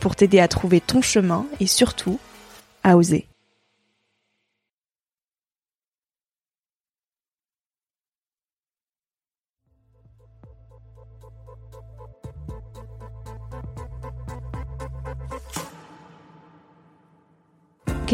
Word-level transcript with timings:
pour 0.00 0.16
t'aider 0.16 0.40
à 0.40 0.48
trouver 0.48 0.80
ton 0.80 1.02
chemin 1.02 1.46
et 1.60 1.66
surtout 1.66 2.18
à 2.82 2.96
oser. 2.96 3.26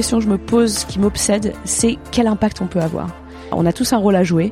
question 0.00 0.18
que 0.18 0.24
je 0.24 0.30
me 0.30 0.38
pose, 0.38 0.84
qui 0.84 0.98
m'obsède, 0.98 1.52
c'est 1.66 1.98
quel 2.10 2.26
impact 2.26 2.62
on 2.62 2.66
peut 2.66 2.80
avoir. 2.80 3.10
On 3.52 3.66
a 3.66 3.72
tous 3.72 3.92
un 3.92 3.98
rôle 3.98 4.16
à 4.16 4.24
jouer, 4.24 4.50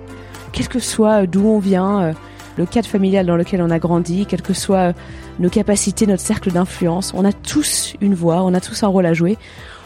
quel 0.53 0.69
que 0.69 0.79
soit 0.79 1.27
d'où 1.27 1.47
on 1.47 1.59
vient, 1.59 2.03
euh, 2.03 2.13
le 2.59 2.67
cadre 2.67 2.89
familial 2.89 3.25
dans 3.25 3.37
lequel 3.37 3.63
on 3.63 3.71
a 3.71 3.79
grandi, 3.79 4.27
quelles 4.27 4.43
que 4.43 4.53
soient 4.53 4.93
nos 5.39 5.49
capacités, 5.49 6.07
notre 6.07 6.23
cercle 6.23 6.51
d'influence. 6.51 7.13
On 7.15 7.25
a 7.25 7.33
tous 7.33 7.95
une 8.01 8.15
voix, 8.15 8.43
on 8.43 8.53
a 8.53 8.61
tous 8.61 8.83
un 8.83 8.89
rôle 8.89 9.07
à 9.07 9.15
jouer. 9.15 9.39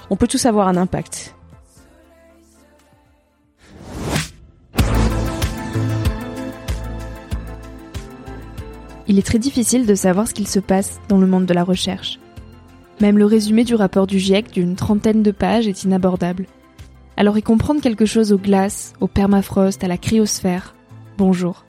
On 0.08 0.16
peut 0.16 0.26
tous 0.26 0.46
avoir 0.46 0.68
un 0.68 0.76
impact. 0.76 1.34
Il 9.06 9.18
est 9.18 9.26
très 9.26 9.38
difficile 9.38 9.84
de 9.84 9.94
savoir 9.94 10.26
ce 10.26 10.32
qu'il 10.32 10.48
se 10.48 10.60
passe 10.60 10.98
dans 11.08 11.18
le 11.18 11.26
monde 11.26 11.44
de 11.44 11.52
la 11.52 11.64
recherche. 11.64 12.18
Même 13.02 13.18
le 13.18 13.26
résumé 13.26 13.64
du 13.64 13.74
rapport 13.74 14.06
du 14.06 14.18
GIEC 14.18 14.50
d'une 14.50 14.76
trentaine 14.76 15.22
de 15.22 15.30
pages 15.30 15.68
est 15.68 15.84
inabordable. 15.84 16.46
Alors 17.18 17.36
y 17.36 17.42
comprendre 17.42 17.82
quelque 17.82 18.06
chose 18.06 18.32
aux 18.32 18.38
glaces, 18.38 18.94
au 19.00 19.08
permafrost, 19.08 19.84
à 19.84 19.88
la 19.88 19.98
cryosphère, 19.98 20.74
bonjour. 21.18 21.66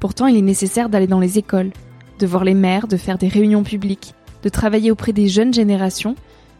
Pourtant, 0.00 0.26
il 0.26 0.36
est 0.36 0.42
nécessaire 0.42 0.88
d'aller 0.88 1.06
dans 1.06 1.20
les 1.20 1.38
écoles, 1.38 1.70
de 2.18 2.26
voir 2.26 2.42
les 2.42 2.54
maires, 2.54 2.88
de 2.88 2.96
faire 2.96 3.18
des 3.18 3.28
réunions 3.28 3.62
publiques, 3.62 4.14
de 4.42 4.48
travailler 4.48 4.90
auprès 4.90 5.12
des 5.12 5.28
jeunes 5.28 5.54
générations 5.54 6.16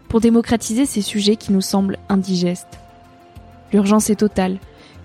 pour 0.08 0.20
démocratiser 0.20 0.84
ces 0.84 1.00
sujets 1.00 1.36
qui 1.36 1.52
nous 1.52 1.62
semblent 1.62 1.98
indigestes. 2.08 2.78
L'urgence 3.72 4.10
est 4.10 4.16
totale, 4.16 4.58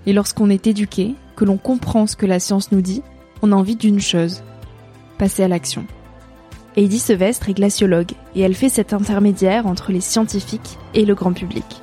et 0.05 0.13
lorsqu'on 0.13 0.49
est 0.49 0.67
éduqué, 0.67 1.15
que 1.35 1.45
l'on 1.45 1.57
comprend 1.57 2.07
ce 2.07 2.15
que 2.15 2.25
la 2.25 2.39
science 2.39 2.71
nous 2.71 2.81
dit, 2.81 3.01
on 3.41 3.51
a 3.51 3.55
envie 3.55 3.75
d'une 3.75 4.01
chose, 4.01 4.43
passer 5.17 5.43
à 5.43 5.47
l'action. 5.47 5.85
Heidi 6.75 6.99
Sevestre 6.99 7.49
est 7.49 7.53
glaciologue, 7.53 8.11
et 8.35 8.41
elle 8.41 8.55
fait 8.55 8.69
cet 8.69 8.91
intermédiaire 8.91 9.65
entre 9.65 9.93
les 9.93 10.01
scientifiques 10.01 10.77
et 10.93 11.05
le 11.05 11.15
grand 11.15 11.31
public. 11.31 11.81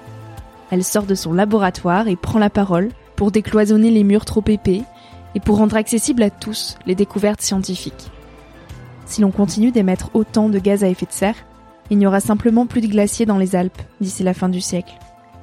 Elle 0.70 0.84
sort 0.84 1.04
de 1.04 1.14
son 1.14 1.32
laboratoire 1.32 2.08
et 2.08 2.16
prend 2.16 2.38
la 2.38 2.50
parole 2.50 2.90
pour 3.16 3.30
décloisonner 3.30 3.90
les 3.90 4.04
murs 4.04 4.24
trop 4.24 4.44
épais 4.46 4.82
et 5.34 5.40
pour 5.40 5.56
rendre 5.56 5.76
accessibles 5.76 6.22
à 6.22 6.30
tous 6.30 6.76
les 6.86 6.94
découvertes 6.94 7.40
scientifiques. 7.40 8.10
Si 9.06 9.20
l'on 9.20 9.30
continue 9.30 9.72
d'émettre 9.72 10.10
autant 10.14 10.48
de 10.48 10.58
gaz 10.58 10.84
à 10.84 10.88
effet 10.88 11.06
de 11.06 11.12
serre, 11.12 11.36
il 11.90 11.98
n'y 11.98 12.06
aura 12.06 12.20
simplement 12.20 12.66
plus 12.66 12.80
de 12.80 12.86
glaciers 12.86 13.26
dans 13.26 13.38
les 13.38 13.56
Alpes 13.56 13.82
d'ici 14.00 14.22
la 14.22 14.34
fin 14.34 14.48
du 14.48 14.60
siècle. 14.60 14.94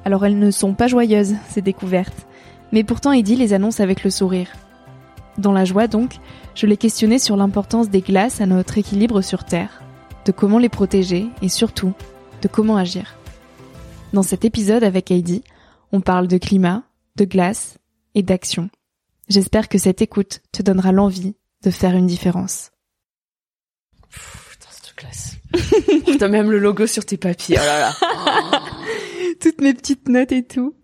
Alors 0.04 0.24
elles 0.24 0.38
ne 0.38 0.50
sont 0.50 0.74
pas 0.74 0.88
joyeuses, 0.88 1.34
ces 1.48 1.62
découvertes, 1.62 2.26
mais 2.72 2.84
pourtant 2.84 3.12
Eddie 3.12 3.36
les 3.36 3.52
annonce 3.52 3.80
avec 3.80 4.02
le 4.04 4.10
sourire. 4.10 4.48
Dans 5.38 5.52
la 5.52 5.64
joie 5.64 5.86
donc, 5.86 6.16
je 6.54 6.66
l'ai 6.66 6.76
questionné 6.76 7.18
sur 7.18 7.36
l'importance 7.36 7.88
des 7.88 8.00
glaces 8.00 8.40
à 8.40 8.46
notre 8.46 8.78
équilibre 8.78 9.22
sur 9.22 9.44
Terre, 9.44 9.82
de 10.24 10.32
comment 10.32 10.58
les 10.58 10.68
protéger 10.68 11.28
et 11.42 11.48
surtout 11.48 11.92
de 12.42 12.48
comment 12.48 12.76
agir. 12.76 13.16
Dans 14.12 14.22
cet 14.22 14.44
épisode 14.44 14.82
avec 14.82 15.10
Heidi, 15.10 15.42
on 15.92 16.00
parle 16.00 16.26
de 16.26 16.38
climat, 16.38 16.82
de 17.16 17.24
glace 17.24 17.78
et 18.14 18.22
d'action. 18.22 18.70
J'espère 19.30 19.68
que 19.68 19.78
cette 19.78 20.02
écoute 20.02 20.40
te 20.50 20.60
donnera 20.60 20.90
l'envie 20.90 21.36
de 21.62 21.70
faire 21.70 21.94
une 21.94 22.08
différence. 22.08 22.72
Putain, 24.10 24.68
c'est 24.70 24.94
classe. 24.96 25.36
T'as 26.18 26.26
même 26.26 26.50
le 26.50 26.58
logo 26.58 26.88
sur 26.88 27.04
tes 27.06 27.16
papiers. 27.16 27.56
Oh 27.56 27.64
là 27.64 27.78
là. 27.78 28.60
Toutes 29.40 29.60
mes 29.60 29.72
petites 29.72 30.08
notes 30.08 30.32
et 30.32 30.44
tout. 30.44 30.74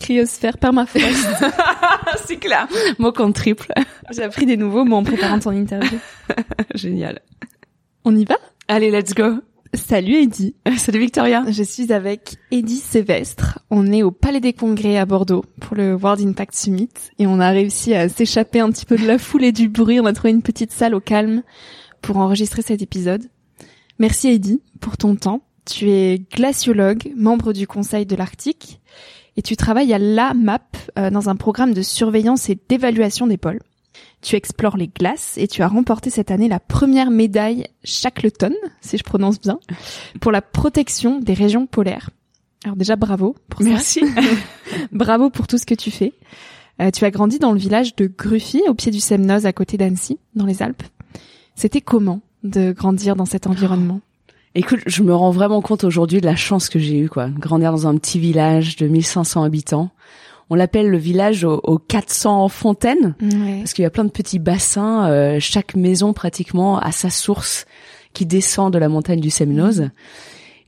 Cryosphère, 0.00 0.58
permafrost. 0.58 1.04
c'est 2.26 2.38
clair. 2.38 2.66
Mot 2.98 3.12
compte 3.12 3.36
triple. 3.36 3.72
J'ai 4.10 4.24
appris 4.24 4.44
des 4.44 4.56
nouveaux 4.56 4.84
mots 4.84 4.96
en 4.96 5.04
préparant 5.04 5.38
ton 5.38 5.52
interview. 5.52 6.00
Génial. 6.74 7.20
On 8.04 8.16
y 8.16 8.24
va? 8.24 8.38
Allez, 8.66 8.90
let's 8.90 9.14
go. 9.14 9.40
Salut 9.74 10.16
Eddie. 10.16 10.54
Salut 10.76 10.98
Victoria. 10.98 11.44
Je 11.48 11.62
suis 11.62 11.94
avec 11.94 12.36
Eddie 12.50 12.76
Sévestre. 12.76 13.58
On 13.70 13.90
est 13.90 14.02
au 14.02 14.10
Palais 14.10 14.40
des 14.40 14.52
Congrès 14.52 14.98
à 14.98 15.06
Bordeaux 15.06 15.46
pour 15.60 15.76
le 15.76 15.94
World 15.94 16.20
Impact 16.20 16.54
Summit 16.54 16.90
et 17.18 17.26
on 17.26 17.40
a 17.40 17.48
réussi 17.48 17.94
à 17.94 18.10
s'échapper 18.10 18.60
un 18.60 18.70
petit 18.70 18.84
peu 18.84 18.98
de 18.98 19.06
la 19.06 19.16
foule 19.16 19.44
et 19.44 19.52
du 19.52 19.70
bruit. 19.70 19.98
On 19.98 20.04
a 20.04 20.12
trouvé 20.12 20.30
une 20.30 20.42
petite 20.42 20.72
salle 20.72 20.94
au 20.94 21.00
calme 21.00 21.42
pour 22.02 22.18
enregistrer 22.18 22.60
cet 22.60 22.82
épisode. 22.82 23.24
Merci 23.98 24.28
Eddie 24.28 24.60
pour 24.78 24.98
ton 24.98 25.16
temps. 25.16 25.40
Tu 25.64 25.90
es 25.90 26.18
glaciologue, 26.18 27.10
membre 27.16 27.54
du 27.54 27.66
Conseil 27.66 28.04
de 28.04 28.16
l'Arctique 28.16 28.78
et 29.38 29.42
tu 29.42 29.56
travailles 29.56 29.94
à 29.94 29.98
la 29.98 30.34
MAP 30.34 30.76
euh, 30.98 31.08
dans 31.08 31.30
un 31.30 31.36
programme 31.36 31.72
de 31.72 31.82
surveillance 31.82 32.50
et 32.50 32.58
d'évaluation 32.68 33.26
des 33.26 33.38
pôles. 33.38 33.60
Tu 34.22 34.36
explores 34.36 34.76
les 34.76 34.88
glaces 34.88 35.36
et 35.36 35.48
tu 35.48 35.62
as 35.62 35.68
remporté 35.68 36.08
cette 36.08 36.30
année 36.30 36.48
la 36.48 36.60
première 36.60 37.10
médaille 37.10 37.66
Shackleton, 37.84 38.54
si 38.80 38.96
je 38.96 39.02
prononce 39.02 39.40
bien, 39.40 39.58
pour 40.20 40.32
la 40.32 40.40
protection 40.40 41.18
des 41.18 41.34
régions 41.34 41.66
polaires. 41.66 42.10
Alors 42.64 42.76
déjà 42.76 42.96
bravo 42.96 43.34
pour 43.48 43.62
Merci. 43.62 44.00
ça. 44.00 44.06
Merci. 44.14 44.36
bravo 44.92 45.28
pour 45.28 45.48
tout 45.48 45.58
ce 45.58 45.66
que 45.66 45.74
tu 45.74 45.90
fais. 45.90 46.12
Euh, 46.80 46.90
tu 46.90 47.04
as 47.04 47.10
grandi 47.10 47.38
dans 47.38 47.52
le 47.52 47.58
village 47.58 47.96
de 47.96 48.06
Gruffy, 48.06 48.62
au 48.68 48.74
pied 48.74 48.92
du 48.92 49.00
Semnoz, 49.00 49.44
à 49.44 49.52
côté 49.52 49.76
d'Annecy, 49.76 50.18
dans 50.34 50.46
les 50.46 50.62
Alpes. 50.62 50.84
C'était 51.54 51.80
comment 51.80 52.20
de 52.44 52.72
grandir 52.72 53.16
dans 53.16 53.26
cet 53.26 53.46
environnement? 53.46 54.00
Écoute, 54.54 54.80
je 54.86 55.02
me 55.02 55.14
rends 55.14 55.30
vraiment 55.30 55.62
compte 55.62 55.84
aujourd'hui 55.84 56.20
de 56.20 56.26
la 56.26 56.36
chance 56.36 56.68
que 56.68 56.78
j'ai 56.78 56.98
eue, 56.98 57.08
quoi. 57.08 57.28
Grandir 57.28 57.72
dans 57.72 57.86
un 57.86 57.96
petit 57.96 58.18
village 58.18 58.76
de 58.76 58.86
1500 58.86 59.42
habitants 59.42 59.90
On 60.52 60.54
l'appelle 60.54 60.90
le 60.90 60.98
village 60.98 61.44
aux, 61.44 61.60
aux 61.64 61.78
400 61.78 62.48
fontaines 62.48 63.14
Ouais. 63.22 63.58
parce 63.60 63.72
qu'il 63.72 63.84
y 63.84 63.86
a 63.86 63.90
plein 63.90 64.04
de 64.04 64.10
petits 64.10 64.38
bassins. 64.38 65.08
euh, 65.08 65.38
chaque 65.40 65.74
maison 65.74 66.12
pratiquement 66.12 66.78
a 66.78 66.92
sa 66.92 67.08
source 67.08 67.64
qui 68.12 68.26
descend 68.26 68.70
de 68.70 68.78
la 68.78 68.90
montagne 68.90 69.20
du 69.20 69.30
Semnoz. 69.30 69.88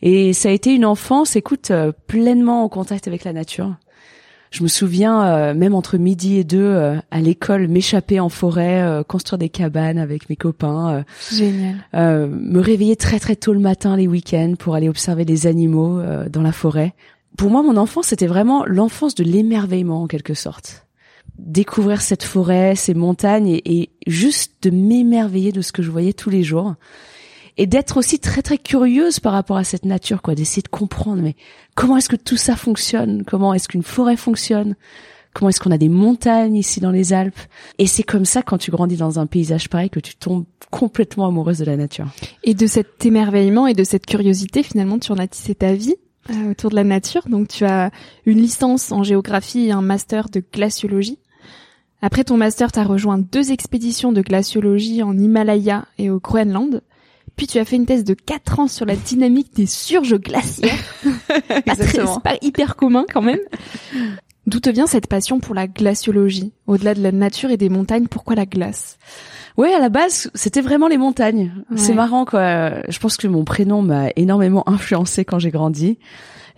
Et 0.00 0.32
ça 0.32 0.48
a 0.48 0.52
été 0.52 0.74
une 0.74 0.86
enfance, 0.86 1.36
écoute, 1.36 1.70
euh, 1.70 1.92
pleinement 2.06 2.64
en 2.64 2.68
contact 2.70 3.06
avec 3.08 3.24
la 3.24 3.34
nature. 3.34 3.74
Je 4.50 4.62
me 4.62 4.68
souviens, 4.68 5.24
euh, 5.24 5.52
même 5.54 5.74
entre 5.74 5.98
midi 5.98 6.36
et 6.38 6.44
deux, 6.44 6.62
euh, 6.62 6.96
à 7.10 7.20
l'école, 7.20 7.66
m'échapper 7.68 8.20
en 8.20 8.28
forêt, 8.28 8.80
euh, 8.82 9.02
construire 9.02 9.36
des 9.38 9.48
cabanes 9.48 9.98
avec 9.98 10.30
mes 10.30 10.36
copains, 10.36 10.90
euh, 10.98 11.02
Génial. 11.32 11.74
euh, 11.94 12.26
me 12.28 12.60
réveiller 12.60 12.94
très 12.96 13.18
très 13.18 13.34
tôt 13.36 13.52
le 13.52 13.58
matin 13.60 13.96
les 13.96 14.06
week-ends 14.06 14.54
pour 14.58 14.76
aller 14.76 14.88
observer 14.88 15.24
les 15.24 15.46
animaux 15.48 15.98
euh, 15.98 16.28
dans 16.30 16.42
la 16.42 16.52
forêt. 16.52 16.94
Pour 17.36 17.50
moi, 17.50 17.62
mon 17.62 17.76
enfance, 17.76 18.08
c'était 18.08 18.26
vraiment 18.26 18.64
l'enfance 18.64 19.14
de 19.14 19.24
l'émerveillement 19.24 20.02
en 20.02 20.06
quelque 20.06 20.34
sorte. 20.34 20.86
Découvrir 21.38 22.00
cette 22.00 22.22
forêt, 22.22 22.76
ces 22.76 22.94
montagnes 22.94 23.60
et, 23.64 23.90
juste 24.06 24.62
de 24.62 24.70
m'émerveiller 24.70 25.50
de 25.50 25.62
ce 25.62 25.72
que 25.72 25.82
je 25.82 25.90
voyais 25.90 26.12
tous 26.12 26.30
les 26.30 26.44
jours. 26.44 26.74
Et 27.56 27.66
d'être 27.66 27.96
aussi 27.96 28.18
très 28.18 28.42
très 28.42 28.58
curieuse 28.58 29.20
par 29.20 29.32
rapport 29.32 29.56
à 29.56 29.64
cette 29.64 29.84
nature, 29.84 30.22
quoi, 30.22 30.34
d'essayer 30.34 30.62
de 30.62 30.68
comprendre, 30.68 31.22
mais 31.22 31.36
comment 31.76 31.96
est-ce 31.96 32.08
que 32.08 32.16
tout 32.16 32.36
ça 32.36 32.56
fonctionne? 32.56 33.24
Comment 33.24 33.54
est-ce 33.54 33.68
qu'une 33.68 33.84
forêt 33.84 34.16
fonctionne? 34.16 34.74
Comment 35.32 35.48
est-ce 35.48 35.60
qu'on 35.60 35.70
a 35.72 35.78
des 35.78 35.88
montagnes 35.88 36.56
ici 36.56 36.80
dans 36.80 36.90
les 36.90 37.12
Alpes? 37.12 37.38
Et 37.78 37.86
c'est 37.86 38.02
comme 38.04 38.24
ça, 38.24 38.42
quand 38.42 38.58
tu 38.58 38.70
grandis 38.70 38.96
dans 38.96 39.18
un 39.18 39.26
paysage 39.26 39.68
pareil, 39.68 39.90
que 39.90 40.00
tu 40.00 40.14
tombes 40.14 40.44
complètement 40.70 41.26
amoureuse 41.26 41.58
de 41.58 41.64
la 41.64 41.76
nature. 41.76 42.06
Et 42.44 42.54
de 42.54 42.66
cet 42.66 43.04
émerveillement 43.04 43.66
et 43.66 43.74
de 43.74 43.84
cette 43.84 44.06
curiosité, 44.06 44.62
finalement, 44.62 44.98
tu 44.98 45.10
en 45.10 45.18
as 45.18 45.26
tissé 45.26 45.54
ta 45.56 45.74
vie 45.74 45.96
euh, 46.30 46.50
autour 46.52 46.70
de 46.70 46.76
la 46.76 46.84
nature. 46.84 47.28
Donc, 47.28 47.48
tu 47.48 47.64
as 47.64 47.90
une 48.26 48.38
licence 48.38 48.92
en 48.92 49.02
géographie 49.02 49.66
et 49.66 49.72
un 49.72 49.82
master 49.82 50.28
de 50.28 50.42
glaciologie. 50.52 51.18
Après 52.02 52.24
ton 52.24 52.36
master, 52.36 52.70
tu 52.70 52.78
as 52.78 52.84
rejoint 52.84 53.18
deux 53.18 53.50
expéditions 53.52 54.12
de 54.12 54.20
glaciologie 54.20 55.02
en 55.02 55.16
Himalaya 55.16 55.86
et 55.98 56.10
au 56.10 56.20
Groenland. 56.20 56.82
Puis 57.36 57.46
tu 57.46 57.58
as 57.58 57.64
fait 57.64 57.76
une 57.76 57.86
thèse 57.86 58.04
de 58.04 58.14
4 58.14 58.60
ans 58.60 58.68
sur 58.68 58.86
la 58.86 58.94
dynamique 58.94 59.54
des 59.56 59.66
surges 59.66 60.16
glaciaires. 60.20 60.78
pas, 61.64 61.74
très- 61.74 62.04
pas 62.22 62.36
hyper 62.42 62.76
commun 62.76 63.06
quand 63.12 63.22
même. 63.22 63.40
D'où 64.46 64.60
te 64.60 64.68
vient 64.68 64.86
cette 64.86 65.06
passion 65.06 65.40
pour 65.40 65.54
la 65.54 65.66
glaciologie 65.66 66.52
Au-delà 66.66 66.94
de 66.94 67.02
la 67.02 67.12
nature 67.12 67.50
et 67.50 67.56
des 67.56 67.70
montagnes, 67.70 68.08
pourquoi 68.08 68.34
la 68.34 68.44
glace? 68.44 68.98
Ouais, 69.56 69.72
à 69.72 69.78
la 69.78 69.88
base, 69.88 70.30
c'était 70.34 70.60
vraiment 70.60 70.88
les 70.88 70.98
montagnes. 70.98 71.52
C'est 71.76 71.94
marrant 71.94 72.24
quoi. 72.24 72.82
Je 72.88 72.98
pense 72.98 73.16
que 73.16 73.26
mon 73.26 73.44
prénom 73.44 73.82
m'a 73.82 74.08
énormément 74.16 74.68
influencé 74.68 75.24
quand 75.24 75.38
j'ai 75.38 75.50
grandi. 75.50 75.98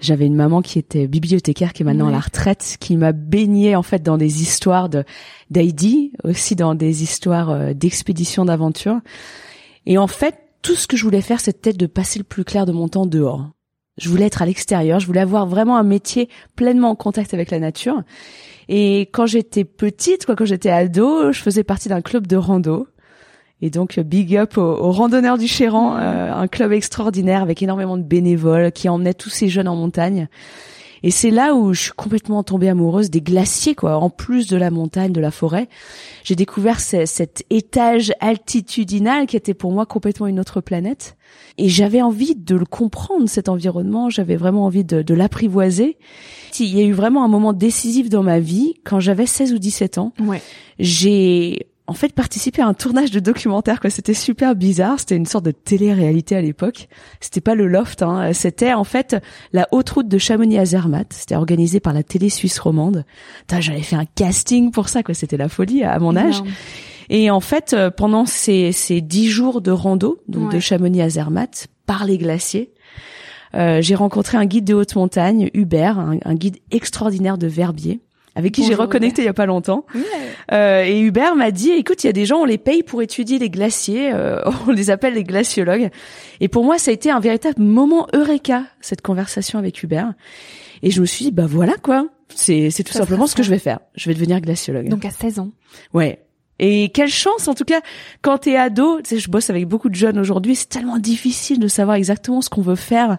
J'avais 0.01 0.27
une 0.27 0.35
maman 0.35 0.61
qui 0.61 0.79
était 0.79 1.07
bibliothécaire, 1.07 1.73
qui 1.73 1.83
est 1.83 1.87
maintenant 1.87 2.09
à 2.09 2.11
la 2.11 2.21
retraite, 2.21 2.77
qui 2.81 2.97
m'a 2.97 3.13
baignée 3.13 3.77
en 3.77 3.83
fait 3.83 4.03
dans 4.03 4.19
des 4.19 4.43
histoires 4.43 4.89
de 4.89 5.05
d'Heidi, 5.51 6.13
aussi 6.25 6.55
dans 6.55 6.75
des 6.75 7.03
histoires 7.03 7.51
euh, 7.51 7.73
d'expéditions 7.73 8.45
d'aventure. 8.45 9.01
Et 9.87 9.97
en 9.97 10.07
fait, 10.07 10.35
tout 10.61 10.75
ce 10.75 10.87
que 10.87 10.97
je 10.97 11.05
voulais 11.05 11.23
faire, 11.23 11.41
c'était 11.41 11.73
de 11.73 11.87
passer 11.87 12.19
le 12.19 12.25
plus 12.25 12.45
clair 12.45 12.67
de 12.67 12.73
mon 12.73 12.89
temps 12.89 13.07
dehors. 13.07 13.49
Je 13.99 14.09
voulais 14.09 14.27
être 14.27 14.43
à 14.43 14.47
l'extérieur, 14.47 15.01
je 15.01 15.07
voulais 15.07 15.21
avoir 15.21 15.47
vraiment 15.47 15.77
un 15.77 15.83
métier 15.83 16.29
pleinement 16.55 16.91
en 16.91 16.95
contact 16.95 17.33
avec 17.35 17.51
la 17.51 17.59
nature. 17.59 18.03
Et 18.69 19.03
quand 19.13 19.27
j'étais 19.27 19.65
petite, 19.65 20.27
quoi, 20.27 20.37
quand 20.37 20.45
j'étais 20.45 20.71
ado, 20.71 21.33
je 21.33 21.41
faisais 21.41 21.65
partie 21.65 21.89
d'un 21.89 22.03
club 22.03 22.27
de 22.27 22.37
rando. 22.37 22.89
Et 23.63 23.71
donc, 23.71 23.99
big 24.01 24.37
up 24.37 24.59
aux, 24.59 24.61
aux 24.61 24.93
randonneurs 24.93 25.39
du 25.39 25.49
Chéran, 25.49 25.97
euh, 25.97 26.33
un 26.33 26.47
club 26.47 26.73
extraordinaire 26.73 27.43
avec 27.43 27.63
énormément 27.63 27.97
de 27.97 28.03
bénévoles 28.03 28.71
qui 28.71 28.89
emmenaient 28.89 29.15
tous 29.15 29.31
ces 29.31 29.49
jeunes 29.49 29.69
en 29.69 29.77
montagne. 29.77 30.29
Et 31.03 31.11
c'est 31.11 31.31
là 31.31 31.55
où 31.55 31.73
je 31.75 31.83
suis 31.83 31.93
complètement 31.93 32.43
tombée 32.43 32.69
amoureuse 32.69 33.11
des 33.11 33.21
glaciers, 33.21 33.75
quoi. 33.75 33.97
En 33.99 34.11
plus 34.11 34.47
de 34.49 34.57
la 34.57 34.71
montagne, 34.71 35.13
de 35.13 35.21
la 35.21 35.31
forêt, 35.31 35.69
j'ai 36.25 36.35
découvert 36.37 36.81
ce- 36.81 37.07
cet 37.07 37.45
étage 37.51 38.13
altitudinal 38.21 39.27
qui 39.27 39.37
était 39.37 39.55
pour 39.55 39.73
moi 39.73 39.87
complètement 39.87 40.27
une 40.27 40.41
autre 40.41 40.61
planète. 40.61 41.17
Et 41.59 41.69
j'avais 41.69 42.03
envie 42.03 42.35
de 42.35 42.55
le 42.57 42.65
comprendre, 42.67 43.29
cet 43.29 43.49
environnement. 43.49 44.11
J'avais 44.11 44.37
vraiment 44.37 44.65
envie 44.65 44.85
de, 44.85 45.03
de 45.03 45.15
l'apprivoiser. 45.15 45.97
Il 46.59 46.75
y 46.75 46.81
a 46.81 46.85
eu 46.85 46.93
vraiment 46.93 47.25
un 47.25 47.29
moment 47.29 47.53
décisif 47.53 48.09
dans 48.09 48.23
ma 48.23 48.39
vie 48.41 48.75
quand 48.85 49.01
j'avais 49.01 49.27
16 49.27 49.53
ou 49.53 49.59
17 49.59 49.99
ans 49.99 50.13
Ouais. 50.21 50.41
j'ai 50.79 51.67
en 51.87 51.95
fait 51.95 52.13
participé 52.13 52.63
à 52.63 52.67
un 52.67 52.75
tournage 52.75 53.11
de 53.11 53.21
documentaire 53.21 53.81
quoi. 53.81 53.91
C'était 53.91 54.15
super 54.15 54.55
bizarre. 54.55 54.99
C'était 54.99 55.17
une 55.17 55.27
sorte 55.27 55.45
de 55.45 55.51
télé-réalité 55.51 56.37
à 56.37 56.41
l'époque. 56.41 56.89
C'était 57.21 57.41
pas 57.41 57.55
le 57.55 57.67
loft 57.67 58.03
hein. 58.03 58.33
c'était 58.33 58.73
en 58.73 58.85
fait 58.85 59.17
la 59.53 59.69
haute 59.73 59.89
route 59.91 60.09
de 60.09 60.19
Chamonix 60.19 60.59
à 60.59 60.65
Zermatt. 60.65 61.13
C'était 61.13 61.37
organisé 61.37 61.81
par 61.81 61.93
la 61.93 62.03
télé 62.03 62.29
suisse 62.29 62.59
romande. 62.59 63.05
J'avais 63.59 63.83
fait 63.83 63.97
un 63.97 64.05
casting 64.05 64.71
pour 64.71 64.89
ça 64.89 65.03
quoi. 65.03 65.15
C'était 65.15 65.37
la 65.37 65.49
folie 65.49 65.85
à 65.85 65.99
mon 65.99 66.17
âge. 66.17 66.37
Énorme. 66.37 66.51
et 67.09 67.31
en 67.31 67.41
fait 67.41 67.73
euh, 67.73 67.91
pendant 67.91 68.27
ces 68.27 68.73
ces 68.73 69.01
dix 69.01 69.29
jours 69.29 69.61
de 69.61 69.71
rando 69.71 70.19
donc 70.29 70.53
de. 70.53 70.61
Chamonix 70.61 71.03
à 71.03 71.09
Zermatt 71.09 71.69
par 71.87 72.05
les 72.05 72.19
glaciers 72.19 72.73
euh, 73.55 73.81
j'ai 73.81 73.95
rencontré 73.95 74.37
un 74.37 74.47
guide 74.47 74.65
de 74.65 74.75
haute 74.75 74.97
montagne 74.97 75.51
Hubert 75.55 75.99
un, 75.99 76.19
un 76.25 76.35
guide 76.35 76.57
extraordinaire 76.73 77.39
de 77.39 77.47
Verbier 77.47 78.01
avec 78.37 78.53
qui 78.53 78.65
j'ai 78.65 78.75
reconnecté 78.75 79.23
il 79.23 79.25
y 79.25 79.29
a 79.29 79.35
pas 79.35 79.47
longtemps 79.47 79.87
euh, 80.53 80.85
et 80.85 81.01
Hubert 81.01 81.35
m'a 81.35 81.51
dit, 81.51 81.71
écoute, 81.71 82.05
il 82.05 82.07
y 82.07 82.11
a 82.11 82.13
des 82.13 82.27
gens, 82.27 82.41
on 82.41 82.45
les 82.45 82.59
paye 82.59 82.83
pour 82.83 83.03
étudier 83.03 83.39
les 83.39 83.51
glaciers, 83.51 84.13
euh, 84.13 84.43
on 84.69 84.71
les 84.71 84.91
appelle 84.91 85.15
les 85.15 85.25
glaciologues. 85.25 85.91
Et 86.41 86.49
pour 86.49 86.63
moi, 86.63 86.79
ça 86.79 86.91
a 86.91 86.95
été 86.95 87.11
un 87.11 87.19
véritable 87.19 87.61
moment 87.63 88.07
eureka, 88.15 88.65
cette 88.81 89.01
conversation 89.01 89.59
avec 89.59 89.83
Hubert. 89.83 90.13
Et 90.83 90.91
je 90.91 91.01
me 91.01 91.07
suis 91.07 91.25
dit, 91.25 91.33
bah 91.33 91.47
voilà 91.49 91.75
quoi, 91.83 92.07
c'est 92.35 92.71
tout 92.85 92.93
Ça 92.93 93.01
simplement 93.01 93.27
ce 93.27 93.35
que 93.35 93.43
je 93.43 93.51
vais 93.51 93.59
faire. 93.59 93.81
Je 93.95 94.09
vais 94.11 94.15
devenir 94.15 94.41
glaciologue. 94.41 94.89
Donc 94.89 95.05
à 95.07 95.11
16 95.11 95.39
ans. 95.39 95.51
Ouais. 95.95 96.26
Et 96.59 96.89
quelle 96.89 97.11
chance, 97.11 97.49
en 97.49 97.55
tout 97.55 97.65
cas, 97.65 97.81
quand 98.23 98.39
t'es 98.39 98.57
ado, 98.57 99.01
tu 99.03 99.11
sais, 99.11 99.19
je 99.19 99.31
bosse 99.31 99.51
avec 99.51 99.67
beaucoup 99.67 99.89
de 99.89 99.95
jeunes 99.95 100.19
aujourd'hui, 100.19 100.55
c'est 100.55 100.69
tellement 100.69 100.99
difficile 100.99 101.59
de 101.59 101.69
savoir 101.69 101.97
exactement 101.97 102.41
ce 102.41 102.49
qu'on 102.49 102.63
veut 102.63 102.77
faire, 102.77 103.19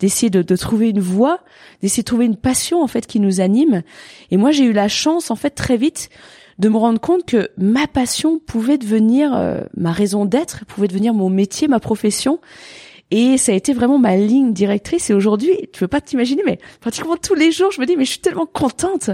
d'essayer 0.00 0.30
de, 0.30 0.42
de 0.42 0.56
trouver 0.56 0.90
une 0.90 1.00
voie, 1.00 1.40
d'essayer 1.80 2.02
de 2.02 2.06
trouver 2.06 2.26
une 2.26 2.36
passion, 2.36 2.82
en 2.82 2.86
fait, 2.86 3.06
qui 3.06 3.20
nous 3.20 3.40
anime. 3.40 3.82
Et 4.30 4.36
moi, 4.36 4.50
j'ai 4.50 4.64
eu 4.64 4.72
la 4.72 4.88
chance, 4.88 5.30
en 5.30 5.36
fait, 5.36 5.50
très 5.50 5.78
vite, 5.78 6.10
de 6.58 6.68
me 6.68 6.76
rendre 6.76 7.00
compte 7.00 7.24
que 7.24 7.48
ma 7.56 7.86
passion 7.86 8.38
pouvait 8.38 8.78
devenir 8.78 9.34
euh, 9.34 9.60
ma 9.76 9.92
raison 9.92 10.24
d'être, 10.24 10.64
pouvait 10.66 10.88
devenir 10.88 11.14
mon 11.14 11.30
métier, 11.30 11.68
ma 11.68 11.80
profession. 11.80 12.38
Et 13.10 13.38
ça 13.38 13.52
a 13.52 13.54
été 13.54 13.72
vraiment 13.72 13.98
ma 13.98 14.16
ligne 14.16 14.52
directrice. 14.52 15.10
Et 15.10 15.14
aujourd'hui, 15.14 15.52
tu 15.72 15.80
peux 15.80 15.88
pas 15.88 16.00
t'imaginer, 16.00 16.42
mais 16.44 16.58
pratiquement 16.80 17.16
tous 17.16 17.34
les 17.34 17.52
jours, 17.52 17.70
je 17.70 17.80
me 17.80 17.86
dis, 17.86 17.96
mais 17.96 18.04
je 18.04 18.10
suis 18.10 18.20
tellement 18.20 18.46
contente 18.46 19.10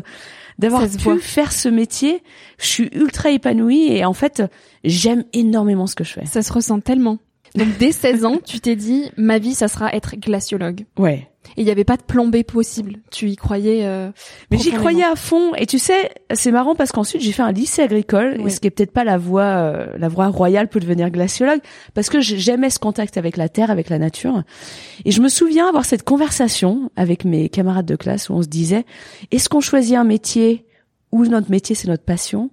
d'avoir 0.60 0.82
pu 0.88 0.96
voit. 0.98 1.18
faire 1.18 1.52
ce 1.52 1.68
métier. 1.68 2.22
Je 2.58 2.66
suis 2.66 2.90
ultra 2.92 3.30
épanouie 3.30 3.88
et 3.90 4.04
en 4.04 4.12
fait, 4.12 4.42
j'aime 4.84 5.24
énormément 5.32 5.86
ce 5.86 5.94
que 5.94 6.04
je 6.04 6.12
fais. 6.12 6.26
Ça 6.26 6.42
se 6.42 6.52
ressent 6.52 6.80
tellement. 6.80 7.18
Donc 7.56 7.68
dès 7.78 7.92
16 7.92 8.24
ans, 8.24 8.38
tu 8.44 8.60
t'es 8.60 8.76
dit, 8.76 9.10
ma 9.16 9.38
vie, 9.38 9.54
ça 9.54 9.68
sera 9.68 9.92
être 9.94 10.16
glaciologue. 10.16 10.84
Ouais. 10.98 11.29
Et 11.56 11.62
il 11.62 11.64
n'y 11.64 11.70
avait 11.70 11.84
pas 11.84 11.96
de 11.96 12.02
plan 12.02 12.26
B 12.26 12.42
possible. 12.42 12.96
Tu 13.10 13.28
y 13.28 13.36
croyais. 13.36 13.86
euh, 13.86 14.10
Mais 14.50 14.58
j'y 14.58 14.70
croyais 14.72 15.02
à 15.04 15.16
fond. 15.16 15.54
Et 15.56 15.66
tu 15.66 15.78
sais, 15.78 16.10
c'est 16.32 16.52
marrant 16.52 16.74
parce 16.74 16.92
qu'ensuite 16.92 17.22
j'ai 17.22 17.32
fait 17.32 17.42
un 17.42 17.50
lycée 17.50 17.82
agricole, 17.82 18.36
Oui. 18.38 18.46
et 18.46 18.50
ce 18.50 18.60
qui 18.60 18.66
est 18.66 18.70
peut-être 18.70 18.92
pas 18.92 19.04
la 19.04 19.16
voie, 19.18 19.42
euh, 19.42 19.86
la 19.98 20.08
voie 20.08 20.28
royale 20.28 20.68
pour 20.68 20.80
devenir 20.80 21.10
glaciologue, 21.10 21.60
parce 21.94 22.08
que 22.10 22.20
j'ai- 22.20 22.38
j'aimais 22.38 22.70
ce 22.70 22.78
contact 22.78 23.16
avec 23.16 23.36
la 23.36 23.48
terre, 23.48 23.70
avec 23.70 23.88
la 23.88 23.98
nature. 23.98 24.42
Et 25.04 25.10
je 25.10 25.20
me 25.22 25.28
souviens 25.28 25.66
avoir 25.66 25.84
cette 25.86 26.02
conversation 26.04 26.90
avec 26.96 27.24
mes 27.24 27.48
camarades 27.48 27.86
de 27.86 27.96
classe 27.96 28.28
où 28.28 28.34
on 28.34 28.42
se 28.42 28.48
disait, 28.48 28.84
est-ce 29.30 29.48
qu'on 29.48 29.60
choisit 29.60 29.96
un 29.96 30.04
métier 30.04 30.66
où 31.10 31.24
notre 31.26 31.50
métier 31.50 31.74
c'est 31.74 31.88
notre 31.88 32.04
passion, 32.04 32.50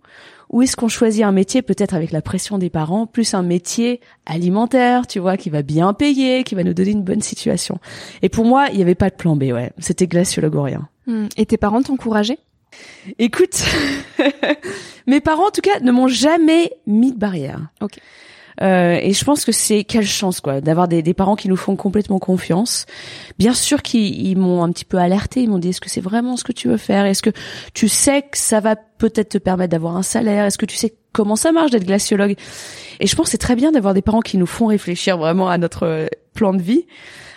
ou 0.49 0.61
est-ce 0.61 0.75
qu'on 0.75 0.87
choisit 0.87 1.23
un 1.23 1.31
métier 1.31 1.61
peut-être 1.61 1.93
avec 1.93 2.11
la 2.11 2.21
pression 2.21 2.57
des 2.57 2.69
parents, 2.69 3.05
plus 3.05 3.33
un 3.33 3.43
métier 3.43 3.99
alimentaire, 4.25 5.07
tu 5.07 5.19
vois, 5.19 5.37
qui 5.37 5.49
va 5.49 5.61
bien 5.61 5.93
payer, 5.93 6.43
qui 6.43 6.55
va 6.55 6.63
nous 6.63 6.73
donner 6.73 6.91
une 6.91 7.03
bonne 7.03 7.21
situation. 7.21 7.79
Et 8.21 8.29
pour 8.29 8.45
moi, 8.45 8.67
il 8.71 8.77
n'y 8.77 8.81
avait 8.81 8.95
pas 8.95 9.09
de 9.09 9.15
plan 9.15 9.35
B, 9.35 9.43
ouais. 9.43 9.71
C'était 9.77 10.07
glaciologue 10.07 10.55
ou 10.55 10.61
rien. 10.61 10.87
Hmm. 11.05 11.27
Et 11.37 11.45
tes 11.45 11.57
parents 11.57 11.81
t'encourageaient? 11.81 12.39
Écoute, 13.19 13.63
mes 15.07 15.21
parents 15.21 15.47
en 15.47 15.51
tout 15.51 15.61
cas 15.61 15.79
ne 15.79 15.91
m'ont 15.91 16.07
jamais 16.07 16.71
mis 16.85 17.11
de 17.11 17.17
barrière. 17.17 17.69
Ok. 17.81 17.99
Euh, 18.61 18.99
et 19.01 19.13
je 19.13 19.23
pense 19.23 19.45
que 19.45 19.51
c'est 19.51 19.83
quelle 19.83 20.07
chance 20.07 20.39
quoi 20.39 20.61
d'avoir 20.61 20.87
des, 20.87 21.03
des 21.03 21.13
parents 21.13 21.35
qui 21.35 21.47
nous 21.47 21.55
font 21.55 21.75
complètement 21.75 22.19
confiance. 22.19 22.85
Bien 23.37 23.53
sûr 23.53 23.81
qu'ils 23.81 24.27
ils 24.27 24.37
m'ont 24.37 24.63
un 24.63 24.71
petit 24.71 24.85
peu 24.85 24.97
alerté, 24.97 25.41
ils 25.41 25.49
m'ont 25.49 25.59
dit 25.59 25.69
est-ce 25.69 25.81
que 25.81 25.89
c'est 25.89 26.01
vraiment 26.01 26.37
ce 26.37 26.43
que 26.43 26.51
tu 26.51 26.67
veux 26.67 26.77
faire? 26.77 27.05
Est-ce 27.05 27.21
que 27.21 27.29
tu 27.73 27.87
sais 27.87 28.23
que 28.23 28.37
ça 28.37 28.59
va 28.59 28.75
peut-être 28.75 29.29
te 29.29 29.37
permettre 29.37 29.71
d'avoir 29.71 29.95
un 29.95 30.03
salaire? 30.03 30.45
Est-ce 30.45 30.57
que 30.57 30.65
tu 30.65 30.75
sais 30.75 30.95
comment 31.13 31.35
ça 31.35 31.51
marche 31.51 31.71
d'être 31.71 31.85
glaciologue? 31.85 32.35
Et 32.99 33.07
je 33.07 33.15
pense 33.15 33.25
que 33.25 33.31
c'est 33.31 33.37
très 33.37 33.55
bien 33.55 33.71
d'avoir 33.71 33.93
des 33.93 34.01
parents 34.01 34.21
qui 34.21 34.37
nous 34.37 34.47
font 34.47 34.67
réfléchir 34.67 35.17
vraiment 35.17 35.49
à 35.49 35.57
notre 35.57 35.83
euh, 35.85 36.07
plan 36.33 36.53
de 36.53 36.61
vie. 36.61 36.85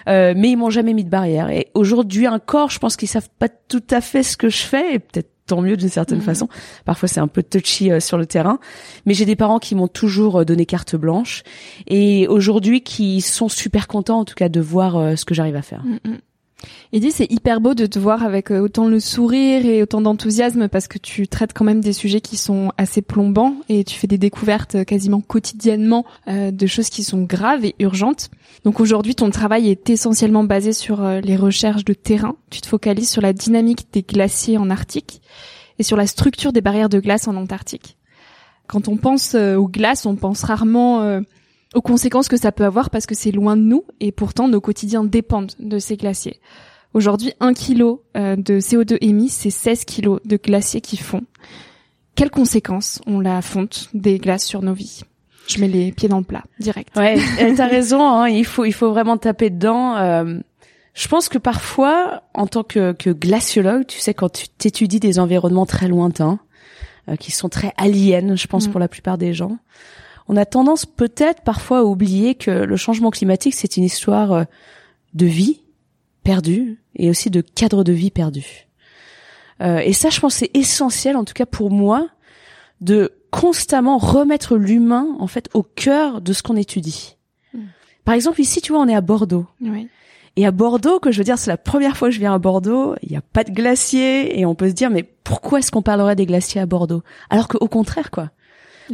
Euh, 0.09 0.33
mais 0.37 0.51
ils 0.51 0.57
m'ont 0.57 0.71
jamais 0.71 0.95
mis 0.95 1.05
de 1.05 1.11
barrière. 1.11 1.51
Et 1.51 1.69
aujourd'hui 1.75 2.27
encore, 2.27 2.71
je 2.71 2.79
pense 2.79 2.97
qu'ils 2.97 3.09
savent 3.09 3.29
pas 3.39 3.49
tout 3.49 3.83
à 3.91 4.01
fait 4.01 4.23
ce 4.23 4.37
que 4.37 4.49
je 4.49 4.63
fais, 4.63 4.95
et 4.95 4.99
peut-être 4.99 5.31
tant 5.51 5.61
mieux 5.61 5.77
d'une 5.77 5.89
certaine 5.89 6.19
Mhm. 6.19 6.25
façon. 6.25 6.49
Parfois, 6.85 7.09
c'est 7.09 7.21
un 7.21 7.29
peu 7.29 7.43
touchy 7.43 7.91
euh, 7.93 8.01
sur 8.01 8.17
le 8.19 8.27
terrain, 8.27 8.59
mais 9.07 9.15
j'ai 9.15 9.25
des 9.27 9.37
parents 9.37 9.59
qui 9.59 9.75
m'ont 9.75 9.89
toujours 9.89 10.41
euh, 10.41 10.45
donné 10.45 10.65
carte 10.67 10.97
blanche, 10.97 11.43
et 11.87 12.27
aujourd'hui 12.29 12.83
qui 12.83 13.21
sont 13.21 13.49
super 13.49 13.87
contents, 13.87 14.21
en 14.21 14.25
tout 14.25 14.35
cas, 14.35 14.49
de 14.49 14.61
voir 14.61 14.97
euh, 14.97 15.17
ce 15.17 15.25
que 15.25 15.35
j'arrive 15.35 15.57
à 15.57 15.63
faire. 15.63 15.83
Hmm, 15.85 16.17
hmm. 16.63 16.69
Edith, 16.93 17.15
c'est 17.15 17.31
hyper 17.31 17.61
beau 17.61 17.75
de 17.75 17.87
te 17.87 17.99
voir 17.99 18.25
avec 18.25 18.51
euh, 18.51 18.61
autant 18.61 18.89
le 18.89 19.01
sourire 19.01 19.65
et 19.65 19.83
autant 19.83 20.01
d'enthousiasme 20.01 20.69
parce 20.69 20.89
que 20.89 20.99
tu 20.99 21.29
traites 21.29 21.53
quand 21.53 21.65
même 21.65 21.81
des 21.81 21.93
sujets 21.93 22.21
qui 22.21 22.37
sont 22.37 22.73
assez 22.77 23.03
plombants 23.03 23.55
et 23.69 23.85
tu 23.85 23.97
fais 23.97 24.07
des 24.07 24.19
découvertes 24.19 24.75
euh, 24.75 24.85
quasiment 24.85 25.21
quotidiennement 25.21 26.05
euh, 26.29 26.51
de 26.51 26.67
choses 26.67 26.91
qui 26.91 27.05
sont 27.05 27.23
graves 27.23 27.65
et 27.65 27.75
urgentes. 27.79 28.31
Donc 28.65 28.81
aujourd'hui, 28.81 29.15
ton 29.15 29.31
travail 29.31 29.69
est 29.69 29.89
essentiellement 29.89 30.45
basé 30.45 30.73
sur 30.73 31.03
les 31.03 31.37
recherches 31.37 31.85
de 31.85 31.95
terrain. 31.95 32.35
Tu 32.51 32.61
te 32.61 32.67
focalises 32.67 33.11
sur 33.11 33.23
la 33.23 33.33
dynamique 33.33 33.87
des 33.93 34.03
glaciers 34.03 34.59
en 34.59 34.69
Arctique 34.71 35.23
et 35.79 35.83
sur 35.83 35.97
la 35.97 36.07
structure 36.07 36.53
des 36.53 36.61
barrières 36.61 36.89
de 36.89 37.01
glace 37.01 37.29
en 37.29 37.37
Antarctique. 37.37 37.97
Quand 38.67 38.89
on 38.89 38.97
pense 38.97 39.35
aux 39.35 39.69
glaces, 39.69 40.05
on 40.05 40.17
pense 40.17 40.43
rarement 40.43 41.23
aux 41.75 41.81
conséquences 41.81 42.29
que 42.29 42.37
ça 42.37 42.53
peut 42.53 42.65
avoir 42.65 42.91
parce 42.91 43.07
que 43.07 43.15
c'est 43.15 43.31
loin 43.31 43.57
de 43.57 43.63
nous 43.63 43.85
et 44.01 44.13
pourtant 44.13 44.49
nos 44.49 44.61
quotidiens 44.61 45.05
dépendent 45.05 45.53
de 45.59 45.79
ces 45.79 45.97
glaciers. 45.97 46.41
Aujourd'hui, 46.93 47.33
un 47.39 47.55
kilo 47.55 48.03
euh, 48.17 48.35
de 48.35 48.59
CO2 48.59 48.99
émis, 49.01 49.29
c'est 49.29 49.51
16 49.51 49.85
kilos 49.85 50.21
de 50.25 50.37
glaciers 50.37 50.81
qui 50.81 50.97
font. 50.97 51.23
Quelles 52.17 52.31
conséquences 52.31 53.01
ont 53.07 53.21
la 53.21 53.41
fonte 53.43 53.89
des 53.95 54.19
glaces 54.19 54.45
sur 54.45 54.63
nos 54.63 54.75
vies? 54.75 55.03
Je 55.47 55.61
mets 55.61 55.69
les 55.69 55.93
pieds 55.93 56.09
dans 56.09 56.19
le 56.19 56.25
plat, 56.25 56.45
direct. 56.59 56.95
Ouais, 56.97 57.17
t'as 57.57 57.67
raison. 57.67 58.03
Hein, 58.03 58.29
il 58.29 58.45
faut, 58.45 58.65
il 58.65 58.73
faut 58.73 58.91
vraiment 58.91 59.17
taper 59.17 59.51
dedans. 59.51 59.97
Euh, 59.97 60.39
je 60.95 61.09
pense 61.09 61.29
que 61.29 61.39
parfois, 61.39 62.23
en 62.35 62.47
tant 62.47 62.65
que, 62.65 62.93
que 62.93 63.11
glaciologue, 63.11 63.87
tu 63.87 64.01
sais, 64.01 64.15
quand 64.15 64.29
tu 64.29 64.49
t'étudies 64.49 65.01
des 65.01 65.19
environnements 65.19 65.67
très 65.67 65.89
lointains, 65.89 66.41
euh, 67.09 67.17
qui 67.17 67.31
sont 67.31 67.49
très 67.49 67.73
aliens, 67.77 68.37
je 68.37 68.47
pense 68.47 68.69
mm. 68.69 68.71
pour 68.71 68.81
la 68.81 68.89
plupart 68.89 69.17
des 69.17 69.33
gens, 69.33 69.59
on 70.29 70.37
a 70.37 70.45
tendance 70.45 70.87
peut-être 70.87 71.43
parfois 71.43 71.79
à 71.79 71.85
oublier 71.85 72.35
que 72.35 72.51
le 72.51 72.77
changement 72.77 73.11
climatique, 73.11 73.55
c'est 73.55 73.77
une 73.77 73.85
histoire 73.85 74.33
euh, 74.33 74.45
de 75.15 75.27
vie 75.27 75.61
perdue 76.23 76.81
et 76.97 77.11
aussi 77.11 77.31
de 77.31 77.41
cadre 77.41 77.85
de 77.85 77.93
vie 77.93 78.11
perdu. 78.11 78.69
Euh, 79.63 79.79
et 79.79 79.93
ça, 79.93 80.11
je 80.11 80.21
pense, 80.21 80.37
c'est 80.37 80.51
essentiel, 80.55 81.17
en 81.17 81.25
tout 81.25 81.35
cas 81.35 81.47
pour 81.47 81.71
moi, 81.71 82.09
de 82.81 83.13
constamment 83.31 83.99
remettre 83.99 84.57
l'humain 84.57 85.07
en 85.19 85.27
fait 85.27 85.49
au 85.55 85.63
cœur 85.63 86.21
de 86.21 86.33
ce 86.33 86.43
qu'on 86.43 86.57
étudie. 86.57 87.17
Hmm. 87.55 87.67
Par 88.05 88.15
exemple, 88.15 88.41
ici, 88.41 88.61
tu 88.61 88.73
vois, 88.73 88.81
on 88.81 88.89
est 88.89 88.95
à 88.95 89.01
Bordeaux. 89.01 89.47
Oui. 89.61 89.89
Et 90.37 90.47
à 90.47 90.53
Bordeaux, 90.53 91.01
que 91.01 91.11
je 91.11 91.19
veux 91.19 91.25
dire, 91.25 91.39
c'est 91.39 91.51
la 91.51 91.57
première 91.57 91.97
fois 91.97 92.09
que 92.09 92.15
je 92.15 92.21
viens 92.21 92.35
à 92.35 92.39
Bordeaux, 92.39 92.95
il 93.03 93.11
n'y 93.11 93.17
a 93.17 93.21
pas 93.21 93.45
de 93.45 93.51
glaciers, 93.51 94.39
et 94.39 94.47
on 94.47 94.55
peut 94.55 94.69
se 94.69 94.75
dire, 94.75 94.91
mais 94.91 95.03
pourquoi 95.03 95.59
est-ce 95.59 95.71
qu'on 95.71 95.83
parlerait 95.83 96.17
des 96.17 96.27
glaciers 96.27 96.61
à 96.61 96.67
Bordeaux? 96.67 97.03
Alors 97.31 97.49
qu'au 97.49 97.67
contraire, 97.69 98.11
quoi. 98.11 98.31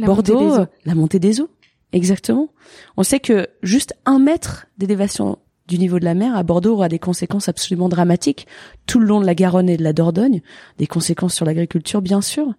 Bordeaux, 0.05 0.65
la 0.85 0.95
montée 0.95 1.19
des 1.19 1.41
eaux. 1.41 1.49
Exactement. 1.93 2.49
On 2.97 3.03
sait 3.03 3.19
que 3.19 3.47
juste 3.63 3.93
un 4.05 4.19
mètre 4.19 4.67
d'élévation 4.77 5.37
du 5.67 5.79
niveau 5.79 5.99
de 5.99 6.05
la 6.05 6.13
mer 6.13 6.35
à 6.35 6.43
Bordeaux 6.43 6.73
aura 6.73 6.89
des 6.89 6.99
conséquences 6.99 7.49
absolument 7.49 7.89
dramatiques 7.89 8.47
tout 8.85 8.99
le 8.99 9.05
long 9.05 9.19
de 9.19 9.25
la 9.25 9.35
Garonne 9.35 9.69
et 9.69 9.77
de 9.77 9.83
la 9.83 9.93
Dordogne, 9.93 10.41
des 10.77 10.87
conséquences 10.87 11.33
sur 11.33 11.45
l'agriculture 11.45 12.01
bien 12.01 12.21
sûr. 12.21 12.53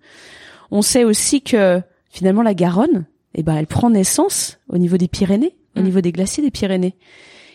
On 0.70 0.82
sait 0.82 1.04
aussi 1.04 1.42
que 1.42 1.80
finalement 2.10 2.42
la 2.42 2.54
Garonne, 2.54 3.06
eh 3.34 3.42
ben 3.42 3.56
elle 3.56 3.66
prend 3.66 3.90
naissance 3.90 4.58
au 4.68 4.78
niveau 4.78 4.96
des 4.96 5.08
Pyrénées, 5.08 5.56
au 5.76 5.80
mm. 5.80 5.84
niveau 5.84 6.00
des 6.00 6.12
glaciers 6.12 6.42
des 6.42 6.50
Pyrénées. 6.50 6.96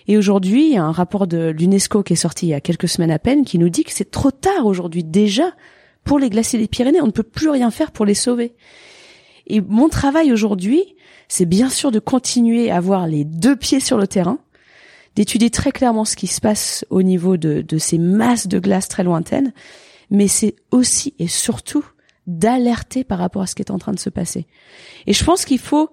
Et 0.08 0.18
aujourd'hui, 0.18 0.68
il 0.68 0.74
y 0.74 0.78
a 0.78 0.84
un 0.84 0.92
rapport 0.92 1.28
de 1.28 1.50
l'UNESCO 1.50 2.04
qui 2.04 2.13
est 2.13 2.18
sorti 2.18 2.48
il 2.48 2.50
y 2.50 2.54
a 2.54 2.62
quelques 2.62 2.90
semaines 2.90 3.12
à 3.12 3.20
peine 3.20 3.46
qui 3.46 3.58
nous 3.58 3.70
dit 3.70 3.84
que 3.84 3.92
c'est 3.92 4.12
trop 4.12 4.32
tard 4.32 4.66
aujourd'hui 4.66 5.04
déjà 5.04 5.54
pour 6.04 6.20
les 6.20 6.30
glaciers 6.30 6.60
des 6.60 6.68
Pyrénées, 6.68 7.02
on 7.02 7.08
ne 7.08 7.12
peut 7.12 7.24
plus 7.24 7.50
rien 7.50 7.72
faire 7.72 7.92
pour 7.92 8.06
les 8.06 8.13
sauver. 8.13 8.54
Et 9.48 9.62
mon 9.62 9.90
travail 9.90 10.32
aujourd'hui, 10.32 10.96
c'est 11.28 11.46
bien 11.46 11.70
sûr 11.70 11.92
de 11.92 12.00
continuer 12.00 12.72
à 12.72 12.78
avoir 12.78 13.08
les 13.08 13.26
deux 13.26 13.56
pieds 13.56 13.80
sur 13.80 13.98
le 13.98 14.08
terrain, 14.08 14.40
d'étudier 15.16 15.50
très 15.50 15.72
clairement 15.72 16.06
ce 16.06 16.16
qui 16.16 16.28
se 16.28 16.42
passe 16.42 16.86
au 16.90 17.02
niveau 17.02 17.38
de, 17.38 17.66
ces 17.78 17.98
masses 17.98 18.48
de 18.48 18.60
glace 18.60 18.88
très 18.88 19.04
lointaines, 19.04 19.54
mais 20.10 20.28
c'est 20.28 20.56
aussi 20.72 21.14
et 21.20 21.28
surtout 21.28 21.86
d'alerter 22.28 23.04
par 23.04 23.20
rapport 23.20 23.42
à 23.42 23.48
ce 23.48 23.56
qui 23.56 23.62
est 23.62 23.72
en 23.72 23.80
train 23.80 23.92
de 23.92 24.00
se 24.00 24.10
passer. 24.10 24.48
Et 25.08 25.14
je 25.14 25.24
pense 25.24 25.44
qu'il 25.44 25.60
faut, 25.60 25.90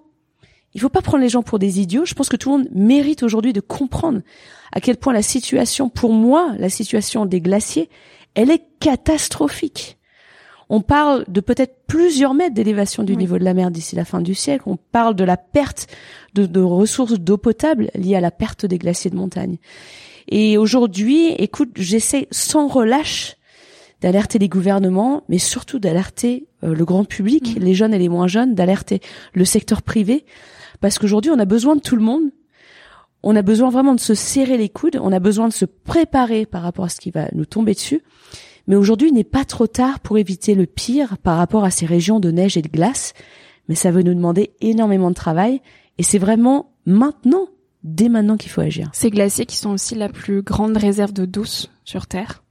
il 0.73 0.79
faut 0.79 0.89
pas 0.89 1.01
prendre 1.01 1.23
les 1.23 1.29
gens 1.29 1.43
pour 1.43 1.59
des 1.59 1.81
idiots. 1.81 2.05
Je 2.05 2.13
pense 2.13 2.29
que 2.29 2.37
tout 2.37 2.51
le 2.51 2.59
monde 2.59 2.69
mérite 2.73 3.23
aujourd'hui 3.23 3.51
de 3.51 3.59
comprendre 3.59 4.21
à 4.71 4.79
quel 4.79 4.95
point 4.95 5.11
la 5.11 5.23
situation, 5.23 5.89
pour 5.89 6.13
moi, 6.13 6.53
la 6.57 6.69
situation 6.69 7.25
des 7.25 7.41
glaciers, 7.41 7.89
elle 8.33 8.49
est 8.49 8.63
catastrophique. 8.79 9.97
On 10.73 10.79
parle 10.79 11.25
de 11.27 11.41
peut-être 11.41 11.83
plusieurs 11.85 12.33
mètres 12.33 12.53
d'élévation 12.53 13.03
du 13.03 13.17
niveau 13.17 13.37
de 13.37 13.43
la 13.43 13.53
mer 13.53 13.71
d'ici 13.71 13.97
la 13.97 14.05
fin 14.05 14.21
du 14.21 14.33
siècle. 14.33 14.63
On 14.67 14.77
parle 14.77 15.17
de 15.17 15.25
la 15.25 15.35
perte 15.35 15.87
de, 16.33 16.61
ressources 16.61 17.19
d'eau 17.19 17.35
potable 17.35 17.91
liées 17.93 18.15
à 18.15 18.21
la 18.21 18.31
perte 18.31 18.65
des 18.65 18.77
glaciers 18.77 19.11
de 19.11 19.17
montagne. 19.17 19.57
Et 20.29 20.57
aujourd'hui, 20.57 21.33
écoute, 21.33 21.71
j'essaie 21.75 22.29
sans 22.31 22.69
relâche 22.69 23.35
d'alerter 23.99 24.39
les 24.39 24.47
gouvernements, 24.47 25.23
mais 25.27 25.39
surtout 25.39 25.77
d'alerter 25.77 26.47
euh, 26.63 26.73
le 26.73 26.85
grand 26.85 27.03
public, 27.03 27.57
les 27.59 27.73
jeunes 27.73 27.93
et 27.93 27.99
les 27.99 28.07
moins 28.07 28.27
jeunes, 28.27 28.55
d'alerter 28.55 29.01
le 29.33 29.43
secteur 29.43 29.81
privé, 29.81 30.23
parce 30.79 30.99
qu'aujourd'hui, 30.99 31.31
on 31.31 31.39
a 31.39 31.45
besoin 31.45 31.75
de 31.75 31.81
tout 31.81 31.97
le 31.97 32.01
monde. 32.01 32.31
On 33.23 33.35
a 33.35 33.41
besoin 33.41 33.71
vraiment 33.71 33.93
de 33.93 33.99
se 33.99 34.15
serrer 34.15 34.57
les 34.57 34.69
coudes, 34.69 34.97
on 35.03 35.11
a 35.11 35.19
besoin 35.19 35.49
de 35.49 35.53
se 35.53 35.65
préparer 35.65 36.45
par 36.45 36.61
rapport 36.61 36.85
à 36.85 36.89
ce 36.89 37.01
qui 37.01 37.11
va 37.11 37.27
nous 37.33 37.45
tomber 37.45 37.73
dessus. 37.73 38.01
Mais 38.71 38.77
aujourd'hui, 38.77 39.09
il 39.09 39.13
n'est 39.13 39.25
pas 39.25 39.43
trop 39.43 39.67
tard 39.67 39.99
pour 39.99 40.17
éviter 40.17 40.55
le 40.55 40.65
pire 40.65 41.17
par 41.17 41.35
rapport 41.35 41.65
à 41.65 41.71
ces 41.71 41.85
régions 41.85 42.21
de 42.21 42.31
neige 42.31 42.55
et 42.55 42.61
de 42.61 42.69
glace. 42.69 43.11
Mais 43.67 43.75
ça 43.75 43.91
veut 43.91 44.01
nous 44.01 44.13
demander 44.13 44.51
énormément 44.61 45.09
de 45.09 45.15
travail. 45.15 45.61
Et 45.97 46.03
c'est 46.03 46.17
vraiment 46.17 46.71
maintenant, 46.85 47.49
dès 47.83 48.07
maintenant 48.07 48.37
qu'il 48.37 48.49
faut 48.49 48.61
agir. 48.61 48.89
Ces 48.93 49.09
glaciers 49.09 49.45
qui 49.45 49.57
sont 49.57 49.71
aussi 49.71 49.93
la 49.93 50.07
plus 50.07 50.41
grande 50.41 50.77
réserve 50.77 51.11
de 51.11 51.25
douce 51.25 51.69
sur 51.83 52.07
Terre. 52.07 52.43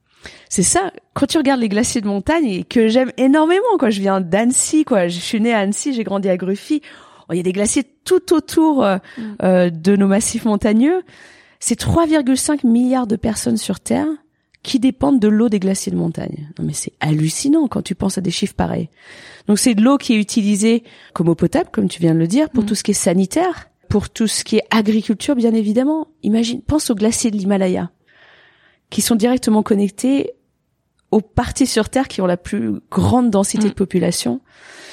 C'est 0.51 0.63
ça. 0.63 0.93
Quand 1.15 1.25
tu 1.25 1.39
regardes 1.39 1.63
les 1.63 1.71
glaciers 1.71 2.03
de 2.03 2.07
montagne 2.07 2.45
et 2.45 2.65
que 2.65 2.89
j'aime 2.89 3.13
énormément, 3.17 3.79
quoi. 3.79 3.89
Je 3.89 4.03
viens 4.03 4.21
d'Annecy, 4.21 4.85
quoi. 4.85 5.09
Je 5.09 5.19
suis 5.19 5.41
née 5.41 5.55
à 5.55 5.61
Annecy, 5.61 5.95
j'ai 5.95 6.05
grandi 6.05 6.29
à 6.29 6.37
Gruffy. 6.37 6.83
Oh, 7.31 7.33
il 7.33 7.39
y 7.39 7.41
a 7.41 7.45
des 7.45 7.53
glaciers 7.53 7.87
tout 8.05 8.35
autour 8.35 8.85
euh, 8.85 8.99
mm. 9.17 9.23
euh, 9.43 9.71
de 9.71 9.97
nos 9.97 10.07
massifs 10.07 10.45
montagneux. 10.45 11.03
C'est 11.61 11.81
3,5 11.81 12.67
milliards 12.67 13.07
de 13.07 13.17
personnes 13.17 13.57
sur 13.57 13.81
Terre 13.81 14.07
qui 14.63 14.79
dépendent 14.79 15.21
de 15.21 15.29
l'eau 15.29 15.49
des 15.49 15.59
glaciers 15.59 15.93
de 15.93 15.97
montagne. 15.97 16.51
Non 16.59 16.65
mais 16.65 16.73
c'est 16.73 16.93
hallucinant 17.01 17.67
quand 17.69 17.83
tu 17.83 17.95
penses 17.95 18.19
à 18.19 18.21
des 18.21 18.31
chiffres 18.31 18.55
pareils. 18.55 18.91
Donc 19.47 19.59
c'est 19.59 19.75
de 19.75 19.83
l'eau 19.83 19.97
qui 19.97 20.15
est 20.15 20.19
utilisée 20.21 20.85
comme 21.15 21.29
eau 21.29 21.35
potable, 21.35 21.71
comme 21.73 21.89
tu 21.89 22.01
viens 22.01 22.15
de 22.15 22.19
le 22.19 22.27
dire, 22.27 22.51
pour 22.51 22.65
mm. 22.65 22.67
tout 22.67 22.75
ce 22.75 22.83
qui 22.83 22.91
est 22.91 22.95
sanitaire, 22.95 23.71
pour 23.89 24.11
tout 24.11 24.27
ce 24.27 24.45
qui 24.45 24.57
est 24.57 24.65
agriculture, 24.71 25.35
bien 25.35 25.55
évidemment. 25.55 26.09
Imagine, 26.23 26.61
pense 26.61 26.91
aux 26.91 26.95
glaciers 26.95 27.31
de 27.31 27.37
l'Himalaya, 27.37 27.91
qui 28.91 29.01
sont 29.01 29.17
directement 29.17 29.63
connectés 29.63 30.33
aux 31.11 31.21
parties 31.21 31.67
sur 31.67 31.89
Terre 31.89 32.07
qui 32.07 32.21
ont 32.21 32.27
la 32.27 32.37
plus 32.37 32.81
grande 32.91 33.31
densité 33.31 33.65
de 33.65 33.73
mm. 33.73 33.75
population. 33.75 34.41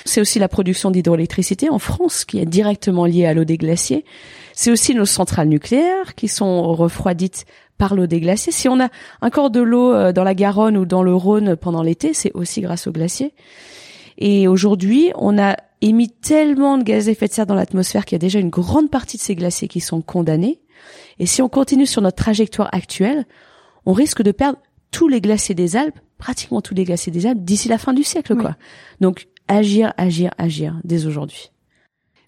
C'est 0.06 0.22
aussi 0.22 0.40
la 0.40 0.48
production 0.48 0.90
d'hydroélectricité 0.90 1.70
en 1.70 1.80
France 1.80 2.24
qui 2.24 2.40
est 2.40 2.46
directement 2.46 3.06
liée 3.06 3.26
à 3.26 3.34
l'eau 3.34 3.44
des 3.44 3.58
glaciers. 3.58 4.06
C'est 4.54 4.72
aussi 4.72 4.96
nos 4.96 5.06
centrales 5.06 5.50
nucléaires 5.50 6.16
qui 6.16 6.30
sont 6.30 6.74
refroidites 6.74 7.46
par 7.78 7.96
l'eau 7.96 8.08
des 8.08 8.20
glaciers. 8.20 8.52
Si 8.52 8.68
on 8.68 8.80
a 8.80 8.90
encore 9.22 9.50
de 9.50 9.62
l'eau 9.62 9.94
euh, 9.94 10.12
dans 10.12 10.24
la 10.24 10.36
Garonne 10.36 10.78
ou 10.78 10.86
dans 10.86 11.04
le 11.04 11.14
Rhône 11.14 11.56
pendant 11.56 11.84
l'été, 11.84 12.14
c'est 12.14 12.32
aussi 12.34 12.62
grâce 12.62 12.88
aux 12.88 12.92
glaciers. 12.92 13.34
Et 14.18 14.48
aujourd'hui, 14.48 15.12
on 15.16 15.38
a 15.38 15.58
émis 15.82 16.10
tellement 16.10 16.78
de 16.78 16.84
gaz 16.84 17.08
à 17.08 17.12
effet 17.12 17.28
de 17.28 17.34
serre 17.34 17.46
dans 17.46 17.56
l'atmosphère 17.56 18.06
qu'il 18.06 18.16
y 18.16 18.18
a 18.18 18.20
déjà 18.20 18.40
une 18.40 18.50
grande 18.50 18.90
partie 18.90 19.18
de 19.18 19.22
ces 19.22 19.36
glaciers 19.36 19.68
qui 19.68 19.80
sont 19.80 20.02
condamnés. 20.02 20.60
Et 21.20 21.26
si 21.26 21.42
on 21.42 21.50
continue 21.50 21.86
sur 21.86 22.02
notre 22.02 22.18
trajectoire 22.18 22.70
actuelle, 22.72 23.26
on 23.86 23.94
risque 23.94 24.22
de 24.22 24.32
perdre 24.32 24.60
tous 24.92 25.08
les 25.08 25.22
glaciers 25.22 25.56
des 25.56 25.76
Alpes, 25.76 26.00
pratiquement 26.18 26.62
tous 26.62 26.74
les 26.74 26.84
glaciers 26.84 27.12
des 27.12 27.26
Alpes, 27.26 27.44
d'ici 27.44 27.70
la 27.70 27.78
fin 27.78 27.94
du 27.94 28.04
siècle, 28.04 28.36
quoi. 28.36 28.56
Donc, 29.02 29.28
agir, 29.48 29.94
agir, 29.98 30.32
agir 30.38 30.80
dès 30.84 31.06
aujourd'hui. 31.06 31.52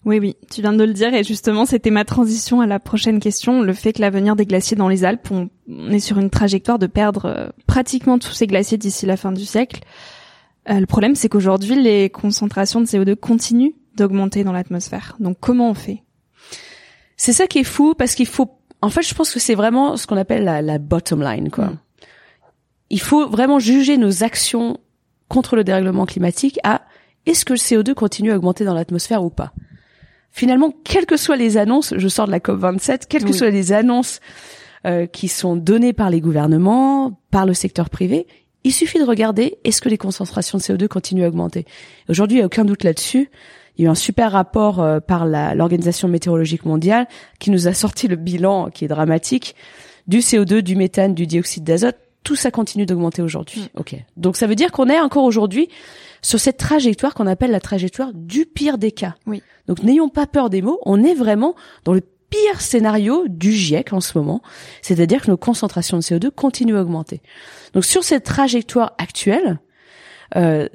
Oui, 0.06 0.18
oui, 0.18 0.36
tu 0.50 0.62
viens 0.62 0.72
de 0.72 0.82
le 0.82 0.94
dire 0.94 1.12
et 1.12 1.22
justement 1.24 1.66
c'était 1.66 1.90
ma 1.90 2.06
transition 2.06 2.62
à 2.62 2.66
la 2.66 2.80
prochaine 2.80 3.20
question, 3.20 3.60
le 3.60 3.72
fait 3.74 3.92
que 3.92 4.00
l'avenir 4.00 4.34
des 4.34 4.46
glaciers 4.46 4.76
dans 4.76 4.88
les 4.88 5.04
Alpes, 5.04 5.28
on, 5.30 5.50
est 5.90 6.00
sur 6.00 6.18
une 6.18 6.30
trajectoire 6.30 6.78
de 6.78 6.86
perdre 6.86 7.26
euh, 7.26 7.48
pratiquement 7.66 8.18
tous 8.18 8.32
ces 8.32 8.46
glaciers 8.46 8.78
d'ici 8.78 9.04
la 9.04 9.18
fin 9.18 9.30
du 9.30 9.44
siècle. 9.44 9.82
Euh, 10.70 10.80
le 10.80 10.86
problème 10.86 11.14
c'est 11.14 11.28
qu'aujourd'hui 11.28 11.82
les 11.82 12.08
concentrations 12.08 12.80
de 12.80 12.86
CO2 12.86 13.14
continuent 13.14 13.74
d'augmenter 13.94 14.42
dans 14.42 14.52
l'atmosphère. 14.52 15.16
Donc 15.20 15.36
comment 15.38 15.68
on 15.68 15.74
fait? 15.74 16.02
C'est 17.18 17.34
ça 17.34 17.46
qui 17.46 17.58
est 17.58 17.64
fou 17.64 17.94
parce 17.94 18.14
qu'il 18.14 18.26
faut, 18.26 18.58
en 18.80 18.88
fait 18.88 19.02
je 19.02 19.14
pense 19.14 19.30
que 19.34 19.38
c'est 19.38 19.54
vraiment 19.54 19.98
ce 19.98 20.06
qu'on 20.06 20.16
appelle 20.16 20.44
la, 20.44 20.78
bottom 20.78 21.22
line 21.22 21.50
quoi. 21.50 21.66
Mm. 21.66 21.78
Il 22.88 23.00
faut 23.00 23.28
vraiment 23.28 23.58
juger 23.58 23.98
nos 23.98 24.24
actions 24.24 24.78
contre 25.28 25.56
le 25.56 25.62
dérèglement 25.62 26.06
climatique 26.06 26.58
à 26.64 26.80
est-ce 27.26 27.44
que 27.44 27.52
le 27.52 27.58
CO2 27.58 27.92
continue 27.92 28.32
à 28.32 28.36
augmenter 28.36 28.64
dans 28.64 28.74
l'atmosphère 28.74 29.22
ou 29.22 29.28
pas? 29.28 29.52
Finalement, 30.30 30.72
quelles 30.84 31.06
que 31.06 31.16
soient 31.16 31.36
les 31.36 31.56
annonces, 31.56 31.94
je 31.96 32.08
sors 32.08 32.26
de 32.26 32.30
la 32.30 32.40
COP 32.40 32.58
27, 32.58 33.06
quelles 33.06 33.24
que 33.24 33.32
soient 33.32 33.50
les 33.50 33.72
annonces 33.72 34.20
euh, 34.86 35.06
qui 35.06 35.28
sont 35.28 35.56
données 35.56 35.92
par 35.92 36.10
les 36.10 36.20
gouvernements, 36.20 37.20
par 37.30 37.46
le 37.46 37.54
secteur 37.54 37.90
privé, 37.90 38.26
il 38.64 38.72
suffit 38.72 38.98
de 38.98 39.04
regarder 39.04 39.58
est-ce 39.64 39.80
que 39.80 39.88
les 39.88 39.98
concentrations 39.98 40.58
de 40.58 40.62
CO2 40.62 40.88
continuent 40.88 41.24
à 41.24 41.28
augmenter? 41.28 41.64
Aujourd'hui, 42.08 42.36
il 42.36 42.40
n'y 42.40 42.42
a 42.42 42.46
aucun 42.46 42.64
doute 42.64 42.84
là-dessus. 42.84 43.30
Il 43.76 43.82
y 43.82 43.86
a 43.86 43.88
eu 43.88 43.90
un 43.90 43.94
super 43.94 44.32
rapport 44.32 44.80
euh, 44.80 45.00
par 45.00 45.26
l'Organisation 45.26 46.08
météorologique 46.08 46.64
mondiale 46.64 47.08
qui 47.38 47.50
nous 47.50 47.68
a 47.68 47.74
sorti 47.74 48.08
le 48.08 48.16
bilan 48.16 48.70
qui 48.70 48.84
est 48.84 48.88
dramatique 48.88 49.54
du 50.06 50.18
CO2, 50.18 50.60
du 50.60 50.76
méthane, 50.76 51.14
du 51.14 51.26
dioxyde 51.26 51.64
d'azote, 51.64 51.96
tout 52.24 52.36
ça 52.36 52.50
continue 52.50 52.86
d'augmenter 52.86 53.22
aujourd'hui. 53.22 53.62
Mm. 53.62 53.80
Ok. 53.80 53.96
Donc 54.16 54.36
ça 54.36 54.46
veut 54.46 54.54
dire 54.54 54.72
qu'on 54.72 54.88
est 54.88 55.00
encore 55.00 55.24
aujourd'hui 55.24 55.68
sur 56.22 56.40
cette 56.40 56.58
trajectoire 56.58 57.14
qu'on 57.14 57.26
appelle 57.26 57.50
la 57.50 57.60
trajectoire 57.60 58.12
du 58.14 58.46
pire 58.46 58.78
des 58.78 58.92
cas. 58.92 59.14
Oui. 59.26 59.42
Donc 59.66 59.82
n'ayons 59.82 60.08
pas 60.08 60.26
peur 60.26 60.50
des 60.50 60.62
mots, 60.62 60.80
on 60.84 61.02
est 61.02 61.14
vraiment 61.14 61.54
dans 61.84 61.94
le 61.94 62.02
pire 62.30 62.60
scénario 62.60 63.24
du 63.28 63.52
GIEC 63.52 63.92
en 63.92 64.00
ce 64.00 64.16
moment, 64.16 64.40
c'est-à-dire 64.82 65.22
que 65.22 65.30
nos 65.30 65.36
concentrations 65.36 65.96
de 65.96 66.02
CO2 66.02 66.30
continuent 66.30 66.76
à 66.76 66.82
augmenter. 66.82 67.20
Donc 67.74 67.84
sur 67.84 68.04
cette 68.04 68.24
trajectoire 68.24 68.94
actuelle, 68.98 69.58
euh, 70.36 70.68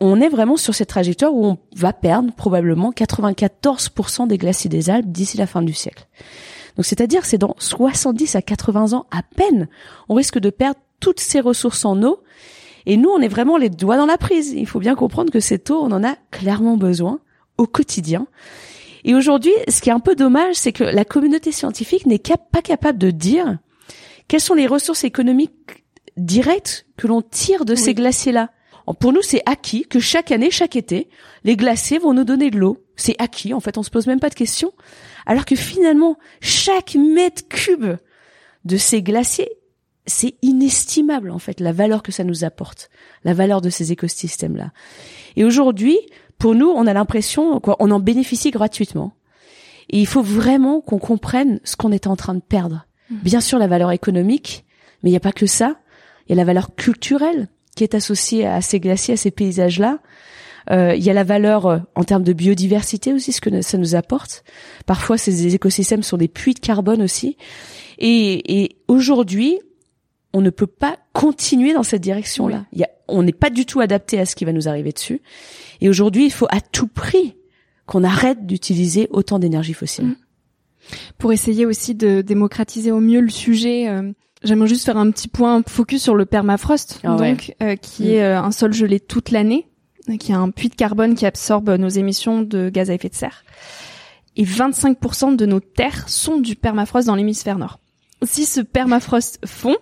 on 0.00 0.20
est 0.20 0.28
vraiment 0.28 0.56
sur 0.56 0.74
cette 0.74 0.90
trajectoire 0.90 1.32
où 1.32 1.46
on 1.46 1.58
va 1.74 1.92
perdre 1.92 2.32
probablement 2.34 2.92
94% 2.92 4.28
des 4.28 4.36
glaciers 4.36 4.68
des 4.68 4.90
Alpes 4.90 5.10
d'ici 5.10 5.38
la 5.38 5.46
fin 5.46 5.62
du 5.62 5.72
siècle. 5.72 6.06
Donc 6.76 6.84
c'est-à-dire 6.84 7.24
c'est 7.24 7.38
dans 7.38 7.56
70 7.58 8.36
à 8.36 8.42
80 8.42 8.92
ans 8.92 9.06
à 9.10 9.22
peine, 9.22 9.68
on 10.08 10.14
risque 10.14 10.38
de 10.38 10.50
perdre 10.50 10.78
toutes 11.00 11.20
ces 11.20 11.40
ressources 11.40 11.84
en 11.84 12.02
eau. 12.02 12.22
Et 12.86 12.96
nous, 12.96 13.10
on 13.10 13.20
est 13.20 13.28
vraiment 13.28 13.56
les 13.56 13.70
doigts 13.70 13.96
dans 13.96 14.06
la 14.06 14.18
prise. 14.18 14.52
Il 14.52 14.66
faut 14.66 14.80
bien 14.80 14.94
comprendre 14.94 15.32
que 15.32 15.40
cette 15.40 15.70
eau, 15.70 15.80
on 15.82 15.92
en 15.92 16.04
a 16.04 16.16
clairement 16.30 16.76
besoin 16.76 17.20
au 17.56 17.66
quotidien. 17.66 18.26
Et 19.04 19.14
aujourd'hui, 19.14 19.52
ce 19.68 19.80
qui 19.80 19.90
est 19.90 19.92
un 19.92 20.00
peu 20.00 20.14
dommage, 20.14 20.54
c'est 20.54 20.72
que 20.72 20.84
la 20.84 21.04
communauté 21.04 21.52
scientifique 21.52 22.06
n'est 22.06 22.18
cap- 22.18 22.50
pas 22.50 22.62
capable 22.62 22.98
de 22.98 23.10
dire 23.10 23.58
quelles 24.26 24.40
sont 24.40 24.54
les 24.54 24.66
ressources 24.66 25.04
économiques 25.04 25.84
directes 26.16 26.86
que 26.96 27.06
l'on 27.06 27.22
tire 27.22 27.64
de 27.64 27.74
ces 27.74 27.94
glaciers-là. 27.94 28.50
Pour 29.00 29.12
nous, 29.12 29.22
c'est 29.22 29.42
acquis 29.46 29.86
que 29.86 30.00
chaque 30.00 30.32
année, 30.32 30.50
chaque 30.50 30.74
été, 30.74 31.08
les 31.44 31.56
glaciers 31.56 31.98
vont 31.98 32.14
nous 32.14 32.24
donner 32.24 32.50
de 32.50 32.58
l'eau. 32.58 32.78
C'est 32.96 33.16
acquis, 33.18 33.52
en 33.54 33.60
fait, 33.60 33.76
on 33.78 33.82
se 33.82 33.90
pose 33.90 34.06
même 34.06 34.18
pas 34.18 34.30
de 34.30 34.34
questions. 34.34 34.72
Alors 35.26 35.44
que 35.44 35.56
finalement, 35.56 36.16
chaque 36.40 36.94
mètre 36.94 37.46
cube 37.48 37.96
de 38.64 38.76
ces 38.76 39.02
glaciers, 39.02 39.50
c'est 40.08 40.34
inestimable, 40.42 41.30
en 41.30 41.38
fait, 41.38 41.60
la 41.60 41.72
valeur 41.72 42.02
que 42.02 42.12
ça 42.12 42.24
nous 42.24 42.44
apporte, 42.44 42.90
la 43.24 43.34
valeur 43.34 43.60
de 43.60 43.70
ces 43.70 43.92
écosystèmes-là. 43.92 44.72
Et 45.36 45.44
aujourd'hui, 45.44 45.98
pour 46.38 46.54
nous, 46.54 46.68
on 46.68 46.86
a 46.86 46.92
l'impression 46.92 47.60
qu'on 47.60 47.90
en 47.90 48.00
bénéficie 48.00 48.50
gratuitement. 48.50 49.12
Et 49.90 50.00
il 50.00 50.06
faut 50.06 50.22
vraiment 50.22 50.80
qu'on 50.80 50.98
comprenne 50.98 51.60
ce 51.64 51.76
qu'on 51.76 51.92
est 51.92 52.06
en 52.06 52.16
train 52.16 52.34
de 52.34 52.40
perdre. 52.40 52.86
Bien 53.10 53.40
sûr, 53.40 53.58
la 53.58 53.68
valeur 53.68 53.90
économique, 53.90 54.64
mais 55.02 55.10
il 55.10 55.12
n'y 55.12 55.16
a 55.16 55.20
pas 55.20 55.32
que 55.32 55.46
ça. 55.46 55.76
Il 56.26 56.30
y 56.30 56.32
a 56.34 56.36
la 56.36 56.44
valeur 56.44 56.74
culturelle 56.74 57.48
qui 57.74 57.84
est 57.84 57.94
associée 57.94 58.46
à 58.46 58.60
ces 58.60 58.80
glaciers, 58.80 59.14
à 59.14 59.16
ces 59.16 59.30
paysages-là. 59.30 60.00
Euh, 60.70 60.94
il 60.94 61.02
y 61.02 61.08
a 61.08 61.14
la 61.14 61.24
valeur 61.24 61.66
euh, 61.66 61.78
en 61.94 62.04
termes 62.04 62.24
de 62.24 62.34
biodiversité 62.34 63.14
aussi, 63.14 63.32
ce 63.32 63.40
que 63.40 63.62
ça 63.62 63.78
nous 63.78 63.94
apporte. 63.94 64.44
Parfois, 64.84 65.16
ces 65.16 65.54
écosystèmes 65.54 66.02
sont 66.02 66.18
des 66.18 66.28
puits 66.28 66.52
de 66.52 66.58
carbone 66.58 67.00
aussi. 67.00 67.38
Et, 67.98 68.62
et 68.62 68.76
aujourd'hui, 68.86 69.58
on 70.32 70.40
ne 70.40 70.50
peut 70.50 70.66
pas 70.66 70.98
continuer 71.12 71.72
dans 71.72 71.82
cette 71.82 72.02
direction-là. 72.02 72.66
A, 72.80 72.86
on 73.08 73.22
n'est 73.22 73.32
pas 73.32 73.50
du 73.50 73.64
tout 73.66 73.80
adapté 73.80 74.18
à 74.20 74.26
ce 74.26 74.36
qui 74.36 74.44
va 74.44 74.52
nous 74.52 74.68
arriver 74.68 74.92
dessus. 74.92 75.22
Et 75.80 75.88
aujourd'hui, 75.88 76.26
il 76.26 76.30
faut 76.32 76.46
à 76.50 76.60
tout 76.60 76.86
prix 76.88 77.36
qu'on 77.86 78.04
arrête 78.04 78.46
d'utiliser 78.46 79.08
autant 79.10 79.38
d'énergie 79.38 79.72
fossile. 79.72 80.04
Mm. 80.06 80.16
Pour 81.18 81.32
essayer 81.32 81.66
aussi 81.66 81.94
de 81.94 82.20
démocratiser 82.20 82.90
au 82.92 83.00
mieux 83.00 83.20
le 83.20 83.30
sujet, 83.30 83.88
euh, 83.88 84.12
j'aimerais 84.42 84.68
juste 84.68 84.84
faire 84.84 84.96
un 84.98 85.10
petit 85.10 85.28
point 85.28 85.62
focus 85.66 86.02
sur 86.02 86.14
le 86.14 86.26
permafrost, 86.26 87.00
Ah 87.04 87.16
ouais. 87.16 87.30
donc 87.32 87.54
euh, 87.62 87.76
qui 87.76 88.04
Mm. 88.04 88.10
est 88.10 88.22
euh, 88.22 88.40
un 88.42 88.52
sol 88.52 88.72
gelé 88.72 89.00
toute 89.00 89.30
l'année, 89.30 89.66
qui 90.20 90.32
est 90.32 90.34
un 90.36 90.50
puits 90.50 90.68
de 90.68 90.74
carbone 90.74 91.14
qui 91.14 91.26
absorbe 91.26 91.70
nos 91.70 91.88
émissions 91.88 92.42
de 92.42 92.68
gaz 92.70 92.90
à 92.90 92.94
effet 92.94 93.08
de 93.08 93.14
serre. 93.14 93.44
Et 94.36 94.44
25% 94.44 95.34
de 95.36 95.46
nos 95.46 95.60
terres 95.60 96.08
sont 96.08 96.38
du 96.38 96.54
permafrost 96.56 97.06
dans 97.06 97.14
l'hémisphère 97.16 97.58
nord. 97.58 97.80
Si 98.22 98.46
ce 98.46 98.60
permafrost 98.60 99.38
fond, 99.46 99.76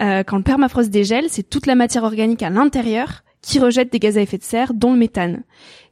euh, 0.00 0.22
quand 0.22 0.36
le 0.36 0.42
permafrost 0.42 0.90
dégèle, 0.90 1.26
c'est 1.28 1.48
toute 1.48 1.66
la 1.66 1.74
matière 1.74 2.04
organique 2.04 2.42
à 2.42 2.50
l'intérieur 2.50 3.22
qui 3.42 3.58
rejette 3.58 3.90
des 3.90 3.98
gaz 3.98 4.18
à 4.18 4.20
effet 4.20 4.38
de 4.38 4.42
serre, 4.42 4.74
dont 4.74 4.92
le 4.92 4.98
méthane. 4.98 5.42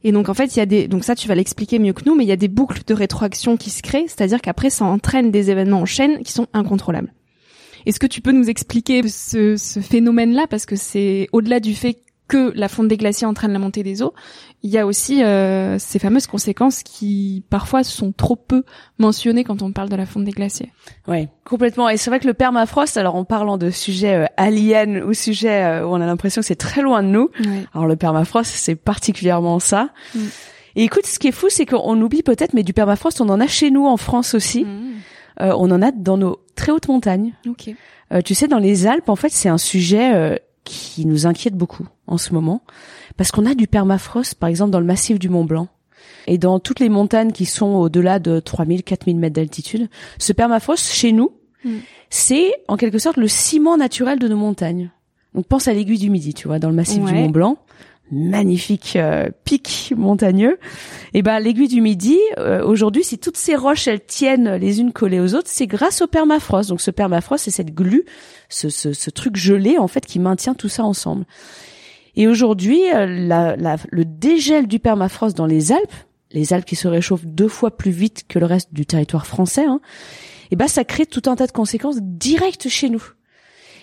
Et 0.03 0.11
donc 0.11 0.29
en 0.29 0.33
fait, 0.33 0.55
il 0.55 0.59
y 0.59 0.61
a 0.61 0.65
des 0.65 0.87
donc 0.87 1.03
ça 1.03 1.15
tu 1.15 1.27
vas 1.27 1.35
l'expliquer 1.35 1.79
mieux 1.79 1.93
que 1.93 2.03
nous, 2.05 2.15
mais 2.15 2.23
il 2.23 2.29
y 2.29 2.33
a 2.33 2.37
des 2.37 2.47
boucles 2.47 2.81
de 2.85 2.93
rétroaction 2.93 3.57
qui 3.57 3.69
se 3.69 3.81
créent, 3.81 4.07
c'est-à-dire 4.07 4.41
qu'après 4.41 4.69
ça 4.69 4.85
entraîne 4.85 5.31
des 5.31 5.49
événements 5.49 5.81
en 5.81 5.85
chaîne 5.85 6.19
qui 6.23 6.31
sont 6.31 6.47
incontrôlables. 6.53 7.11
Est-ce 7.85 7.99
que 7.99 8.07
tu 8.07 8.21
peux 8.21 8.31
nous 8.31 8.49
expliquer 8.49 9.07
ce, 9.07 9.55
ce 9.55 9.79
phénomène-là? 9.79 10.47
Parce 10.47 10.65
que 10.65 10.75
c'est 10.75 11.27
au-delà 11.31 11.59
du 11.59 11.73
fait 11.73 11.97
que 12.29 12.53
la 12.55 12.69
fonte 12.69 12.87
des 12.87 12.95
glaciers 12.95 13.27
entraîne 13.27 13.51
la 13.51 13.59
montée 13.59 13.83
des 13.83 14.01
eaux, 14.01 14.13
il 14.63 14.69
y 14.69 14.77
a 14.77 14.85
aussi 14.85 15.23
euh, 15.23 15.77
ces 15.79 15.99
fameuses 15.99 16.27
conséquences 16.27 16.83
qui 16.83 17.43
parfois 17.49 17.83
sont 17.83 18.13
trop 18.13 18.37
peu 18.37 18.63
mentionnées 18.99 19.43
quand 19.43 19.61
on 19.61 19.73
parle 19.73 19.89
de 19.89 19.97
la 19.97 20.05
fonte 20.05 20.23
des 20.23 20.31
glaciers. 20.31 20.71
Oui, 21.07 21.27
complètement. 21.43 21.89
Et 21.89 21.97
c'est 21.97 22.09
vrai 22.09 22.21
que 22.21 22.27
le 22.27 22.33
permafrost, 22.33 22.95
alors 22.95 23.15
en 23.15 23.25
parlant 23.25 23.57
de 23.57 23.69
sujets 23.69 24.15
euh, 24.15 24.25
aliens 24.37 25.01
ou 25.01 25.13
sujets 25.13 25.65
euh, 25.65 25.85
où 25.85 25.89
on 25.89 26.01
a 26.01 26.05
l'impression 26.05 26.41
que 26.41 26.47
c'est 26.47 26.55
très 26.55 26.81
loin 26.81 27.03
de 27.03 27.09
nous, 27.09 27.29
alors 27.73 27.87
le 27.87 27.97
permafrost, 27.97 28.49
c'est 28.49 28.75
particulièrement 28.75 29.59
ça. 29.59 29.89
Mm. 30.15 30.19
Et 30.75 30.83
écoute, 30.83 31.05
ce 31.05 31.19
qui 31.19 31.27
est 31.27 31.33
fou, 31.33 31.47
c'est 31.49 31.65
qu'on 31.65 31.99
oublie 31.99 32.23
peut-être, 32.23 32.53
mais 32.53 32.63
du 32.63 32.73
permafrost, 32.73 33.19
on 33.19 33.29
en 33.29 33.41
a 33.41 33.47
chez 33.47 33.71
nous 33.71 33.85
en 33.85 33.97
France 33.97 34.33
aussi. 34.33 34.63
Mmh. 34.63 34.89
Euh, 35.41 35.53
on 35.57 35.71
en 35.71 35.81
a 35.81 35.91
dans 35.91 36.17
nos 36.17 36.39
très 36.55 36.71
hautes 36.71 36.87
montagnes. 36.87 37.33
Ok. 37.47 37.73
Euh, 38.11 38.21
tu 38.21 38.33
sais, 38.33 38.47
dans 38.47 38.59
les 38.59 38.87
Alpes, 38.87 39.09
en 39.09 39.15
fait, 39.15 39.29
c'est 39.29 39.49
un 39.49 39.57
sujet 39.57 40.13
euh, 40.13 40.35
qui 40.69 41.05
nous 41.05 41.25
inquiète 41.25 41.55
beaucoup 41.55 41.87
en 42.07 42.17
ce 42.17 42.33
moment, 42.33 42.61
parce 43.17 43.31
qu'on 43.31 43.45
a 43.45 43.55
du 43.55 43.67
permafrost, 43.67 44.35
par 44.35 44.49
exemple, 44.49 44.71
dans 44.71 44.79
le 44.79 44.85
massif 44.85 45.19
du 45.19 45.29
Mont 45.29 45.45
Blanc. 45.45 45.67
Et 46.27 46.37
dans 46.37 46.59
toutes 46.59 46.79
les 46.79 46.89
montagnes 46.89 47.31
qui 47.31 47.45
sont 47.45 47.65
au-delà 47.65 48.19
de 48.19 48.39
3000, 48.39 48.83
4000 48.83 49.17
mètres 49.17 49.35
d'altitude, 49.35 49.89
ce 50.19 50.31
permafrost, 50.31 50.91
chez 50.93 51.11
nous, 51.11 51.31
Mm. 51.63 51.77
c'est 52.09 52.53
en 52.67 52.77
quelque 52.77 52.99
sorte 52.99 53.17
le 53.17 53.27
ciment 53.27 53.77
naturel 53.77 54.19
de 54.19 54.27
nos 54.27 54.37
montagnes. 54.37 54.91
Donc 55.35 55.45
pense 55.45 55.67
à 55.67 55.73
l'aiguille 55.73 55.99
du 55.99 56.09
Midi, 56.09 56.33
tu 56.33 56.47
vois, 56.47 56.59
dans 56.59 56.69
le 56.69 56.75
massif 56.75 57.03
du. 57.03 57.13
Mont 57.13 57.29
Blanc, 57.29 57.57
magnifique 58.11 58.95
euh, 58.95 59.29
pic 59.43 59.93
montagneux. 59.95 60.57
Et 61.13 61.21
ben 61.21 61.39
l'aiguille 61.39 61.67
du 61.67 61.81
Midi, 61.81 62.17
euh, 62.37 62.63
aujourd'hui, 62.63 63.03
si 63.03 63.17
toutes 63.17 63.37
ces 63.37 63.55
roches 63.55 63.87
elles 63.87 64.03
tiennent 64.03 64.55
les 64.55 64.79
unes 64.79 64.91
collées 64.91 65.19
aux 65.19 65.35
autres, 65.35 65.49
c'est 65.49 65.67
grâce 65.67 66.01
au 66.01 66.07
permafrost. 66.07 66.69
Donc 66.69 66.81
ce 66.81 66.91
permafrost, 66.91 67.45
c'est 67.45 67.51
cette 67.51 67.73
glu, 67.73 68.05
ce, 68.49 68.69
ce, 68.69 68.93
ce 68.93 69.09
truc 69.09 69.35
gelé 69.35 69.77
en 69.77 69.87
fait 69.87 70.05
qui 70.05 70.19
maintient 70.19 70.53
tout 70.53 70.69
ça 70.69 70.83
ensemble. 70.83 71.25
Et 72.15 72.27
aujourd'hui, 72.27 72.81
euh, 72.93 73.55
le 73.91 74.03
dégel 74.05 74.67
du 74.67 74.79
permafrost 74.79 75.37
dans 75.37 75.45
les 75.45 75.71
Alpes, 75.71 75.93
les 76.31 76.53
Alpes 76.53 76.65
qui 76.65 76.75
se 76.75 76.87
réchauffent 76.87 77.25
deux 77.25 77.47
fois 77.47 77.75
plus 77.75 77.91
vite 77.91 78.25
que 78.27 78.39
le 78.39 78.45
reste 78.45 78.73
du 78.73 78.85
territoire 78.85 79.25
français, 79.25 79.65
hein, 79.65 79.79
et 80.51 80.55
ben 80.55 80.67
ça 80.67 80.83
crée 80.83 81.05
tout 81.05 81.21
un 81.27 81.35
tas 81.35 81.47
de 81.47 81.51
conséquences 81.51 81.99
directes 82.01 82.69
chez 82.69 82.89
nous. 82.89 83.03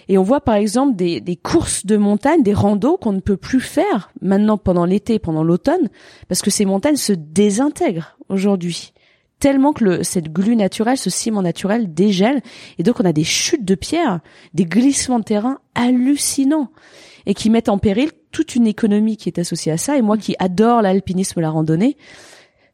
Et 0.09 0.19
on 0.19 0.23
voit 0.23 0.41
par 0.41 0.55
exemple 0.55 0.95
des, 0.95 1.39
courses 1.43 1.85
de 1.85 1.97
montagne, 1.97 2.43
des 2.43 2.55
randos 2.55 2.97
qu'on 2.97 3.13
ne 3.13 3.21
peut 3.21 3.37
plus 3.37 3.61
faire 3.61 4.11
maintenant 4.21 4.57
pendant 4.57 4.85
l'été, 4.85 5.19
pendant 5.19 5.43
l'automne, 5.43 5.89
parce 6.29 6.43
que 6.43 6.51
ces 6.51 6.65
montagnes 6.65 6.97
se 6.97 7.13
désintègrent 7.13 8.17
aujourd'hui. 8.29 8.93
Tellement 9.41 9.73
que 9.73 9.85
le, 9.85 10.03
cette 10.03 10.33
glu 10.33 10.57
naturelle, 10.57 10.97
ce 10.97 11.11
ciment 11.11 11.43
naturel 11.43 11.93
dégèle, 11.93 12.41
et 12.79 12.83
donc 12.83 13.01
on 13.01 13.05
a 13.05 13.13
des 13.13 13.25
chutes 13.25 13.65
de 13.65 13.75
pierres, 13.75 14.21
des 14.55 14.65
glissements 14.65 15.19
de 15.19 15.25
terrain 15.25 15.59
hallucinants, 15.75 16.71
et 17.27 17.35
qui 17.35 17.51
mettent 17.51 17.69
en 17.69 17.79
péril 17.79 18.13
toute 18.31 18.55
une 18.55 18.67
économie 18.67 19.17
qui 19.17 19.29
est 19.29 19.39
associée 19.39 19.73
à 19.73 19.77
ça. 19.77 19.99
Et 19.99 20.03
moi 20.03 20.17
qui 20.17 20.37
adore 20.39 20.81
l'alpinisme, 20.81 21.41
la 21.41 21.51
randonnée, 21.51 21.97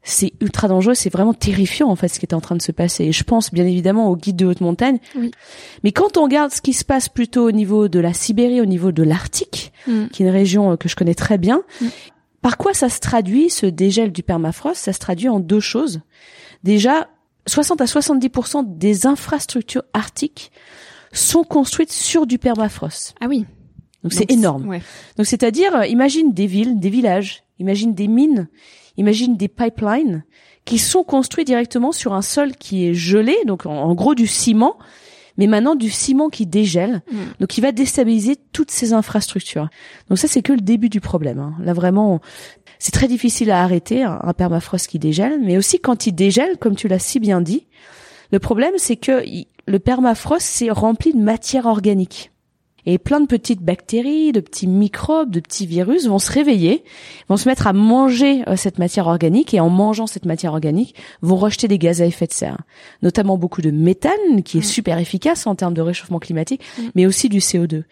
c'est 0.03 0.33
ultra 0.41 0.67
dangereux, 0.67 0.93
c'est 0.95 1.09
vraiment 1.11 1.33
terrifiant 1.33 1.87
en 1.89 1.95
fait 1.95 2.09
ce 2.09 2.19
qui 2.19 2.25
est 2.25 2.33
en 2.33 2.41
train 2.41 2.55
de 2.57 2.61
se 2.61 2.71
passer. 2.73 3.05
Et 3.05 3.11
je 3.13 3.23
pense 3.23 3.53
bien 3.53 3.65
évidemment 3.65 4.09
aux 4.09 4.17
guides 4.17 4.35
de 4.35 4.45
haute 4.45 4.59
montagne. 4.61 4.99
Oui. 5.15 5.31
Mais 5.83 5.91
quand 5.93 6.17
on 6.17 6.23
regarde 6.23 6.51
ce 6.51 6.61
qui 6.61 6.73
se 6.73 6.83
passe 6.83 7.07
plutôt 7.09 7.47
au 7.47 7.51
niveau 7.51 7.87
de 7.87 7.99
la 7.99 8.13
Sibérie, 8.13 8.59
au 8.61 8.65
niveau 8.65 8.91
de 8.91 9.03
l'Arctique, 9.03 9.71
Mm. 9.87 10.07
qui 10.13 10.23
est 10.23 10.25
une 10.25 10.31
région 10.31 10.71
euh, 10.71 10.75
que 10.77 10.87
je 10.89 10.95
connais 10.95 11.15
très 11.15 11.37
bien, 11.37 11.61
Mm. 11.81 11.87
par 12.41 12.57
quoi 12.57 12.73
ça 12.73 12.89
se 12.89 12.99
traduit 12.99 13.49
ce 13.49 13.65
dégel 13.65 14.11
du 14.11 14.23
permafrost? 14.23 14.75
Ça 14.77 14.91
se 14.93 14.99
traduit 14.99 15.29
en 15.29 15.39
deux 15.39 15.59
choses. 15.61 16.01
Déjà, 16.63 17.07
60 17.47 17.81
à 17.81 17.85
70% 17.85 18.63
des 18.77 19.05
infrastructures 19.05 19.83
arctiques 19.93 20.51
sont 21.11 21.43
construites 21.43 21.91
sur 21.91 22.25
du 22.27 22.37
permafrost. 22.39 23.15
Ah 23.21 23.27
oui. 23.29 23.45
Donc 24.03 24.11
c'est 24.13 24.29
énorme. 24.31 24.67
Ouais. 24.67 24.81
Donc 25.17 25.25
c'est-à-dire, 25.27 25.73
euh, 25.75 25.85
imagine 25.85 26.33
des 26.33 26.47
villes, 26.47 26.79
des 26.79 26.89
villages, 26.89 27.43
imagine 27.59 27.93
des 27.93 28.07
mines, 28.09 28.47
imagine 28.97 29.35
des 29.37 29.47
pipelines 29.47 30.23
qui 30.65 30.77
sont 30.77 31.03
construits 31.03 31.45
directement 31.45 31.91
sur 31.91 32.13
un 32.13 32.21
sol 32.21 32.53
qui 32.55 32.87
est 32.87 32.93
gelé, 32.93 33.35
donc 33.45 33.65
en, 33.65 33.71
en 33.75 33.93
gros 33.95 34.15
du 34.15 34.27
ciment, 34.27 34.77
mais 35.37 35.47
maintenant 35.47 35.75
du 35.75 35.89
ciment 35.89 36.29
qui 36.29 36.45
dégèle, 36.45 37.01
Mm. 37.11 37.15
donc 37.39 37.49
qui 37.49 37.59
va 37.61 37.71
déstabiliser 37.71 38.35
toutes 38.51 38.69
ces 38.71 38.93
infrastructures. 38.93 39.67
Donc 40.09 40.17
ça 40.19 40.27
c'est 40.27 40.41
que 40.43 40.53
le 40.53 40.61
début 40.61 40.89
du 40.89 41.01
problème. 41.01 41.39
hein. 41.39 41.55
Là 41.59 41.73
vraiment, 41.73 42.21
c'est 42.79 42.91
très 42.93 43.07
difficile 43.07 43.49
à 43.51 43.63
arrêter 43.63 44.03
un, 44.03 44.19
un 44.21 44.33
permafrost 44.33 44.87
qui 44.87 44.99
dégèle, 44.99 45.39
mais 45.41 45.57
aussi 45.57 45.79
quand 45.79 46.05
il 46.07 46.13
dégèle, 46.13 46.57
comme 46.59 46.75
tu 46.75 46.87
l'as 46.87 46.99
si 46.99 47.19
bien 47.19 47.41
dit, 47.41 47.65
le 48.31 48.39
problème 48.39 48.73
c'est 48.77 48.95
que 48.97 49.23
le 49.65 49.79
permafrost 49.79 50.45
c'est 50.45 50.69
rempli 50.69 51.13
de 51.13 51.19
matière 51.19 51.65
organique. 51.65 52.31
Et 52.85 52.97
plein 52.97 53.19
de 53.19 53.27
petites 53.27 53.61
bactéries, 53.61 54.31
de 54.31 54.39
petits 54.39 54.67
microbes, 54.67 55.31
de 55.31 55.39
petits 55.39 55.65
virus 55.65 56.07
vont 56.07 56.19
se 56.19 56.31
réveiller, 56.31 56.83
vont 57.29 57.37
se 57.37 57.47
mettre 57.47 57.67
à 57.67 57.73
manger 57.73 58.43
euh, 58.47 58.55
cette 58.55 58.77
matière 58.77 59.07
organique 59.07 59.53
et 59.53 59.59
en 59.59 59.69
mangeant 59.69 60.07
cette 60.07 60.25
matière 60.25 60.53
organique, 60.53 60.95
vont 61.21 61.35
rejeter 61.35 61.67
des 61.67 61.77
gaz 61.77 62.01
à 62.01 62.05
effet 62.05 62.27
de 62.27 62.33
serre, 62.33 62.57
notamment 63.01 63.37
beaucoup 63.37 63.61
de 63.61 63.71
méthane 63.71 64.43
qui 64.43 64.57
est 64.57 64.61
mm. 64.61 64.63
super 64.63 64.97
efficace 64.97 65.47
en 65.47 65.55
termes 65.55 65.73
de 65.73 65.81
réchauffement 65.81 66.19
climatique, 66.19 66.61
mm. 66.77 66.81
mais 66.95 67.05
aussi 67.05 67.29
du 67.29 67.39
CO2. 67.39 67.83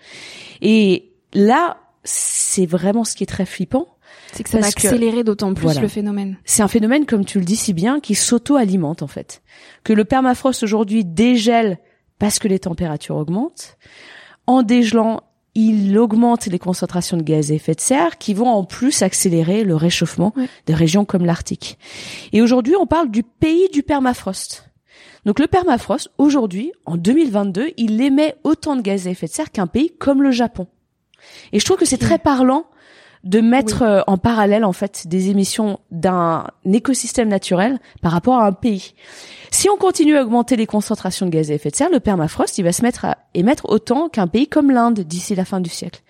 Et 0.62 1.12
là, 1.34 1.77
c'est 2.04 2.65
vraiment 2.65 3.04
ce 3.04 3.15
qui 3.15 3.23
est 3.23 3.27
très 3.27 3.45
flippant. 3.45 3.88
C'est 4.34 4.43
que 4.43 4.49
ça 4.49 4.60
va 4.60 4.67
accélérer 4.67 5.23
d'autant 5.23 5.54
plus 5.54 5.80
le 5.80 5.88
phénomène. 5.88 6.38
C'est 6.45 6.63
un 6.63 6.67
phénomène, 6.67 7.06
comme 7.06 7.25
tu 7.25 7.39
le 7.39 7.45
dis 7.45 7.56
si 7.56 7.73
bien, 7.73 7.99
qui 7.99 8.15
s'auto-alimente 8.15 9.01
en 9.01 9.08
fait. 9.08 9.41
Que 9.84 9.93
le 9.93 10.06
permafrost 10.06 10.63
aujourd'hui 10.63 11.04
dégèle 11.04 11.80
parce 12.17 12.39
que 12.39 12.47
les 12.47 12.60
températures 12.60 13.17
augmentent. 13.17 13.77
En 14.47 14.63
dégelant, 14.63 15.21
il 15.56 15.97
augmente 15.97 16.45
les 16.45 16.60
concentrations 16.60 17.17
de 17.17 17.23
gaz 17.23 17.51
à 17.51 17.56
effet 17.56 17.75
de 17.75 17.82
serre 17.82 18.17
qui 18.17 18.34
vont 18.34 18.47
en 18.47 18.63
plus 18.63 19.01
accélérer 19.01 19.63
le 19.63 19.75
réchauffement 19.75 20.34
des 20.65 20.73
régions 20.73 21.06
comme 21.06 21.25
l'Arctique. 21.25 21.77
Et 22.32 22.41
aujourd'hui, 22.41 22.75
on 22.75 22.88
parle 22.88 23.12
du 23.12 23.23
pays 23.23 23.69
du 23.69 23.84
permafrost. 23.84 24.69
Donc 25.25 25.39
le 25.39 25.47
permafrost, 25.47 26.10
aujourd'hui, 26.17 26.71
en 26.86 26.97
2022, 26.97 27.71
il 27.77 28.01
émet 28.01 28.36
autant 28.43 28.75
de 28.75 28.82
gaz 28.82 29.08
à 29.08 29.12
effet 29.12 29.27
de 29.27 29.32
serre 29.32 29.51
qu'un 29.51 29.67
pays 29.67 29.91
comme 29.99 30.23
le 30.23 30.32
Japon. 30.32 30.67
Et 31.51 31.60
je 31.60 31.65
trouve 31.65 31.77
que 31.77 31.86
c'est 31.86 31.97
très 31.97 32.17
parlant 32.17 32.65
de 33.23 33.39
mettre 33.39 33.84
euh, 33.84 34.01
en 34.07 34.17
parallèle 34.17 34.65
en 34.65 34.73
fait 34.73 35.07
des 35.07 35.29
émissions 35.29 35.79
d'un 35.91 36.47
écosystème 36.65 37.27
naturel 37.27 37.79
par 38.01 38.12
rapport 38.12 38.36
à 38.36 38.47
un 38.47 38.51
pays. 38.51 38.93
Si 39.51 39.69
on 39.69 39.77
continue 39.77 40.17
à 40.17 40.23
augmenter 40.23 40.55
les 40.55 40.65
concentrations 40.65 41.25
de 41.25 41.31
gaz 41.31 41.51
à 41.51 41.53
effet 41.53 41.69
de 41.69 41.75
serre, 41.75 41.89
le 41.91 41.99
permafrost, 41.99 42.57
il 42.57 42.63
va 42.63 42.71
se 42.71 42.81
mettre 42.81 43.05
à 43.05 43.17
émettre 43.34 43.69
autant 43.69 44.10
qu'un 44.10 44.27
pays 44.27 44.47
comme 44.47 44.71
l'Inde 44.71 45.01
d'ici 45.01 45.36
la 45.36 45.45
fin 45.45 45.60
du 45.60 45.69
siècle. 45.69 46.01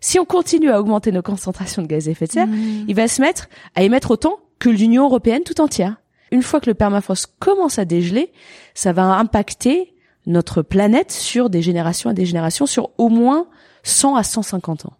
Si 0.00 0.18
on 0.18 0.24
continue 0.24 0.70
à 0.70 0.80
augmenter 0.80 1.12
nos 1.12 1.22
concentrations 1.22 1.82
de 1.82 1.86
gaz 1.86 2.08
à 2.08 2.10
effet 2.12 2.26
de 2.26 2.32
serre, 2.32 2.46
mmh. 2.46 2.84
il 2.88 2.94
va 2.94 3.08
se 3.08 3.20
mettre 3.20 3.48
à 3.74 3.82
émettre 3.82 4.10
autant 4.12 4.38
que 4.58 4.68
l'Union 4.68 5.04
européenne 5.04 5.42
tout 5.44 5.60
entière. 5.60 5.96
Une 6.30 6.42
fois 6.42 6.60
que 6.60 6.70
le 6.70 6.74
permafrost 6.74 7.34
commence 7.38 7.78
à 7.78 7.84
dégeler, 7.84 8.32
ça 8.74 8.92
va 8.92 9.18
impacter 9.18 9.94
notre 10.26 10.62
planète 10.62 11.10
sur 11.10 11.50
des 11.50 11.62
générations 11.62 12.10
et 12.10 12.14
des 12.14 12.24
générations, 12.24 12.66
sur 12.66 12.90
au 12.98 13.08
moins 13.08 13.46
100 13.82 14.16
à 14.16 14.22
150 14.22 14.86
ans 14.86 14.92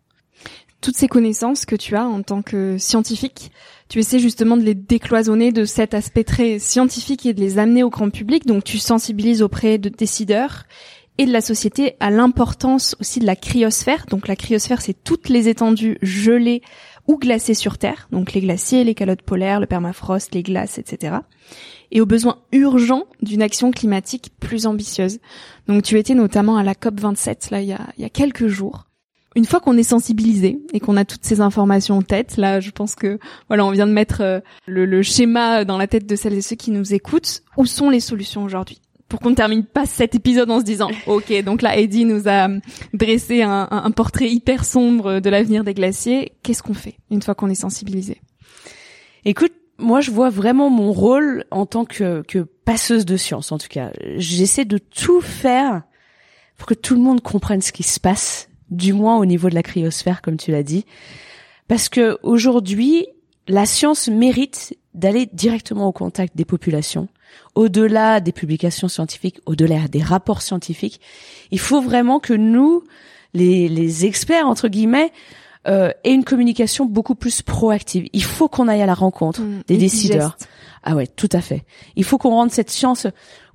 toutes 0.83 0.97
ces 0.97 1.09
connaissances 1.09 1.65
que 1.65 1.77
tu 1.77 1.97
as 1.97 2.07
en 2.07 2.23
tant 2.23 2.43
que 2.43 2.77
scientifique, 2.77 3.53
tu 3.89 4.01
essaies 4.01 4.19
justement 4.19 4.57
de 4.57 4.63
les 4.63 4.75
décloisonner 4.75 5.53
de 5.53 5.65
cet 5.65 5.95
aspect 5.95 6.25
très 6.25 6.59
scientifique 6.59 7.25
et 7.25 7.33
de 7.33 7.41
les 7.41 7.59
amener 7.59 7.83
au 7.83 7.89
grand 7.89 8.11
public. 8.11 8.47
Donc 8.47 8.65
tu 8.65 8.79
sensibilises 8.79 9.43
auprès 9.43 9.79
de 9.79 9.89
décideurs 9.89 10.65
et 11.19 11.27
de 11.27 11.33
la 11.33 11.41
société 11.41 11.95
à 12.01 12.11
l'importance 12.11 12.97
aussi 13.01 13.21
de 13.21 13.27
la 13.27 13.37
cryosphère. 13.37 14.07
Donc 14.11 14.29
la 14.29 14.37
cryosphère, 14.37 14.81
c'est 14.81 15.05
toutes 15.05 15.29
les 15.29 15.49
étendues 15.49 15.99
gelées 16.03 16.63
ou 17.07 17.17
glacées 17.17 17.55
sur 17.55 17.79
Terre, 17.79 18.09
donc 18.13 18.33
les 18.33 18.41
glaciers, 18.41 18.85
les 18.85 18.95
calottes 18.95 19.23
polaires, 19.23 19.61
le 19.61 19.67
permafrost, 19.67 20.35
les 20.35 20.43
glaces, 20.43 20.79
etc. 20.79 21.17
Et 21.91 22.01
aux 22.01 22.07
besoins 22.07 22.39
urgents 22.53 23.05
d'une 23.21 23.43
action 23.43 23.71
climatique 23.73 24.33
plus 24.41 24.67
ambitieuse. 24.67 25.19
Donc 25.69 25.83
tu 25.83 25.99
étais 25.99 26.15
notamment 26.15 26.57
à 26.57 26.63
la 26.63 26.75
COP 26.75 27.01
27 27.01 27.51
là 27.51 27.61
il 27.61 27.69
y 27.69 27.73
a, 27.73 27.89
il 27.99 28.03
y 28.03 28.07
a 28.07 28.11
quelques 28.11 28.47
jours 28.47 28.87
une 29.35 29.45
fois 29.45 29.61
qu'on 29.61 29.77
est 29.77 29.83
sensibilisé 29.83 30.61
et 30.73 30.81
qu'on 30.81 30.97
a 30.97 31.05
toutes 31.05 31.25
ces 31.25 31.41
informations 31.41 31.99
en 31.99 32.03
tête, 32.03 32.37
là, 32.37 32.61
je 32.61 32.71
pense 32.71 32.95
que 32.95 33.19
voilà, 33.49 33.65
on 33.65 33.71
vient 33.71 33.87
de 33.87 33.93
mettre 33.93 34.21
euh, 34.21 34.41
le, 34.67 35.03
schéma 35.03 35.65
dans 35.65 35.79
la 35.79 35.87
tête 35.87 36.07
de 36.07 36.17
celles 36.17 36.35
et 36.35 36.43
ceux 36.43 36.57
qui 36.57 36.71
nous 36.71 36.93
écoutent. 36.95 37.43
Où 37.57 37.67
sont 37.67 37.91
les 37.91 38.01
solutions 38.01 38.45
aujourd'hui? 38.45 38.81
Pour 39.09 39.21
qu'on 39.21 39.31
ne 39.31 39.35
termine 39.35 39.65
pas 39.65 39.87
cet 39.87 40.15
épisode 40.15 40.51
en 40.51 40.61
se 40.61 40.65
disant, 40.65 40.91
ok, 41.07 41.43
donc 41.45 41.63
là, 41.63 41.77
Eddie 41.77 42.05
nous 42.05 42.29
a 42.29 42.49
dressé 42.93 43.43
un, 43.43 43.69
un 43.71 43.91
portrait 43.91 44.31
hyper 44.31 44.65
sombre 44.65 45.21
de 45.21 45.31
l'avenir 45.31 45.65
des 45.65 45.75
glaciers. 45.75 46.33
Qu'est-ce 46.43 46.63
qu'on 46.63 46.75
fait 46.75 46.97
une 47.11 47.23
fois 47.23 47.35
qu'on 47.35 47.49
est 47.49 47.55
sensibilisé? 47.55 48.21
Écoute, 49.25 49.53
moi, 49.79 50.01
je 50.01 50.11
vois 50.11 50.31
vraiment 50.31 50.71
mon 50.71 50.93
rôle 50.93 51.45
en 51.51 51.67
tant 51.67 51.85
que, 51.85 52.23
que 52.23 52.41
passeuse 52.41 53.05
de 53.05 53.17
science, 53.17 53.53
en 53.53 53.59
tout 53.59 53.69
cas. 53.69 53.91
J'essaie 54.17 54.65
de 54.65 54.79
tout 54.79 55.21
faire 55.21 55.83
pour 56.57 56.67
que 56.67 56.75
tout 56.75 56.95
le 56.95 57.01
monde 57.01 57.23
comprenne 57.23 57.63
ce 57.63 57.73
qui 57.73 57.83
se 57.83 57.99
passe 57.99 58.49
du 58.73 58.93
moins 58.93 59.19
au 59.19 59.25
niveau 59.25 59.49
de 59.49 59.55
la 59.55 59.63
cryosphère, 59.63 60.23
comme 60.23 60.37
tu 60.37 60.51
l'as 60.51 60.63
dit, 60.63 60.85
parce 61.69 61.89
que 61.89 62.19
aujourd'hui, 62.23 63.07
la 63.49 63.67
science 63.67 64.09
mérite 64.09 64.77
d'aller 64.95 65.29
directement 65.33 65.87
au 65.87 65.93
contact 65.93 66.37
des 66.37 66.45
populations, 66.45 67.09
au-delà 67.55 68.21
des 68.21 68.33
publications 68.33 68.89
scientifiques, 68.89 69.41
au-delà 69.47 69.89
des 69.89 70.03
rapports 70.03 70.43
scientifiques. 70.43 71.01
Il 71.51 71.59
faut 71.59 71.81
vraiment 71.81 72.21
que 72.21 72.35
nous, 72.35 72.85
les, 73.35 73.69
les 73.69 74.05
experts 74.05 74.47
entre 74.47 74.69
guillemets, 74.69 75.13
euh, 75.69 75.93
aient 76.03 76.13
une 76.13 76.25
communication 76.25 76.87
beaucoup 76.87 77.15
plus 77.15 77.41
proactive. 77.41 78.09
Il 78.13 78.25
faut 78.25 78.49
qu'on 78.49 78.67
aille 78.67 78.83
à 78.83 78.87
la 78.87 78.95
rencontre 78.95 79.43
mmh, 79.43 79.63
des 79.69 79.77
décideurs. 79.77 80.37
Ah 80.85 80.97
ouais, 80.97 81.07
tout 81.07 81.29
à 81.33 81.41
fait. 81.41 81.65
Il 81.95 82.05
faut 82.05 82.19
qu'on 82.19 82.31
rende 82.31 82.51
cette 82.51 82.71
science, 82.71 83.07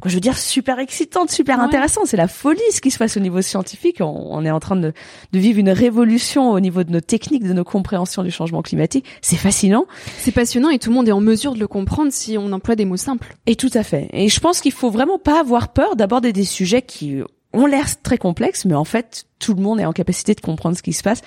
quoi, 0.02 0.10
je 0.10 0.16
veux 0.16 0.22
dire, 0.22 0.38
super 0.38 0.80
excitante, 0.80 1.30
super 1.30 1.60
intéressante. 1.60 2.06
C'est 2.08 2.16
la 2.18 2.30
folie 2.30 2.62
ce 2.72 2.80
qui 2.80 2.90
se 2.90 2.98
passe 2.98 3.18
au 3.18 3.20
niveau 3.20 3.42
scientifique. 3.42 3.98
On, 4.00 4.46
est 4.46 4.52
en 4.52 4.62
train 4.62 4.78
de, 4.78 4.94
de, 5.34 5.40
vivre 5.40 5.60
une 5.60 5.70
révolution 5.70 6.52
au 6.52 6.60
niveau 6.62 6.86
de 6.86 6.92
nos 6.92 7.02
techniques, 7.02 7.44
de 7.44 7.52
nos 7.52 7.66
compréhensions 7.66 8.24
du 8.24 8.32
changement 8.32 8.62
climatique. 8.62 9.06
C'est 9.22 9.36
fascinant. 9.36 9.88
C'est 10.20 10.32
passionnant 10.32 10.70
et 10.70 10.80
tout 10.80 10.90
le 10.90 10.96
monde 10.96 11.10
est 11.10 11.14
en 11.14 11.20
mesure 11.20 11.54
de 11.54 11.60
le 11.60 11.68
comprendre 11.68 12.14
si 12.14 12.38
on 12.38 12.52
emploie 12.54 12.76
des 12.78 12.86
mots 12.86 12.98
simples. 12.98 13.36
Et 13.46 13.58
tout 13.58 13.72
à 13.74 13.84
fait. 13.84 14.08
Et 14.14 14.30
je 14.30 14.40
pense 14.40 14.62
qu'il 14.62 14.72
faut 14.72 14.90
vraiment 14.90 15.20
pas 15.20 15.40
avoir 15.40 15.74
peur 15.74 15.98
d'aborder 15.98 16.32
des 16.32 16.46
sujets 16.46 16.82
qui 16.82 17.22
ont 17.58 17.66
l'air 17.66 17.86
très 18.02 18.18
complexes, 18.18 18.66
mais 18.66 18.76
en 18.76 18.84
fait, 18.84 19.26
tout 19.40 19.54
le 19.54 19.62
monde 19.62 19.80
est 19.80 19.86
en 19.86 19.94
capacité 19.94 20.34
de 20.34 20.42
comprendre 20.42 20.78
ce 20.78 20.82
qui 20.82 20.94
se 20.94 21.04
passe. 21.04 21.22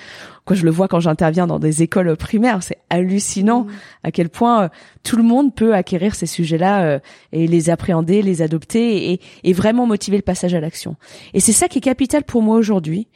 Quoi, 0.44 0.56
je 0.56 0.64
le 0.64 0.70
vois 0.70 0.88
quand 0.88 1.00
j'interviens 1.00 1.46
dans 1.46 1.58
des 1.58 1.82
écoles 1.82 2.16
primaires, 2.16 2.62
c'est 2.62 2.78
hallucinant 2.90 3.64
mmh. 3.64 3.70
à 4.04 4.10
quel 4.10 4.28
point 4.28 4.64
euh, 4.64 4.68
tout 5.02 5.16
le 5.16 5.22
monde 5.22 5.54
peut 5.54 5.74
acquérir 5.74 6.14
ces 6.14 6.26
sujets-là 6.26 6.84
euh, 6.84 6.98
et 7.32 7.46
les 7.46 7.70
appréhender, 7.70 8.22
les 8.22 8.42
adopter 8.42 9.12
et, 9.12 9.20
et 9.44 9.52
vraiment 9.52 9.86
motiver 9.86 10.16
le 10.16 10.22
passage 10.22 10.54
à 10.54 10.60
l'action. 10.60 10.96
Et 11.34 11.40
c'est 11.40 11.52
ça 11.52 11.68
qui 11.68 11.78
est 11.78 11.82
capital 11.82 12.24
pour 12.24 12.42
moi 12.42 12.56
aujourd'hui. 12.56 13.08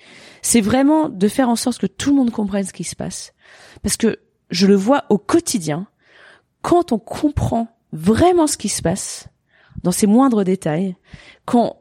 C'est 0.43 0.61
vraiment 0.61 1.09
de 1.09 1.29
faire 1.29 1.49
en 1.49 1.57
sorte 1.57 1.79
que 1.79 1.87
tout 1.87 2.11
le 2.11 2.17
monde 2.17 2.31
comprenne 2.31 2.65
ce 2.65 2.73
qui 2.73 2.85
se 2.85 2.97
passe, 2.97 3.33
parce 3.83 3.97
que 3.97 4.19
je 4.51 4.67
le 4.67 4.75
vois 4.75 5.05
au 5.09 5.19
quotidien. 5.19 5.87
Quand 6.63 6.93
on 6.93 6.99
comprend 6.99 7.69
vraiment 7.93 8.47
ce 8.47 8.57
qui 8.57 8.69
se 8.69 8.83
passe 8.83 9.29
dans 9.83 9.93
ses 9.93 10.07
moindres 10.07 10.45
détails, 10.45 10.97
quand 11.45 11.77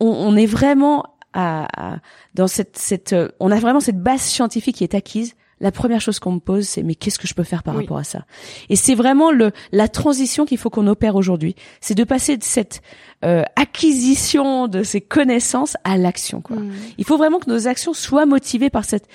on, 0.00 0.36
est 0.36 0.46
vraiment 0.46 1.04
à, 1.32 1.96
dans 2.34 2.48
cette, 2.48 2.76
cette, 2.78 3.12
euh, 3.12 3.28
on 3.40 3.50
a 3.50 3.58
vraiment 3.58 3.80
cette 3.80 4.00
base 4.02 4.20
scientifique 4.20 4.76
qui 4.76 4.84
est 4.84 4.94
acquise. 4.94 5.34
La 5.60 5.72
première 5.72 6.00
chose 6.00 6.20
qu'on 6.20 6.32
me 6.32 6.38
pose, 6.38 6.68
c'est 6.68 6.84
mais 6.84 6.94
qu'est-ce 6.94 7.18
que 7.18 7.26
je 7.26 7.34
peux 7.34 7.42
faire 7.42 7.64
par 7.64 7.74
rapport 7.74 7.98
à 7.98 8.04
ça? 8.04 8.24
Et 8.68 8.76
c'est 8.76 8.94
vraiment 8.94 9.32
le 9.32 9.50
la 9.72 9.88
transition 9.88 10.46
qu'il 10.46 10.56
faut 10.56 10.70
qu'on 10.70 10.86
opère 10.86 11.16
aujourd'hui. 11.16 11.56
C'est 11.80 11.96
de 11.96 12.04
passer 12.04 12.36
de 12.36 12.44
cette 12.44 12.80
euh, 13.24 13.42
acquisition 13.56 14.68
de 14.68 14.84
ces 14.84 15.00
connaissances 15.00 15.76
à 15.82 15.98
l'action. 15.98 16.40
Quoi. 16.42 16.58
Mmh. 16.58 16.72
Il 16.98 17.04
faut 17.04 17.16
vraiment 17.16 17.40
que 17.40 17.50
nos 17.50 17.66
actions 17.66 17.92
soient 17.92 18.24
motivées 18.24 18.70
par 18.70 18.84
cette 18.84 19.08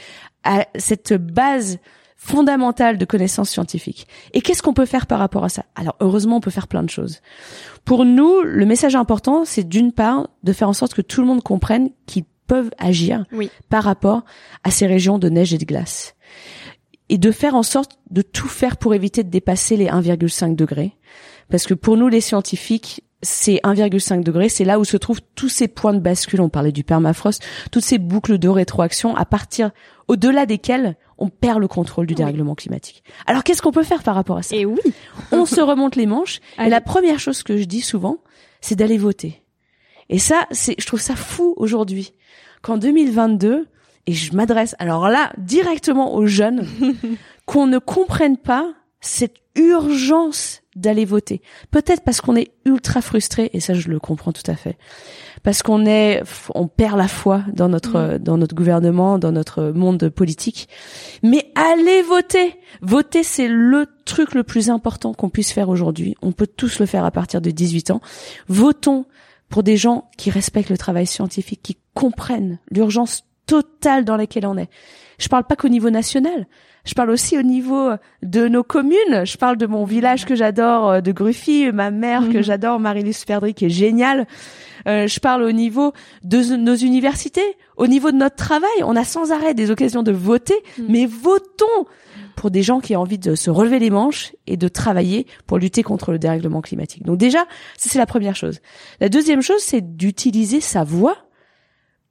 à, 0.44 0.66
cette 0.76 1.14
base 1.14 1.80
fondamentale 2.24 2.98
de 2.98 3.04
connaissances 3.04 3.50
scientifiques. 3.50 4.08
Et 4.32 4.42
qu'est-ce 4.42 4.62
qu'on 4.62 4.74
peut 4.74 4.86
faire 4.86 5.08
par 5.08 5.20
rapport 5.20 5.44
à 5.44 5.50
ça? 5.50 5.66
Alors 5.76 5.98
heureusement, 6.00 6.38
on 6.38 6.40
peut 6.40 6.52
faire 6.52 6.70
plein 6.70 6.82
de 6.82 6.90
choses. 6.90 7.20
Pour 7.84 8.06
nous, 8.06 8.42
le 8.44 8.66
message 8.66 8.96
important, 8.96 9.44
c'est 9.44 9.68
d'une 9.68 9.92
part 9.92 10.30
de 10.42 10.54
faire 10.54 10.70
en 10.70 10.74
sorte 10.74 10.94
que 10.94 11.02
tout 11.02 11.20
le 11.20 11.28
monde 11.28 11.44
comprenne 11.44 11.90
qu'ils 12.06 12.24
peuvent 12.48 12.72
agir 12.78 13.26
par 13.68 13.84
rapport 13.84 14.24
à 14.64 14.72
ces 14.72 14.88
régions 14.88 15.20
de 15.20 15.28
neige 15.28 15.54
et 15.54 15.58
de 15.58 15.66
glace. 15.66 16.16
Et 17.10 17.18
de 17.18 17.30
faire 17.30 17.56
en 17.56 17.64
sorte 17.64 18.00
de 18.10 18.22
tout 18.22 18.48
faire 18.48 18.78
pour 18.78 18.94
éviter 18.94 19.24
de 19.24 19.30
dépasser 19.30 19.76
les 19.76 19.88
1,5 19.88 20.56
degrés. 20.56 20.94
Parce 21.50 21.66
que 21.66 21.74
pour 21.74 21.98
nous, 21.98 22.08
les 22.08 22.22
scientifiques, 22.22 23.04
c'est 23.22 23.60
1,5 23.66 24.24
degrés, 24.24 24.48
c'est 24.48 24.64
là 24.64 24.80
où 24.80 24.86
se 24.86 24.96
trouvent 24.96 25.22
tous 25.36 25.50
ces 25.50 25.68
points 25.68 25.94
de 25.94 26.00
bascule. 26.00 26.40
On 26.40 26.48
parlait 26.48 26.72
du 26.72 26.86
permafrost, 26.86 27.44
toutes 27.70 27.84
ces 27.84 27.98
boucles 27.98 28.38
de 28.38 28.48
rétroaction 28.48 29.14
à 29.18 29.26
partir 29.26 29.72
au-delà 30.08 30.46
desquelles 30.46 30.96
on 31.18 31.30
perd 31.30 31.60
le 31.60 31.68
contrôle 31.68 32.06
du 32.06 32.16
dérèglement 32.16 32.56
climatique. 32.56 33.04
Alors 33.26 33.44
qu'est-ce 33.44 33.62
qu'on 33.62 33.72
peut 33.72 33.84
faire 33.84 34.04
par 34.04 34.16
rapport 34.16 34.38
à 34.38 34.44
ça? 34.44 34.56
Et 34.56 34.66
oui, 34.66 34.80
on 35.32 35.46
se 35.46 35.62
remonte 35.62 35.96
les 35.96 36.06
manches. 36.06 36.40
Et 36.60 36.70
la 36.70 36.82
première 36.82 37.20
chose 37.20 37.44
que 37.44 37.58
je 37.58 37.66
dis 37.66 37.82
souvent, 37.82 38.20
c'est 38.62 38.76
d'aller 38.76 38.98
voter. 38.98 39.44
Et 40.10 40.20
ça, 40.20 40.48
c'est, 40.52 40.76
je 40.80 40.86
trouve 40.86 41.02
ça 41.02 41.16
fou 41.16 41.54
aujourd'hui 41.58 42.14
qu'en 42.62 42.78
2022, 42.78 43.68
et 44.06 44.14
je 44.14 44.36
m'adresse 44.36 44.76
alors 44.80 45.08
là 45.10 45.32
directement 45.38 46.16
aux 46.16 46.26
jeunes, 46.26 46.68
qu'on 47.46 47.68
ne 47.68 47.78
comprenne 47.78 48.38
pas 48.38 48.74
cette 49.02 49.38
urgence 49.56 50.62
d'aller 50.76 51.06
voter. 51.06 51.42
Peut-être 51.72 52.04
parce 52.04 52.22
qu'on 52.22 52.36
est 52.36 52.52
ultra 52.66 53.02
frustré, 53.02 53.50
et 53.54 53.60
ça 53.60 53.74
je 53.74 53.90
le 53.90 54.00
comprends 54.00 54.32
tout 54.32 54.50
à 54.50 54.56
fait. 54.56 54.78
Parce 55.44 55.62
qu'on 55.62 55.86
est, 55.86 56.24
on 56.56 56.68
perd 56.68 56.98
la 56.98 57.08
foi 57.08 57.44
dans 57.54 57.70
notre, 57.70 58.16
mm. 58.16 58.18
dans 58.20 58.38
notre 58.38 58.56
gouvernement, 58.56 59.20
dans 59.20 59.32
notre 59.32 59.72
monde 59.72 60.10
politique. 60.10 60.70
Mais 61.22 61.52
allez 61.56 62.02
voter! 62.02 62.56
Voter, 62.82 63.24
c'est 63.24 63.48
le 63.48 63.88
truc 64.06 64.34
le 64.34 64.44
plus 64.44 64.70
important 64.70 65.14
qu'on 65.14 65.30
puisse 65.30 65.52
faire 65.52 65.70
aujourd'hui. 65.70 66.16
On 66.22 66.32
peut 66.32 66.48
tous 66.48 66.80
le 66.80 66.86
faire 66.86 67.06
à 67.06 67.12
partir 67.12 67.42
de 67.42 67.52
18 67.52 67.92
ans. 67.92 68.02
Votons 68.48 69.06
pour 69.50 69.64
des 69.64 69.78
gens 69.78 70.10
qui 70.18 70.32
respectent 70.32 70.70
le 70.70 70.78
travail 70.78 71.06
scientifique, 71.06 71.62
qui 71.62 71.78
comprennent 71.94 72.60
l'urgence 72.72 73.24
totale 73.46 74.06
dans 74.06 74.18
laquelle 74.18 74.48
on 74.48 74.58
est. 74.58 74.70
Je 75.20 75.28
parle 75.28 75.44
pas 75.46 75.56
qu'au 75.56 75.70
niveau 75.70 75.90
national. 75.90 76.48
Je 76.86 76.94
parle 76.96 77.12
aussi 77.12 77.38
au 77.38 77.44
niveau 77.44 77.92
de 78.22 78.48
nos 78.48 78.64
communes. 78.64 79.26
Je 79.26 79.38
parle 79.38 79.58
de 79.58 79.66
mon 79.66 79.86
village 79.86 80.26
que 80.26 80.36
j'adore, 80.36 80.90
euh, 80.90 81.02
de 81.02 81.12
Gruffy, 81.12 81.72
ma 81.72 81.92
mère 81.92 82.30
que 82.30 82.38
mhm. 82.38 82.44
j'adore, 82.44 82.80
Marie-Lise 82.80 83.24
Perdry, 83.26 83.54
qui 83.54 83.66
est 83.66 83.70
géniale. 83.70 84.28
Euh, 84.88 85.08
je 85.08 85.20
parle 85.20 85.44
au 85.44 85.52
niveau 85.52 85.94
de 86.24 86.56
nos 86.58 86.76
universités, 86.76 87.56
au 87.78 87.88
niveau 87.88 88.12
de 88.12 88.18
notre 88.18 88.36
travail. 88.36 88.70
On 88.84 88.96
a 88.96 89.06
sans 89.06 89.32
arrêt 89.32 89.54
des 89.54 89.72
occasions 89.72 90.04
de 90.04 90.12
voter, 90.12 90.62
mhm. 90.78 90.86
mais 90.90 91.06
votons 91.06 91.86
pour 92.36 92.52
des 92.52 92.64
gens 92.64 92.82
qui 92.82 92.96
ont 92.96 93.02
envie 93.02 93.20
de 93.20 93.36
se 93.36 93.50
relever 93.50 93.80
les 93.80 93.90
manches 93.90 94.34
et 94.48 94.58
de 94.58 94.68
travailler 94.68 95.28
pour 95.48 95.58
lutter 95.58 95.84
contre 95.84 96.12
le 96.12 96.20
dérèglement 96.20 96.62
climatique. 96.62 97.04
Donc 97.04 97.18
déjà, 97.18 97.46
ça 97.78 97.90
c'est 97.90 98.00
la 98.00 98.06
première 98.06 98.36
chose. 98.36 98.60
La 99.00 99.08
deuxième 99.08 99.42
chose, 99.42 99.62
c'est 99.62 99.96
d'utiliser 99.96 100.60
sa 100.60 100.84
voix 100.84 101.16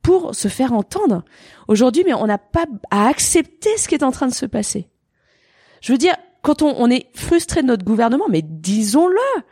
pour 0.02 0.34
se 0.34 0.48
faire 0.48 0.72
entendre. 0.72 1.24
Aujourd'hui, 1.68 2.02
mais 2.04 2.14
on 2.14 2.26
n'a 2.26 2.38
pas 2.38 2.66
à 2.90 3.06
accepter 3.08 3.76
ce 3.76 3.88
qui 3.88 3.94
est 3.94 4.02
en 4.02 4.12
train 4.12 4.26
de 4.26 4.34
se 4.34 4.46
passer. 4.46 4.88
Je 5.80 5.92
veux 5.92 5.98
dire, 5.98 6.16
quand 6.42 6.62
on, 6.62 6.90
est 6.90 7.06
frustré 7.14 7.62
de 7.62 7.68
notre 7.68 7.84
gouvernement, 7.84 8.26
mais 8.28 8.42
disons-le. 8.42 9.42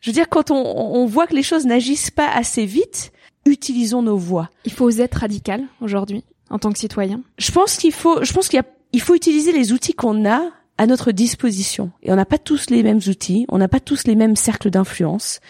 Je 0.00 0.10
veux 0.10 0.14
dire, 0.14 0.28
quand 0.28 0.50
on, 0.50 0.56
on 0.56 1.06
voit 1.06 1.26
que 1.26 1.34
les 1.34 1.42
choses 1.42 1.66
n'agissent 1.66 2.10
pas 2.10 2.28
assez 2.28 2.66
vite, 2.66 3.12
utilisons 3.46 4.02
nos 4.02 4.16
voix. 4.16 4.50
Il 4.64 4.72
faut 4.72 4.86
oser 4.86 5.02
être 5.02 5.16
radical 5.16 5.64
aujourd'hui 5.80 6.24
en 6.50 6.58
tant 6.58 6.72
que 6.72 6.78
citoyen. 6.78 7.22
Je 7.38 7.52
pense 7.52 7.76
qu'il 7.76 7.92
faut, 7.92 8.22
je 8.24 8.32
pense 8.32 8.48
qu'il 8.48 8.56
y 8.56 8.60
a 8.60 8.66
il 8.94 9.00
faut 9.00 9.16
utiliser 9.16 9.50
les 9.50 9.72
outils 9.72 9.92
qu'on 9.92 10.24
a 10.24 10.52
à 10.78 10.86
notre 10.86 11.10
disposition. 11.10 11.90
Et 12.04 12.12
on 12.12 12.16
n'a 12.16 12.24
pas 12.24 12.38
tous 12.38 12.70
les 12.70 12.84
mêmes 12.84 13.00
outils, 13.08 13.44
on 13.48 13.58
n'a 13.58 13.66
pas 13.66 13.80
tous 13.80 14.06
les 14.06 14.14
mêmes 14.14 14.36
cercles 14.36 14.70
d'influence. 14.70 15.40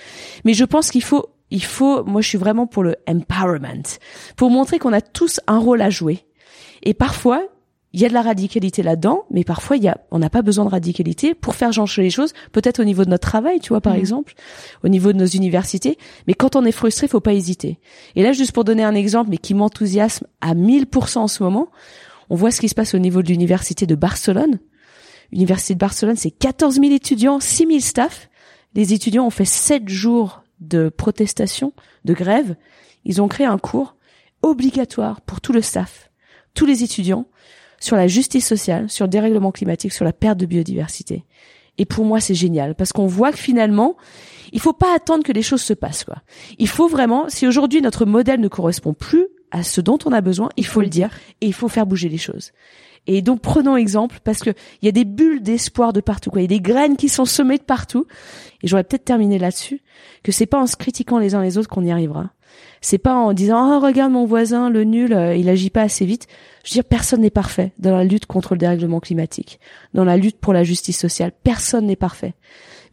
Mais 0.47 0.55
je 0.55 0.65
pense 0.65 0.91
qu'il 0.91 1.03
faut, 1.03 1.29
il 1.55 1.65
faut, 1.65 2.05
moi 2.05 2.21
je 2.21 2.29
suis 2.29 2.39
vraiment 2.39 2.67
pour 2.67 2.83
le 2.83 2.97
empowerment, 3.09 3.85
pour 4.37 4.51
montrer 4.51 4.81
qu'on 4.81 4.93
a 4.93 5.01
tous 5.01 5.41
un 5.47 5.59
rôle 5.59 5.83
à 5.83 5.89
jouer. 5.89 6.27
Et 6.83 6.95
parfois, 6.95 7.43
il 7.93 8.01
y 8.01 8.05
a 8.05 8.09
de 8.09 8.13
la 8.15 8.23
radicalité 8.23 8.83
là-dedans, 8.83 9.23
mais 9.31 9.45
parfois 9.45 9.77
il 9.77 9.85
y 9.85 9.89
a, 9.89 9.99
on 10.11 10.19
n'a 10.19 10.31
pas 10.31 10.43
besoin 10.43 10.65
de 10.65 10.71
radicalité 10.71 11.33
pour 11.33 11.55
faire 11.55 11.73
changer 11.73 12.03
les 12.03 12.11
choses. 12.11 12.33
Peut-être 12.51 12.81
au 12.81 12.85
niveau 12.85 13.05
de 13.05 13.11
notre 13.11 13.29
travail, 13.29 13.61
tu 13.61 13.69
vois, 13.69 13.81
par 13.81 13.95
mmh. 13.95 13.99
exemple, 13.99 14.35
au 14.83 14.89
niveau 14.89 15.13
de 15.13 15.19
nos 15.19 15.27
universités. 15.27 15.97
Mais 16.27 16.35
quand 16.35 16.57
on 16.57 16.65
est 16.65 16.73
frustré, 16.73 17.07
faut 17.07 17.21
pas 17.21 17.35
hésiter. 17.35 17.79
Et 18.17 18.25
là, 18.25 18.33
juste 18.33 18.51
pour 18.51 18.65
donner 18.65 18.83
un 18.83 18.97
exemple, 18.97 19.31
mais 19.31 19.39
qui 19.39 19.55
m'enthousiasme 19.55 20.27
à 20.41 20.55
1000% 20.57 21.19
en 21.19 21.29
ce 21.29 21.41
moment, 21.45 21.69
on 22.31 22.35
voit 22.35 22.51
ce 22.51 22.61
qui 22.61 22.69
se 22.69 22.75
passe 22.75 22.95
au 22.95 22.99
niveau 22.99 23.23
de 23.23 23.29
l'université 23.29 23.87
de 23.87 23.95
Barcelone. 23.95 24.59
L'université 25.31 25.75
de 25.75 25.79
Barcelone, 25.79 26.17
c'est 26.17 26.33
14 26.33 26.81
000 26.81 26.93
étudiants, 26.93 27.39
6 27.39 27.67
000 27.69 27.79
staff. 27.79 28.29
Les 28.75 28.93
étudiants 28.93 29.25
ont 29.25 29.31
fait 29.31 29.45
7 29.45 29.89
jours 29.89 30.44
de 30.61 30.89
protestation, 30.89 31.73
de 32.05 32.15
grève. 32.15 32.57
Ils 33.05 33.21
ont 33.21 33.29
créé 33.29 33.47
un 33.47 33.59
cours 33.59 33.97
obligatoire 34.43 35.21
pour 35.21 35.41
tout 35.41 35.53
le 35.53 35.63
staff, 35.63 36.11
tous 36.55 36.67
les 36.67 36.83
étudiants, 36.83 37.27
sur 37.81 37.97
la 37.97 38.07
justice 38.07 38.47
sociale, 38.47 38.89
sur 38.89 39.05
le 39.07 39.11
dérèglement 39.11 39.53
climatique, 39.53 39.93
sur 39.93 40.05
la 40.05 40.13
perte 40.13 40.39
de 40.39 40.47
biodiversité. 40.47 41.25
Et 41.77 41.85
pour 41.85 42.05
moi, 42.05 42.21
c'est 42.21 42.35
génial 42.35 42.75
parce 42.75 42.93
qu'on 42.93 43.07
voit 43.07 43.33
que 43.33 43.39
finalement, 43.39 43.97
il 44.53 44.61
faut 44.61 44.73
pas 44.73 44.95
attendre 44.95 45.25
que 45.25 45.33
les 45.33 45.43
choses 45.43 45.63
se 45.63 45.75
passent, 45.75 46.05
quoi. 46.05 46.23
Il 46.59 46.69
faut 46.69 46.89
vraiment, 46.89 47.29
si 47.29 47.47
aujourd'hui 47.47 47.83
notre 47.83 48.07
modèle 48.07 48.41
ne 48.41 48.49
correspond 48.49 48.95
plus 48.95 49.27
à 49.51 49.63
ce 49.63 49.81
dont 49.81 49.99
on 50.05 50.13
a 50.13 50.21
besoin, 50.21 50.49
il 50.57 50.67
faut 50.67 50.81
le 50.81 50.89
dire 50.89 51.11
et 51.41 51.47
il 51.47 51.53
faut 51.53 51.69
faire 51.69 51.87
bouger 51.87 52.09
les 52.09 52.19
choses. 52.19 52.53
Et 53.07 53.23
donc 53.23 53.41
prenons 53.41 53.77
exemple 53.77 54.19
parce 54.25 54.41
que 54.41 54.51
il 54.81 54.87
y 54.87 54.89
a 54.89 54.93
des 54.93 55.05
bulles 55.05 55.43
d'espoir 55.43 55.93
de 55.93 56.01
partout 56.01 56.31
quoi, 56.31 56.41
il 56.41 56.45
y 56.45 56.47
a 56.47 56.57
des 56.57 56.61
graines 56.61 56.97
qui 56.97 57.09
sont 57.09 57.25
semées 57.25 57.59
de 57.59 57.63
partout. 57.63 58.07
Et 58.63 58.69
j'aurais 58.69 58.85
peut-être 58.85 59.05
terminé 59.05 59.39
là-dessus 59.39 59.83
que 60.23 60.33
c'est 60.33 60.47
pas 60.47 60.61
en 60.61 60.67
se 60.67 60.77
critiquant 60.77 61.19
les 61.19 61.35
uns 61.35 61.43
les 61.43 61.59
autres 61.59 61.69
qu'on 61.69 61.85
y 61.85 61.91
arrivera. 61.91 62.31
C'est 62.81 62.99
pas 62.99 63.15
en 63.15 63.33
disant 63.33 63.77
"Oh 63.77 63.81
regarde 63.81 64.13
mon 64.13 64.25
voisin, 64.25 64.71
le 64.71 64.85
nul, 64.85 65.13
euh, 65.13 65.35
il 65.35 65.49
agit 65.49 65.71
pas 65.71 65.83
assez 65.83 66.07
vite." 66.07 66.29
Je 66.65 66.71
veux 66.71 66.75
dire 66.75 66.85
personne 66.85 67.21
n'est 67.21 67.31
parfait 67.31 67.73
dans 67.79 67.97
la 67.97 68.05
lutte 68.05 68.27
contre 68.27 68.55
le 68.55 68.59
dérèglement 68.59 69.01
climatique, 69.01 69.61
dans 69.93 70.05
la 70.05 70.17
lutte 70.17 70.39
pour 70.39 70.53
la 70.53 70.65
justice 70.65 70.99
sociale, 70.99 71.33
personne 71.43 71.87
n'est 71.87 71.97
parfait. 71.97 72.35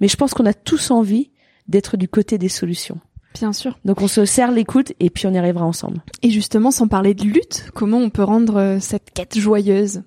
Mais 0.01 0.07
je 0.07 0.17
pense 0.17 0.33
qu'on 0.33 0.45
a 0.45 0.53
tous 0.53 0.91
envie 0.91 1.29
d'être 1.67 1.95
du 1.95 2.09
côté 2.09 2.37
des 2.37 2.49
solutions. 2.49 2.99
Bien 3.33 3.53
sûr. 3.53 3.77
Donc 3.85 4.01
on 4.01 4.07
se 4.07 4.25
serre 4.25 4.51
l'écoute 4.51 4.93
et 4.99 5.09
puis 5.09 5.27
on 5.27 5.33
y 5.33 5.37
arrivera 5.37 5.65
ensemble. 5.65 6.01
Et 6.21 6.29
justement, 6.29 6.71
sans 6.71 6.87
parler 6.87 7.13
de 7.13 7.23
lutte, 7.23 7.65
comment 7.73 7.97
on 7.97 8.09
peut 8.09 8.23
rendre 8.23 8.57
euh, 8.57 8.77
cette 8.79 9.11
quête 9.13 9.37
joyeuse? 9.37 10.03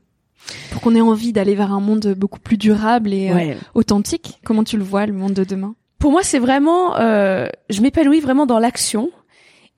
Pour 0.70 0.82
qu'on 0.82 0.94
ait 0.94 1.00
envie 1.00 1.32
d'aller 1.32 1.54
vers 1.54 1.72
un 1.72 1.80
monde 1.80 2.14
beaucoup 2.18 2.38
plus 2.38 2.58
durable 2.58 3.14
et 3.14 3.30
euh, 3.30 3.54
authentique 3.74 4.40
Comment 4.44 4.62
tu 4.62 4.76
le 4.76 4.84
vois, 4.84 5.06
le 5.06 5.14
monde 5.14 5.32
de 5.32 5.44
demain? 5.44 5.74
Pour 5.98 6.10
moi, 6.10 6.22
c'est 6.22 6.38
vraiment, 6.38 6.98
euh, 6.98 7.48
je 7.70 7.80
m'épanouis 7.80 8.20
vraiment 8.20 8.44
dans 8.44 8.58
l'action. 8.58 9.10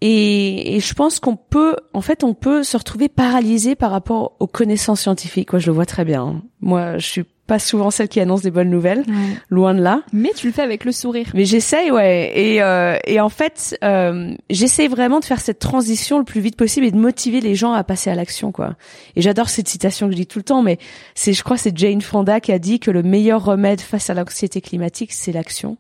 Et, 0.01 0.77
et, 0.77 0.81
je 0.81 0.93
pense 0.93 1.21
qu'on 1.21 1.37
peut, 1.37 1.77
en 1.95 2.01
fait, 2.01 2.25
on 2.25 2.35
peut 2.35 2.65
se 2.65 2.77
retrouver 2.77 3.09
paralysé 3.09 3.77
par 3.77 3.93
rapport 3.93 4.37
aux 4.41 4.47
connaissances 4.47 5.03
scientifiques. 5.03 5.53
Moi, 5.53 5.61
je 5.61 5.69
le 5.69 5.73
vois 5.73 5.87
très 5.87 6.05
bien. 6.05 6.43
Moi, 6.61 6.99
je 6.99 7.07
suis 7.07 7.25
pas 7.47 7.59
souvent 7.59 7.91
celle 7.91 8.09
qui 8.09 8.21
annonce 8.21 8.43
des 8.43 8.51
bonnes 8.51 8.71
nouvelles, 8.71 9.05
loin 9.51 9.75
de 9.75 9.81
là. 9.81 10.03
Mais 10.13 10.31
tu 10.35 10.47
le 10.47 10.53
fais 10.53 10.63
avec 10.63 10.85
le 10.85 10.93
sourire. 10.93 11.29
Mais 11.35 11.45
j'essaye, 11.45 11.91
ouais. 11.91 12.33
Et, 12.35 12.63
euh, 12.63 12.97
et 13.07 13.21
en 13.21 13.29
fait, 13.29 13.79
euh, 13.85 14.35
j'essaye 14.51 14.89
vraiment 14.89 15.21
de 15.21 15.25
faire 15.25 15.41
cette 15.41 15.59
transition 15.59 16.19
le 16.19 16.25
plus 16.25 16.41
vite 16.41 16.57
possible 16.57 16.87
et 16.87 16.91
de 16.91 16.97
motiver 16.97 17.41
les 17.41 17.55
gens 17.55 17.73
à 17.73 17.85
passer 17.85 18.11
à 18.11 18.15
l'action, 18.15 18.53
quoi. 18.53 18.75
Et 19.15 19.23
j'adore 19.23 19.49
cette 19.49 19.69
citation 19.69 20.07
que 20.07 20.13
je 20.13 20.17
dis 20.17 20.27
tout 20.27 20.39
le 20.39 20.45
temps, 20.45 20.63
mais 20.63 20.79
c'est, 21.15 21.33
je 21.33 21.43
crois, 21.45 21.57
c'est 21.57 21.77
Jane 21.77 22.01
Fonda 22.01 22.41
qui 22.41 22.53
a 22.53 22.59
dit 22.59 22.81
que 22.81 22.91
le 22.91 23.03
meilleur 23.03 23.45
remède 23.45 23.81
face 23.81 24.11
à 24.11 24.15
l'anxiété 24.15 24.61
climatique, 24.61 25.13
c'est 25.13 25.33
l'action. 25.33 25.77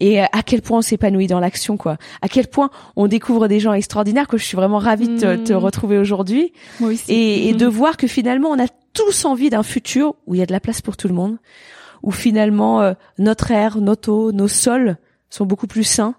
Et 0.00 0.20
à 0.20 0.42
quel 0.44 0.62
point 0.62 0.78
on 0.78 0.82
s'épanouit 0.82 1.28
dans 1.28 1.40
l'action, 1.40 1.76
quoi. 1.76 1.96
À 2.22 2.28
quel 2.28 2.48
point 2.48 2.70
on 2.96 3.06
découvre 3.06 3.48
des 3.48 3.60
gens 3.60 3.72
extraordinaires 3.72 4.28
que 4.28 4.36
je 4.36 4.44
suis 4.44 4.56
vraiment 4.56 4.78
ravie 4.78 5.08
de 5.08 5.36
te, 5.36 5.52
mmh. 5.52 5.56
retrouver 5.56 5.98
aujourd'hui. 5.98 6.52
Moi 6.80 6.90
aussi. 6.90 7.10
Et, 7.10 7.48
et 7.48 7.54
de 7.54 7.66
voir 7.66 7.96
que 7.96 8.06
finalement, 8.06 8.50
on 8.50 8.58
a 8.58 8.66
tous 8.92 9.24
envie 9.24 9.50
d'un 9.50 9.62
futur 9.62 10.14
où 10.26 10.34
il 10.34 10.38
y 10.38 10.42
a 10.42 10.46
de 10.46 10.52
la 10.52 10.60
place 10.60 10.80
pour 10.80 10.96
tout 10.96 11.08
le 11.08 11.14
monde, 11.14 11.38
où 12.02 12.10
finalement 12.10 12.80
euh, 12.80 12.94
notre 13.18 13.50
air, 13.50 13.78
notre 13.78 14.10
eau, 14.10 14.32
nos 14.32 14.48
sols 14.48 14.96
sont 15.30 15.46
beaucoup 15.46 15.66
plus 15.66 15.84
sains, 15.84 16.14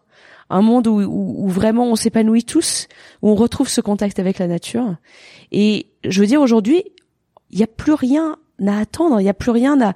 un 0.50 0.62
monde 0.62 0.88
où, 0.88 1.00
où, 1.02 1.48
vraiment 1.48 1.92
on 1.92 1.96
s'épanouit 1.96 2.44
tous, 2.44 2.88
où 3.22 3.30
on 3.30 3.36
retrouve 3.36 3.70
ce 3.70 3.82
contact 3.82 4.20
avec 4.20 4.40
la 4.40 4.48
nature. 4.48 4.96
Et 5.52 5.88
je 6.04 6.22
veux 6.22 6.28
dire 6.28 6.42
aujourd'hui, 6.42 6.84
il 7.52 7.58
n'y 7.58 7.64
a 7.64 7.68
plus 7.68 7.94
rien 7.94 8.38
à 8.68 8.80
attendre, 8.80 9.20
il 9.20 9.24
n'y 9.24 9.30
a 9.30 9.34
plus 9.34 9.52
rien 9.52 9.80
à 9.82 9.94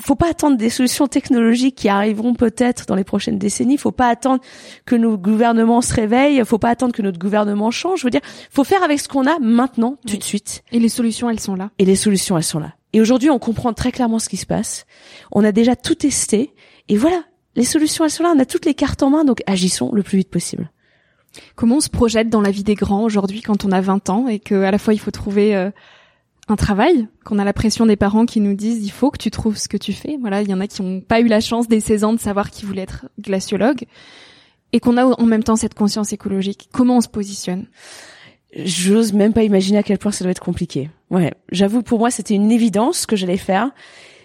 faut 0.00 0.14
pas 0.14 0.30
attendre 0.30 0.56
des 0.56 0.70
solutions 0.70 1.06
technologiques 1.06 1.76
qui 1.76 1.88
arriveront 1.88 2.34
peut-être 2.34 2.86
dans 2.86 2.94
les 2.94 3.04
prochaines 3.04 3.38
décennies. 3.38 3.76
Faut 3.76 3.92
pas 3.92 4.08
attendre 4.08 4.42
que 4.86 4.96
nos 4.96 5.18
gouvernements 5.18 5.82
se 5.82 5.92
réveillent. 5.92 6.42
Faut 6.44 6.58
pas 6.58 6.70
attendre 6.70 6.94
que 6.94 7.02
notre 7.02 7.18
gouvernement 7.18 7.70
change. 7.70 8.00
Je 8.00 8.04
veux 8.04 8.10
dire, 8.10 8.22
faut 8.50 8.64
faire 8.64 8.82
avec 8.82 9.00
ce 9.00 9.08
qu'on 9.08 9.26
a 9.26 9.38
maintenant, 9.38 9.98
tout 10.06 10.16
de 10.16 10.22
suite. 10.22 10.62
Et 10.72 10.78
les 10.78 10.88
solutions, 10.88 11.28
elles 11.28 11.40
sont 11.40 11.54
là. 11.54 11.70
Et 11.78 11.84
les 11.84 11.96
solutions, 11.96 12.36
elles 12.36 12.44
sont 12.44 12.58
là. 12.58 12.74
Et 12.92 13.00
aujourd'hui, 13.00 13.30
on 13.30 13.38
comprend 13.38 13.72
très 13.72 13.92
clairement 13.92 14.18
ce 14.18 14.28
qui 14.28 14.36
se 14.36 14.46
passe. 14.46 14.86
On 15.30 15.44
a 15.44 15.52
déjà 15.52 15.76
tout 15.76 15.94
testé. 15.94 16.54
Et 16.88 16.96
voilà, 16.96 17.22
les 17.56 17.64
solutions, 17.64 18.04
elles 18.04 18.10
sont 18.10 18.22
là. 18.22 18.32
On 18.34 18.38
a 18.38 18.46
toutes 18.46 18.64
les 18.64 18.74
cartes 18.74 19.02
en 19.02 19.10
main, 19.10 19.24
donc 19.24 19.42
agissons 19.46 19.90
le 19.92 20.02
plus 20.02 20.18
vite 20.18 20.30
possible. 20.30 20.70
Comment 21.54 21.76
on 21.76 21.80
se 21.80 21.88
projette 21.88 22.28
dans 22.28 22.40
la 22.40 22.50
vie 22.50 22.64
des 22.64 22.74
grands 22.74 23.04
aujourd'hui 23.04 23.40
quand 23.40 23.64
on 23.64 23.72
a 23.72 23.80
20 23.80 24.10
ans 24.10 24.28
et 24.28 24.38
que 24.38 24.62
à 24.64 24.70
la 24.70 24.78
fois 24.78 24.92
il 24.92 24.98
faut 24.98 25.10
trouver 25.10 25.56
euh, 25.56 25.70
un 26.48 26.56
travail, 26.56 27.08
qu'on 27.24 27.38
a 27.38 27.44
la 27.44 27.52
pression 27.52 27.86
des 27.86 27.96
parents 27.96 28.26
qui 28.26 28.40
nous 28.40 28.54
disent 28.54 28.84
il 28.84 28.90
faut 28.90 29.10
que 29.10 29.18
tu 29.18 29.30
trouves 29.30 29.56
ce 29.56 29.68
que 29.68 29.76
tu 29.76 29.92
fais. 29.92 30.16
Voilà, 30.20 30.42
il 30.42 30.48
y 30.48 30.54
en 30.54 30.60
a 30.60 30.66
qui 30.66 30.82
n'ont 30.82 31.00
pas 31.00 31.20
eu 31.20 31.28
la 31.28 31.40
chance 31.40 31.68
dès 31.68 31.80
16 31.80 32.04
ans 32.04 32.12
de 32.12 32.20
savoir 32.20 32.50
qu'ils 32.50 32.66
voulaient 32.66 32.82
être 32.82 33.06
glaciologue 33.20 33.84
et 34.72 34.80
qu'on 34.80 34.96
a 34.96 35.04
en 35.04 35.26
même 35.26 35.44
temps 35.44 35.56
cette 35.56 35.74
conscience 35.74 36.12
écologique. 36.12 36.68
Comment 36.72 36.96
on 36.96 37.00
se 37.00 37.08
positionne? 37.08 37.66
J'ose 38.56 39.12
même 39.12 39.32
pas 39.32 39.44
imaginer 39.44 39.78
à 39.78 39.82
quel 39.82 39.98
point 39.98 40.12
ça 40.12 40.24
doit 40.24 40.32
être 40.32 40.40
compliqué. 40.40 40.90
Ouais, 41.10 41.32
j'avoue 41.50 41.82
pour 41.82 41.98
moi 41.98 42.10
c'était 42.10 42.34
une 42.34 42.50
évidence 42.50 43.06
que 43.06 43.16
j'allais 43.16 43.36
faire. 43.36 43.70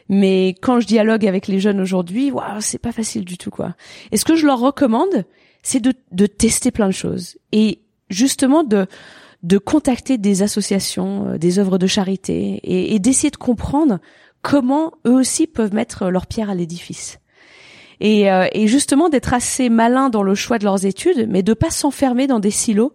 Mais 0.10 0.56
quand 0.62 0.80
je 0.80 0.88
dialogue 0.88 1.26
avec 1.26 1.48
les 1.48 1.60
jeunes 1.60 1.82
aujourd'hui, 1.82 2.32
waouh, 2.32 2.62
c'est 2.62 2.78
pas 2.78 2.94
facile 2.94 3.26
du 3.26 3.38
tout 3.38 3.52
quoi. 3.52 3.76
Et 4.12 4.18
ce 4.18 4.26
que 4.26 4.36
je 4.36 4.46
leur 4.46 4.60
recommande, 4.60 5.26
c'est 5.64 5.82
de, 5.82 5.94
de 6.12 6.26
tester 6.26 6.72
plein 6.72 6.88
de 6.88 6.94
choses 6.94 7.38
et 7.52 7.82
justement 8.10 8.64
de 8.64 8.88
de 9.44 9.58
contacter 9.58 10.18
des 10.18 10.42
associations, 10.42 11.30
euh, 11.30 11.38
des 11.38 11.60
œuvres 11.60 11.78
de 11.78 11.88
charité 11.88 12.60
et, 12.64 13.00
d'essayer 13.00 13.30
de 13.30 13.38
comprendre 13.38 14.00
comment 14.42 14.94
eux 15.06 15.14
aussi 15.14 15.48
peuvent 15.48 15.74
mettre 15.74 16.10
leur 16.10 16.28
pierre 16.28 16.50
à 16.50 16.56
l'édifice. 16.56 17.20
Et, 18.00 18.32
euh, 18.32 18.48
et, 18.54 18.68
justement 18.68 19.10
d'être 19.10 19.34
assez 19.34 19.70
malin 19.70 20.10
dans 20.10 20.24
le 20.24 20.36
choix 20.36 20.60
de 20.60 20.64
leurs 20.64 20.86
études, 20.86 21.28
mais 21.30 21.44
de 21.44 21.54
pas 21.54 21.72
s'enfermer 21.72 22.28
dans 22.28 22.40
des 22.40 22.52
silos. 22.52 22.94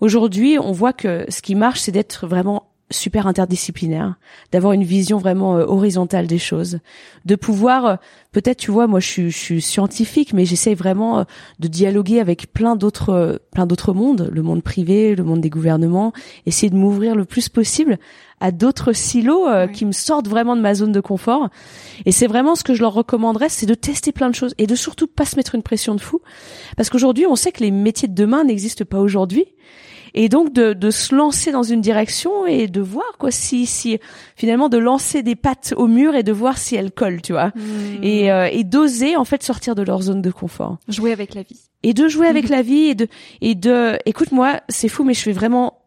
Aujourd'hui, 0.00 0.58
on 0.58 0.72
voit 0.72 0.92
que 0.92 1.24
ce 1.28 1.42
qui 1.42 1.54
marche, 1.54 1.80
c'est 1.80 1.92
d'être 1.92 2.26
vraiment 2.26 2.73
super 2.94 3.26
interdisciplinaire, 3.26 4.14
d'avoir 4.52 4.72
une 4.72 4.84
vision 4.84 5.18
vraiment 5.18 5.56
euh, 5.56 5.64
horizontale 5.66 6.26
des 6.26 6.38
choses, 6.38 6.78
de 7.24 7.34
pouvoir 7.36 7.86
euh, 7.86 7.96
peut-être 8.32 8.58
tu 8.58 8.70
vois 8.70 8.86
moi 8.86 9.00
je 9.00 9.06
suis, 9.06 9.30
je 9.30 9.36
suis 9.36 9.62
scientifique 9.62 10.32
mais 10.32 10.44
j'essaie 10.44 10.74
vraiment 10.74 11.18
euh, 11.18 11.24
de 11.58 11.68
dialoguer 11.68 12.20
avec 12.20 12.52
plein 12.52 12.76
d'autres 12.76 13.40
plein 13.52 13.66
d'autres 13.66 13.92
mondes, 13.92 14.30
le 14.32 14.42
monde 14.42 14.62
privé, 14.62 15.14
le 15.14 15.24
monde 15.24 15.40
des 15.40 15.50
gouvernements, 15.50 16.12
essayer 16.46 16.70
de 16.70 16.76
m'ouvrir 16.76 17.14
le 17.14 17.24
plus 17.24 17.48
possible 17.48 17.98
à 18.40 18.50
d'autres 18.50 18.92
silos 18.92 19.46
qui 19.72 19.86
me 19.86 19.92
sortent 19.92 20.28
vraiment 20.28 20.54
de 20.54 20.60
ma 20.60 20.74
zone 20.74 20.92
de 20.92 21.00
confort. 21.00 21.48
Et 22.04 22.12
c'est 22.12 22.26
vraiment 22.26 22.56
ce 22.56 22.64
que 22.64 22.74
je 22.74 22.82
leur 22.82 22.92
recommanderais, 22.92 23.48
c'est 23.48 23.64
de 23.64 23.74
tester 23.74 24.12
plein 24.12 24.28
de 24.28 24.34
choses 24.34 24.54
et 24.58 24.66
de 24.66 24.74
surtout 24.74 25.06
pas 25.06 25.24
se 25.24 25.36
mettre 25.36 25.54
une 25.54 25.62
pression 25.62 25.94
de 25.94 26.00
fou. 26.00 26.20
Parce 26.76 26.90
qu'aujourd'hui, 26.90 27.26
on 27.26 27.36
sait 27.36 27.52
que 27.52 27.62
les 27.62 27.70
métiers 27.70 28.08
de 28.08 28.14
demain 28.14 28.44
n'existent 28.44 28.84
pas 28.84 28.98
aujourd'hui 28.98 29.46
et 30.14 30.28
donc 30.28 30.52
de, 30.52 30.72
de 30.72 30.90
se 30.90 31.14
lancer 31.14 31.52
dans 31.52 31.62
une 31.62 31.80
direction 31.80 32.46
et 32.46 32.68
de 32.68 32.80
voir 32.80 33.18
quoi 33.18 33.30
si 33.30 33.66
si 33.66 33.98
finalement 34.36 34.68
de 34.68 34.78
lancer 34.78 35.22
des 35.22 35.34
pattes 35.34 35.74
au 35.76 35.86
mur 35.86 36.14
et 36.14 36.22
de 36.22 36.32
voir 36.32 36.56
si 36.56 36.76
elles 36.76 36.92
collent 36.92 37.22
tu 37.22 37.32
vois. 37.32 37.48
Hmm. 37.48 38.02
et, 38.02 38.30
euh, 38.30 38.48
et 38.50 38.64
d'oser 38.64 39.16
en 39.16 39.24
fait 39.24 39.42
sortir 39.42 39.74
de 39.74 39.82
leur 39.82 40.02
zone 40.02 40.22
de 40.22 40.30
confort. 40.30 40.78
Jouer 40.88 41.12
avec 41.12 41.34
la 41.34 41.42
vie. 41.42 41.60
et 41.82 41.92
de 41.92 42.08
jouer 42.08 42.28
avec 42.28 42.48
la 42.56 42.62
vie 42.62 42.84
et 42.84 42.94
de 42.94 43.08
et 43.40 43.54
de 43.54 43.98
écoute 44.06 44.32
moi 44.32 44.60
c'est 44.68 44.88
fou 44.88 45.04
mais 45.04 45.14
je 45.14 45.22
fais 45.22 45.32
vraiment 45.32 45.78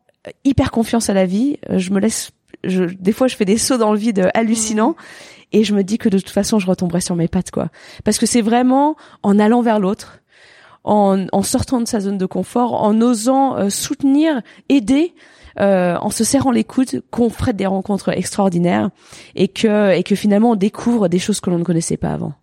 hyper 0.44 0.72
confiance 0.72 1.10
à 1.10 1.14
la 1.14 1.26
vie. 1.26 1.58
Euh, 1.70 1.80
je 1.80 1.92
me 1.92 2.00
laisse 2.00 2.32
je 2.64 2.84
des 2.84 3.14
fois 3.14 3.28
je 3.28 3.36
fais 3.36 3.46
des 3.46 3.58
sauts 3.58 3.78
dans 3.78 3.94
le 3.94 4.00
vide 4.00 4.30
hallucinants. 4.34 4.96
Et 5.54 5.64
je 5.64 5.74
me 5.74 5.82
dis 5.82 5.98
que 5.98 6.10
de 6.10 6.18
toute 6.18 6.30
façon 6.30 6.60
je 6.60 6.68
retomberai 6.68 7.00
sur 7.00 7.16
mes 7.16 7.30
pattes 7.30 7.52
quoi. 7.52 7.70
Parce 8.04 8.18
que 8.18 8.26
c'est 8.26 8.42
vraiment 8.42 8.98
en 9.24 9.40
allant 9.40 9.62
vers 9.62 9.80
l'autre 9.80 10.20
en, 10.88 11.28
en 11.32 11.44
sortant 11.44 11.82
de 11.82 11.88
sa 11.88 12.00
zone 12.00 12.18
de 12.18 12.26
confort 12.26 12.84
en 12.84 13.00
osant 13.02 13.58
euh, 13.58 13.70
soutenir 13.70 14.42
aider 14.70 15.14
euh, 15.60 15.98
en 15.98 16.10
se 16.10 16.24
serrant 16.24 16.52
les 16.52 16.64
coudes 16.64 17.04
qu'on 17.12 17.30
ferait 17.30 17.54
des 17.54 17.66
rencontres 17.66 18.10
extraordinaires 18.10 18.90
et 19.36 19.48
que 19.48 19.96
et 19.96 20.04
que 20.04 20.16
finalement 20.16 20.52
on 20.52 20.56
découvre 20.56 21.08
des 21.08 21.20
choses 21.20 21.40
que 21.40 21.50
l'on 21.50 21.58
ne 21.58 21.64
connaissait 21.64 21.98
pas 21.98 22.14
avant. 22.14 22.34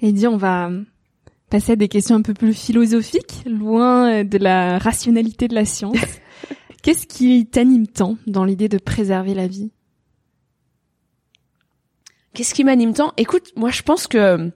Et 0.00 0.12
dit, 0.12 0.26
on 0.26 0.36
va 0.36 0.70
passer 1.48 1.72
à 1.72 1.76
des 1.76 1.88
questions 1.88 2.16
un 2.16 2.22
peu 2.22 2.34
plus 2.34 2.52
philosophiques, 2.52 3.44
loin 3.46 4.24
de 4.24 4.36
la 4.36 4.78
rationalité 4.78 5.48
de 5.48 5.54
la 5.54 5.64
science. 5.64 5.96
Qu'est-ce 6.82 7.06
qui 7.06 7.46
t'anime 7.46 7.86
tant 7.86 8.18
dans 8.26 8.44
l'idée 8.44 8.68
de 8.68 8.78
préserver 8.78 9.32
la 9.32 9.46
vie? 9.46 9.70
Qu'est-ce 12.34 12.52
qui 12.52 12.64
m'anime 12.64 12.92
tant? 12.92 13.12
Écoute, 13.16 13.52
moi 13.56 13.70
je 13.70 13.82
pense 13.82 14.06
que 14.06 14.52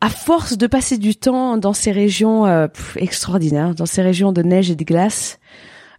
à 0.00 0.08
force 0.08 0.56
de 0.56 0.66
passer 0.66 0.98
du 0.98 1.14
temps 1.14 1.56
dans 1.58 1.72
ces 1.72 1.92
régions 1.92 2.46
euh, 2.46 2.68
extraordinaires, 2.96 3.74
dans 3.74 3.86
ces 3.86 4.02
régions 4.02 4.32
de 4.32 4.42
neige 4.42 4.70
et 4.70 4.76
de 4.76 4.84
glace, 4.84 5.38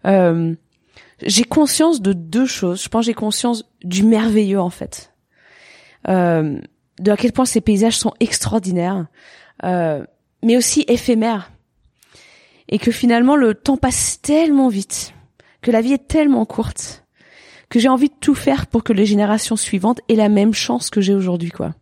euh, 0.06 0.56
j'ai 1.24 1.44
conscience 1.44 2.02
de 2.02 2.14
deux 2.14 2.48
choses. 2.48 2.84
Je 2.84 2.90
pense 2.90 3.06
j'ai 3.06 3.14
conscience 3.14 3.64
du 3.84 4.04
merveilleux 4.04 4.60
en 4.60 4.72
fait, 4.72 5.14
euh, 6.08 6.60
de 7.00 7.12
à 7.12 7.18
quel 7.18 7.32
point 7.32 7.46
ces 7.46 7.62
paysages 7.62 7.98
sont 7.98 8.14
extraordinaires, 8.20 9.06
euh, 9.64 10.04
mais 10.44 10.58
aussi 10.58 10.84
éphémères, 10.88 11.52
et 12.70 12.80
que 12.80 12.92
finalement 12.92 13.36
le 13.36 13.54
temps 13.54 13.78
passe 13.78 14.20
tellement 14.22 14.70
vite, 14.70 15.14
que 15.62 15.70
la 15.70 15.82
vie 15.82 15.94
est 15.94 16.08
tellement 16.08 16.46
courte 16.46 17.02
que 17.72 17.80
j'ai 17.80 17.88
envie 17.88 18.10
de 18.10 18.16
tout 18.20 18.36
faire 18.36 18.68
pour 18.68 18.84
que 18.84 18.94
les 18.94 19.06
générations 19.06 19.56
suivantes 19.56 20.02
aient 20.10 20.16
la 20.16 20.30
même 20.30 20.54
chance 20.54 20.90
que 20.90 21.00
j'ai 21.00 21.14
aujourd'hui, 21.14 21.52
quoi. 21.52 21.74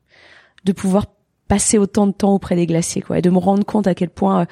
De 0.64 0.72
pouvoir 0.72 1.08
passer 1.50 1.78
autant 1.78 2.08
de 2.08 2.14
temps 2.14 2.34
auprès 2.34 2.56
des 2.56 2.66
glaciers, 2.66 3.02
quoi, 3.02 3.18
et 3.20 3.22
de 3.22 3.30
me 3.30 3.40
rendre 3.40 3.66
compte 3.66 3.88
à 3.88 3.96
quel 3.96 4.10
point 4.10 4.42
euh, 4.42 4.46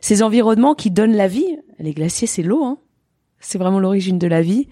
ces 0.00 0.22
environnements 0.22 0.76
qui 0.76 0.92
donnent 0.92 1.16
la 1.16 1.26
vie, 1.26 1.58
les 1.80 1.92
glaciers, 1.92 2.28
c'est 2.28 2.44
l'eau, 2.44 2.62
hein. 2.64 2.78
C'est 3.40 3.58
vraiment 3.58 3.78
l'origine 3.78 4.18
de 4.18 4.26
la 4.26 4.42
vie. 4.42 4.68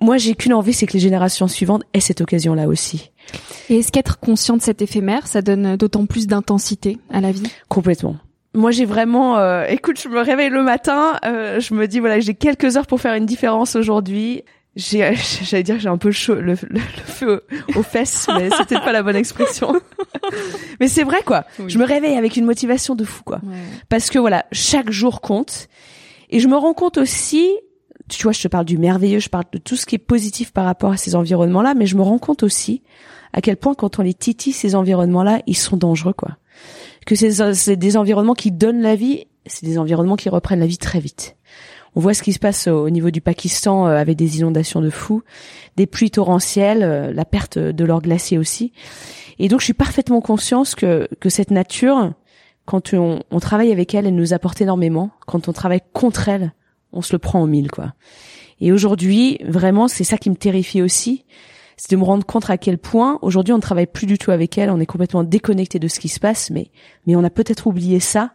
Moi, 0.00 0.16
j'ai 0.16 0.34
qu'une 0.34 0.54
envie, 0.54 0.72
c'est 0.72 0.86
que 0.86 0.94
les 0.94 0.98
générations 0.98 1.46
suivantes 1.46 1.84
aient 1.94 2.00
cette 2.00 2.20
occasion-là 2.20 2.66
aussi. 2.66 3.12
Et 3.68 3.76
est-ce 3.76 3.92
qu'être 3.92 4.18
conscient 4.18 4.56
de 4.56 4.62
cet 4.62 4.82
éphémère, 4.82 5.28
ça 5.28 5.40
donne 5.40 5.76
d'autant 5.76 6.06
plus 6.06 6.26
d'intensité 6.26 6.98
à 7.10 7.20
la 7.20 7.30
vie? 7.30 7.48
Complètement. 7.68 8.16
Moi, 8.54 8.72
j'ai 8.72 8.84
vraiment, 8.84 9.38
euh, 9.38 9.64
écoute, 9.68 10.00
je 10.02 10.08
me 10.08 10.20
réveille 10.20 10.50
le 10.50 10.64
matin, 10.64 11.18
euh, 11.24 11.60
je 11.60 11.74
me 11.74 11.86
dis 11.86 12.00
voilà, 12.00 12.18
j'ai 12.18 12.34
quelques 12.34 12.76
heures 12.76 12.88
pour 12.88 13.00
faire 13.00 13.14
une 13.14 13.24
différence 13.24 13.76
aujourd'hui. 13.76 14.42
J'ai, 14.74 15.14
j'allais 15.42 15.62
dire, 15.62 15.76
que 15.76 15.82
j'ai 15.82 15.88
un 15.88 15.98
peu 15.98 16.08
le, 16.08 16.12
chaud, 16.12 16.34
le, 16.34 16.54
le- 16.54 16.56
le 16.70 16.80
feu 17.04 17.44
aux 17.76 17.82
fesses, 17.82 18.26
mais 18.34 18.48
c'était 18.56 18.78
pas 18.80 18.92
la 18.92 19.02
bonne 19.02 19.16
expression. 19.16 19.74
mais 20.80 20.88
c'est 20.88 21.04
vrai 21.04 21.22
quoi. 21.24 21.44
Oui. 21.58 21.66
Je 21.68 21.78
me 21.78 21.84
réveille 21.84 22.16
avec 22.16 22.36
une 22.36 22.44
motivation 22.44 22.94
de 22.94 23.04
fou 23.04 23.22
quoi, 23.24 23.40
Ouais. 23.44 23.56
parce 23.88 24.08
que 24.10 24.18
voilà, 24.18 24.46
chaque 24.52 24.90
jour 24.90 25.20
compte. 25.20 25.68
Et 26.30 26.40
je 26.40 26.48
me 26.48 26.56
rends 26.56 26.72
compte 26.72 26.96
aussi, 26.96 27.50
tu 28.08 28.22
vois, 28.22 28.32
je 28.32 28.40
te 28.40 28.48
parle 28.48 28.64
du 28.64 28.78
merveilleux, 28.78 29.18
je 29.20 29.28
parle 29.28 29.44
de 29.52 29.58
tout 29.58 29.76
ce 29.76 29.84
qui 29.84 29.96
est 29.96 29.98
positif 29.98 30.50
par 30.52 30.64
rapport 30.64 30.92
à 30.92 30.96
ces 30.96 31.14
environnements-là, 31.14 31.74
mais 31.74 31.84
je 31.86 31.96
me 31.96 32.02
rends 32.02 32.18
compte 32.18 32.42
aussi 32.42 32.82
à 33.34 33.42
quel 33.42 33.56
point 33.58 33.74
quand 33.74 33.98
on 33.98 34.02
les 34.02 34.14
titille 34.14 34.52
ces 34.54 34.74
environnements-là, 34.74 35.42
ils 35.46 35.56
sont 35.56 35.76
dangereux 35.76 36.14
quoi. 36.14 36.36
Que 37.06 37.14
c'est 37.14 37.76
des 37.76 37.96
environnements 37.98 38.34
qui 38.34 38.50
donnent 38.52 38.80
la 38.80 38.94
vie, 38.96 39.26
c'est 39.46 39.66
des 39.66 39.76
environnements 39.76 40.16
qui 40.16 40.28
reprennent 40.30 40.60
la 40.60 40.66
vie 40.66 40.78
très 40.78 41.00
vite. 41.00 41.36
On 41.94 42.00
voit 42.00 42.14
ce 42.14 42.22
qui 42.22 42.32
se 42.32 42.38
passe 42.38 42.68
au 42.68 42.88
niveau 42.90 43.10
du 43.10 43.20
Pakistan 43.20 43.86
euh, 43.86 43.96
avec 43.96 44.16
des 44.16 44.38
inondations 44.38 44.80
de 44.80 44.90
fous, 44.90 45.22
des 45.76 45.86
pluies 45.86 46.10
torrentielles, 46.10 46.82
euh, 46.82 47.12
la 47.12 47.24
perte 47.24 47.58
de 47.58 47.84
leurs 47.84 48.00
glaciers 48.00 48.38
aussi. 48.38 48.72
Et 49.38 49.48
donc 49.48 49.60
je 49.60 49.64
suis 49.64 49.74
parfaitement 49.74 50.20
consciente 50.20 50.74
que, 50.74 51.08
que 51.20 51.28
cette 51.28 51.50
nature, 51.50 52.12
quand 52.64 52.94
on, 52.94 53.22
on 53.30 53.40
travaille 53.40 53.72
avec 53.72 53.94
elle, 53.94 54.06
elle 54.06 54.14
nous 54.14 54.32
apporte 54.32 54.60
énormément. 54.60 55.10
Quand 55.26 55.48
on 55.48 55.52
travaille 55.52 55.82
contre 55.92 56.28
elle, 56.28 56.52
on 56.92 57.02
se 57.02 57.12
le 57.12 57.18
prend 57.18 57.42
au 57.42 57.46
mille, 57.46 57.70
quoi. 57.70 57.94
Et 58.60 58.70
aujourd'hui, 58.70 59.38
vraiment, 59.44 59.88
c'est 59.88 60.04
ça 60.04 60.18
qui 60.18 60.30
me 60.30 60.36
terrifie 60.36 60.82
aussi, 60.82 61.24
c'est 61.76 61.90
de 61.90 61.96
me 61.96 62.04
rendre 62.04 62.24
compte 62.24 62.48
à 62.48 62.58
quel 62.58 62.78
point 62.78 63.18
aujourd'hui 63.22 63.52
on 63.52 63.56
ne 63.56 63.62
travaille 63.62 63.88
plus 63.88 64.06
du 64.06 64.18
tout 64.18 64.30
avec 64.30 64.56
elle, 64.56 64.70
on 64.70 64.78
est 64.78 64.86
complètement 64.86 65.24
déconnecté 65.24 65.80
de 65.80 65.88
ce 65.88 65.98
qui 65.98 66.08
se 66.08 66.20
passe, 66.20 66.50
mais 66.50 66.70
mais 67.06 67.16
on 67.16 67.24
a 67.24 67.30
peut-être 67.30 67.66
oublié 67.66 67.98
ça. 67.98 68.34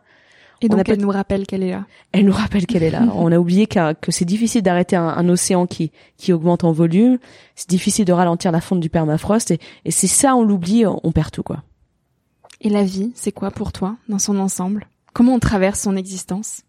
Et 0.61 0.67
On 0.71 0.75
donc 0.75 0.89
a 0.89 0.93
elle 0.93 0.99
nous 1.01 1.09
rappelle 1.09 1.45
qu'elle 1.45 1.63
est 1.63 1.71
là. 1.71 1.85
Elle 2.11 2.25
nous 2.25 2.31
rappelle 2.33 2.65
qu'elle 2.65 2.83
est 2.83 2.89
là. 2.89 3.03
on 3.15 3.31
a 3.31 3.37
oublié 3.37 3.67
que 3.67 4.11
c'est 4.11 4.25
difficile 4.25 4.61
d'arrêter 4.63 4.95
un, 4.95 5.07
un 5.07 5.29
océan 5.29 5.67
qui 5.67 5.91
qui 6.17 6.33
augmente 6.33 6.63
en 6.63 6.71
volume, 6.71 7.19
c'est 7.55 7.69
difficile 7.69 8.05
de 8.05 8.13
ralentir 8.13 8.51
la 8.51 8.61
fonte 8.61 8.79
du 8.79 8.89
permafrost, 8.89 9.51
et, 9.51 9.59
et 9.85 9.91
c'est 9.91 10.07
ça, 10.07 10.35
on 10.35 10.43
l'oublie, 10.43 10.85
on, 10.85 10.99
on 11.03 11.11
perd 11.11 11.31
tout, 11.31 11.43
quoi. 11.43 11.63
Et 12.61 12.69
la 12.69 12.83
vie, 12.83 13.11
c'est 13.13 13.31
quoi 13.31 13.51
pour 13.51 13.71
toi, 13.71 13.97
dans 14.09 14.17
son 14.19 14.39
ensemble? 14.39 14.87
Comment 15.13 15.33
on 15.35 15.39
traverse 15.39 15.79
son 15.81 15.95
existence? 15.95 16.63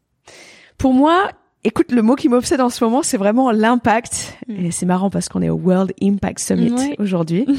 Pour 0.76 0.92
moi, 0.92 1.30
écoute, 1.64 1.90
le 1.92 2.02
mot 2.02 2.14
qui 2.14 2.28
m'obsède 2.28 2.60
en 2.60 2.68
ce 2.68 2.84
moment, 2.84 3.02
c'est 3.02 3.16
vraiment 3.16 3.50
l'impact. 3.50 4.36
Mm. 4.48 4.66
Et 4.66 4.70
c'est 4.70 4.84
marrant 4.86 5.08
parce 5.08 5.28
qu'on 5.30 5.40
est 5.42 5.48
au 5.48 5.56
World 5.56 5.92
Impact 6.02 6.38
Summit 6.40 6.72
Ouais. 6.72 6.96
aujourd'hui. 6.98 7.46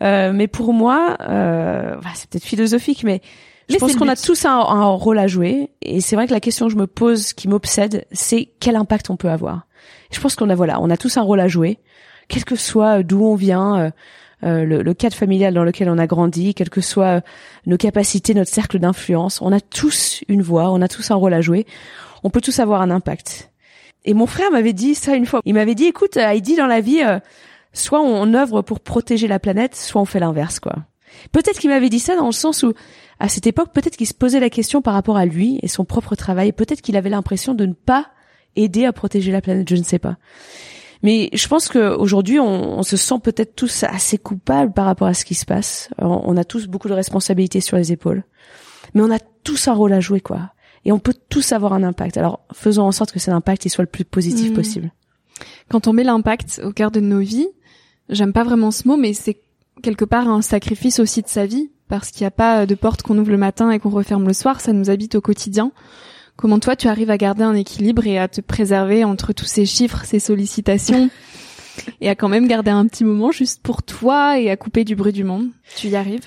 Euh, 0.00 0.32
mais 0.32 0.46
pour 0.46 0.72
moi, 0.72 1.16
euh, 1.22 1.96
voilà, 2.00 2.14
c'est 2.14 2.30
peut-être 2.30 2.44
philosophique, 2.44 3.02
mais 3.02 3.20
je 3.68 3.76
pense 3.76 3.96
qu'on 3.96 4.08
a 4.08 4.16
tous 4.16 4.44
un, 4.44 4.58
un 4.58 4.86
rôle 4.86 5.18
à 5.18 5.26
jouer. 5.26 5.70
Et 5.82 6.00
c'est 6.00 6.16
vrai 6.16 6.26
que 6.26 6.32
la 6.32 6.40
question 6.40 6.66
que 6.66 6.72
je 6.72 6.78
me 6.78 6.86
pose, 6.86 7.32
qui 7.32 7.48
m'obsède, 7.48 8.06
c'est 8.12 8.48
quel 8.60 8.76
impact 8.76 9.10
on 9.10 9.16
peut 9.16 9.30
avoir. 9.30 9.66
Je 10.10 10.20
pense 10.20 10.36
qu'on 10.36 10.50
a 10.50 10.54
voilà, 10.54 10.80
on 10.80 10.90
a 10.90 10.96
tous 10.96 11.16
un 11.16 11.22
rôle 11.22 11.40
à 11.40 11.48
jouer, 11.48 11.78
quel 12.28 12.44
que 12.44 12.56
soit 12.56 13.02
d'où 13.02 13.24
on 13.24 13.34
vient. 13.34 13.78
euh, 13.78 13.90
euh, 14.44 14.64
le, 14.64 14.82
le 14.82 14.94
cadre 14.94 15.16
familial 15.16 15.52
dans 15.52 15.64
lequel 15.64 15.90
on 15.90 15.98
a 15.98 16.06
grandi, 16.06 16.54
quelles 16.54 16.70
que 16.70 16.80
soient 16.80 17.16
euh, 17.16 17.20
nos 17.66 17.76
capacités, 17.76 18.34
notre 18.34 18.52
cercle 18.52 18.78
d'influence, 18.78 19.42
on 19.42 19.50
a 19.50 19.60
tous 19.60 20.22
une 20.28 20.42
voix, 20.42 20.70
on 20.70 20.80
a 20.80 20.86
tous 20.86 21.10
un 21.10 21.16
rôle 21.16 21.34
à 21.34 21.40
jouer. 21.40 21.66
On 22.22 22.30
peut 22.30 22.40
tous 22.40 22.60
avoir 22.60 22.80
un 22.80 22.90
impact. 22.92 23.50
Et 24.04 24.14
mon 24.14 24.26
frère 24.26 24.52
m'avait 24.52 24.72
dit 24.72 24.94
ça 24.94 25.16
une 25.16 25.26
fois. 25.26 25.40
Il 25.44 25.54
m'avait 25.54 25.74
dit, 25.74 25.86
écoute, 25.86 26.16
Heidi, 26.16 26.54
dans 26.54 26.68
la 26.68 26.80
vie, 26.80 27.02
euh, 27.02 27.18
soit 27.72 28.00
on 28.00 28.32
œuvre 28.32 28.62
pour 28.62 28.78
protéger 28.78 29.26
la 29.26 29.40
planète, 29.40 29.74
soit 29.74 30.00
on 30.00 30.04
fait 30.04 30.20
l'inverse, 30.20 30.60
quoi. 30.60 30.76
Peut-être 31.32 31.58
qu'il 31.58 31.70
m'avait 31.70 31.88
dit 31.88 31.98
ça 31.98 32.14
dans 32.14 32.26
le 32.26 32.32
sens 32.32 32.62
où, 32.62 32.74
à 33.20 33.28
cette 33.28 33.46
époque, 33.46 33.72
peut-être 33.72 33.96
qu'il 33.96 34.06
se 34.06 34.14
posait 34.14 34.40
la 34.40 34.50
question 34.50 34.80
par 34.82 34.94
rapport 34.94 35.16
à 35.16 35.26
lui 35.26 35.58
et 35.62 35.68
son 35.68 35.84
propre 35.84 36.14
travail. 36.14 36.52
Peut-être 36.52 36.82
qu'il 36.82 36.96
avait 36.96 37.10
l'impression 37.10 37.54
de 37.54 37.66
ne 37.66 37.72
pas 37.72 38.06
aider 38.56 38.84
à 38.84 38.92
protéger 38.92 39.32
la 39.32 39.40
planète, 39.40 39.68
je 39.68 39.76
ne 39.76 39.82
sais 39.82 39.98
pas. 39.98 40.16
Mais 41.02 41.30
je 41.32 41.46
pense 41.46 41.68
qu'aujourd'hui, 41.68 42.40
on, 42.40 42.78
on 42.78 42.82
se 42.82 42.96
sent 42.96 43.16
peut-être 43.22 43.54
tous 43.54 43.84
assez 43.84 44.18
coupables 44.18 44.72
par 44.72 44.86
rapport 44.86 45.06
à 45.06 45.14
ce 45.14 45.24
qui 45.24 45.34
se 45.34 45.44
passe. 45.44 45.90
On, 45.98 46.22
on 46.24 46.36
a 46.36 46.44
tous 46.44 46.66
beaucoup 46.66 46.88
de 46.88 46.94
responsabilités 46.94 47.60
sur 47.60 47.76
les 47.76 47.92
épaules. 47.92 48.24
Mais 48.94 49.02
on 49.02 49.10
a 49.10 49.18
tous 49.44 49.68
un 49.68 49.74
rôle 49.74 49.92
à 49.92 50.00
jouer, 50.00 50.20
quoi. 50.20 50.50
Et 50.84 50.92
on 50.92 50.98
peut 50.98 51.14
tous 51.28 51.52
avoir 51.52 51.72
un 51.72 51.82
impact. 51.82 52.16
Alors, 52.16 52.40
faisons 52.52 52.84
en 52.84 52.92
sorte 52.92 53.12
que 53.12 53.18
cet 53.18 53.34
impact 53.34 53.64
il 53.64 53.70
soit 53.70 53.84
le 53.84 53.90
plus 53.90 54.04
positif 54.04 54.50
Mhm. 54.50 54.54
possible. 54.56 54.92
Quand 55.68 55.86
on 55.86 55.92
met 55.92 56.04
l'impact 56.04 56.60
au 56.64 56.72
cœur 56.72 56.90
de 56.90 57.00
nos 57.00 57.20
vies, 57.20 57.48
j'aime 58.08 58.32
pas 58.32 58.42
vraiment 58.44 58.70
ce 58.70 58.88
mot, 58.88 58.96
mais 58.96 59.12
c'est 59.12 59.38
quelque 59.82 60.04
part 60.04 60.28
un 60.28 60.42
sacrifice 60.42 60.98
aussi 60.98 61.22
de 61.22 61.28
sa 61.28 61.46
vie, 61.46 61.70
parce 61.88 62.10
qu'il 62.10 62.22
n'y 62.22 62.28
a 62.28 62.32
pas 62.32 62.66
de 62.66 62.74
porte 62.74 63.02
qu'on 63.02 63.18
ouvre 63.18 63.30
le 63.30 63.38
matin 63.38 63.70
et 63.70 63.78
qu'on 63.78 63.90
referme 63.90 64.26
le 64.26 64.32
soir, 64.32 64.60
ça 64.60 64.72
nous 64.72 64.90
habite 64.90 65.14
au 65.14 65.20
quotidien. 65.20 65.72
Comment 66.36 66.60
toi 66.60 66.76
tu 66.76 66.86
arrives 66.86 67.10
à 67.10 67.16
garder 67.16 67.42
un 67.42 67.54
équilibre 67.54 68.06
et 68.06 68.18
à 68.18 68.28
te 68.28 68.40
préserver 68.40 69.02
entre 69.04 69.32
tous 69.32 69.46
ces 69.46 69.66
chiffres, 69.66 70.04
ces 70.04 70.20
sollicitations, 70.20 71.10
et 72.00 72.08
à 72.08 72.14
quand 72.14 72.28
même 72.28 72.46
garder 72.46 72.70
un 72.70 72.86
petit 72.86 73.04
moment 73.04 73.32
juste 73.32 73.62
pour 73.62 73.82
toi 73.82 74.38
et 74.38 74.50
à 74.50 74.56
couper 74.56 74.84
du 74.84 74.94
bruit 74.94 75.12
du 75.12 75.24
monde? 75.24 75.48
Tu 75.76 75.88
y 75.88 75.96
arrives? 75.96 76.26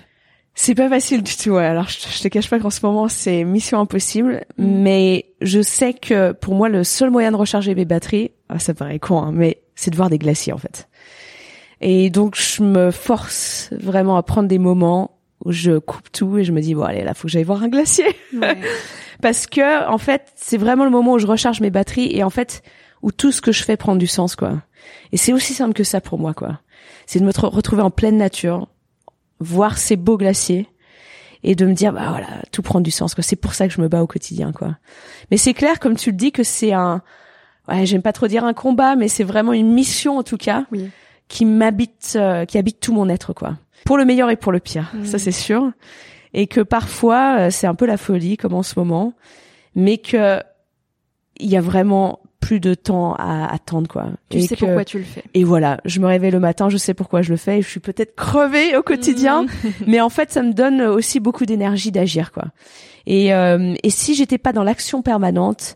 C'est 0.53 0.75
pas 0.75 0.89
facile 0.89 1.23
du 1.23 1.35
tout. 1.35 1.51
ouais. 1.51 1.65
Alors, 1.65 1.87
je, 1.87 1.97
je 2.13 2.21
te 2.21 2.27
cache 2.27 2.49
pas 2.49 2.59
qu'en 2.59 2.69
ce 2.69 2.85
moment, 2.85 3.07
c'est 3.07 3.45
mission 3.45 3.79
impossible. 3.79 4.43
Mais 4.57 5.27
je 5.39 5.61
sais 5.61 5.93
que 5.93 6.33
pour 6.33 6.55
moi, 6.55 6.67
le 6.67 6.83
seul 6.83 7.09
moyen 7.09 7.31
de 7.31 7.37
recharger 7.37 7.73
mes 7.73 7.85
batteries, 7.85 8.31
ah, 8.49 8.59
ça 8.59 8.73
paraît 8.73 8.99
con, 8.99 9.21
hein, 9.21 9.31
mais 9.33 9.61
c'est 9.75 9.91
de 9.91 9.95
voir 9.95 10.09
des 10.09 10.17
glaciers 10.17 10.51
en 10.51 10.57
fait. 10.57 10.89
Et 11.79 12.09
donc, 12.09 12.35
je 12.35 12.61
me 12.61 12.91
force 12.91 13.69
vraiment 13.71 14.17
à 14.17 14.23
prendre 14.23 14.47
des 14.47 14.59
moments 14.59 15.20
où 15.45 15.51
je 15.51 15.77
coupe 15.79 16.11
tout 16.11 16.37
et 16.37 16.43
je 16.43 16.51
me 16.51 16.61
dis 16.61 16.73
bon 16.75 16.83
allez 16.83 17.03
là, 17.03 17.13
faut 17.13 17.23
que 17.27 17.31
j'aille 17.31 17.43
voir 17.43 17.63
un 17.63 17.67
glacier. 17.69 18.05
parce 19.21 19.47
que 19.47 19.87
en 19.87 19.97
fait 19.97 20.27
c'est 20.35 20.57
vraiment 20.57 20.85
le 20.85 20.91
moment 20.91 21.13
où 21.13 21.19
je 21.19 21.27
recharge 21.27 21.61
mes 21.61 21.69
batteries 21.69 22.15
et 22.15 22.23
en 22.23 22.29
fait 22.29 22.61
où 23.01 23.11
tout 23.11 23.31
ce 23.31 23.41
que 23.41 23.51
je 23.51 23.63
fais 23.63 23.77
prend 23.77 23.95
du 23.95 24.07
sens 24.07 24.35
quoi. 24.35 24.61
Et 25.11 25.17
c'est 25.17 25.33
aussi 25.33 25.53
simple 25.53 25.73
que 25.73 25.83
ça 25.83 26.01
pour 26.01 26.19
moi 26.19 26.33
quoi. 26.33 26.59
C'est 27.05 27.19
de 27.19 27.25
me 27.25 27.31
tr- 27.31 27.47
retrouver 27.53 27.81
en 27.81 27.91
pleine 27.91 28.17
nature 28.17 28.67
voir 29.39 29.77
ces 29.77 29.95
beaux 29.95 30.17
glaciers 30.17 30.67
et 31.43 31.55
de 31.55 31.65
me 31.65 31.73
dire 31.73 31.91
bah 31.93 32.07
voilà 32.09 32.27
tout 32.51 32.61
prend 32.61 32.81
du 32.81 32.91
sens 32.91 33.15
quoi. 33.15 33.23
C'est 33.23 33.35
pour 33.35 33.53
ça 33.53 33.67
que 33.67 33.73
je 33.73 33.81
me 33.81 33.87
bats 33.87 34.03
au 34.03 34.07
quotidien 34.07 34.51
quoi. 34.51 34.77
Mais 35.31 35.37
c'est 35.37 35.53
clair 35.53 35.79
comme 35.79 35.95
tu 35.95 36.11
le 36.11 36.17
dis 36.17 36.31
que 36.31 36.43
c'est 36.43 36.73
un 36.73 37.01
ouais 37.67 37.85
j'aime 37.85 38.01
pas 38.01 38.13
trop 38.13 38.27
dire 38.27 38.43
un 38.45 38.53
combat 38.53 38.95
mais 38.95 39.07
c'est 39.07 39.23
vraiment 39.23 39.53
une 39.53 39.71
mission 39.71 40.17
en 40.17 40.23
tout 40.23 40.37
cas 40.37 40.65
Oui. 40.71 40.89
qui 41.27 41.45
m'habite 41.45 42.13
euh, 42.15 42.45
qui 42.45 42.57
habite 42.57 42.79
tout 42.79 42.93
mon 42.93 43.07
être 43.09 43.33
quoi 43.33 43.57
pour 43.85 43.97
le 43.97 44.05
meilleur 44.05 44.29
et 44.29 44.35
pour 44.35 44.51
le 44.51 44.59
pire 44.59 44.91
Mm. 44.93 45.05
ça 45.05 45.17
c'est 45.19 45.31
sûr 45.31 45.71
et 46.33 46.47
que 46.47 46.61
parfois 46.61 47.37
euh, 47.39 47.49
c'est 47.49 47.67
un 47.67 47.75
peu 47.75 47.85
la 47.85 47.97
folie 47.97 48.37
comme 48.37 48.53
en 48.53 48.63
ce 48.63 48.77
moment 48.77 49.13
mais 49.75 49.97
que 49.97 50.41
il 51.39 51.49
y 51.49 51.57
a 51.57 51.61
vraiment 51.61 52.19
plus 52.39 52.59
de 52.59 52.73
temps 52.73 53.13
à 53.19 53.53
attendre 53.53 53.87
quoi 53.87 54.09
Tu 54.29 54.37
et 54.37 54.41
sais 54.41 54.55
que- 54.55 54.65
pourquoi 54.65 54.83
tu 54.85 54.97
le 54.97 55.03
fais. 55.03 55.23
et 55.33 55.43
voilà, 55.43 55.79
je 55.85 55.99
me 55.99 56.07
réveille 56.07 56.31
le 56.31 56.39
matin, 56.39 56.69
je 56.69 56.77
sais 56.77 56.93
pourquoi 56.95 57.21
je 57.21 57.29
le 57.31 57.37
fais, 57.37 57.59
et 57.59 57.61
je 57.61 57.69
suis 57.69 57.79
peut-être 57.79 58.15
crevée 58.15 58.75
au 58.75 58.81
quotidien, 58.81 59.43
Mm. 59.43 59.47
mais 59.87 60.01
en 60.01 60.09
fait, 60.09 60.31
ça 60.31 60.41
me 60.41 60.51
donne 60.51 60.81
aussi 60.81 61.19
beaucoup 61.19 61.45
d'énergie 61.45 61.91
d'agir, 61.91 62.31
quoi. 62.31 62.45
Et, 63.05 63.31
euh, 63.33 63.75
et 63.83 63.89
si 63.91 64.15
j'étais 64.15 64.39
pas 64.39 64.53
dans 64.53 64.63
l'action 64.63 65.03
permanente, 65.03 65.75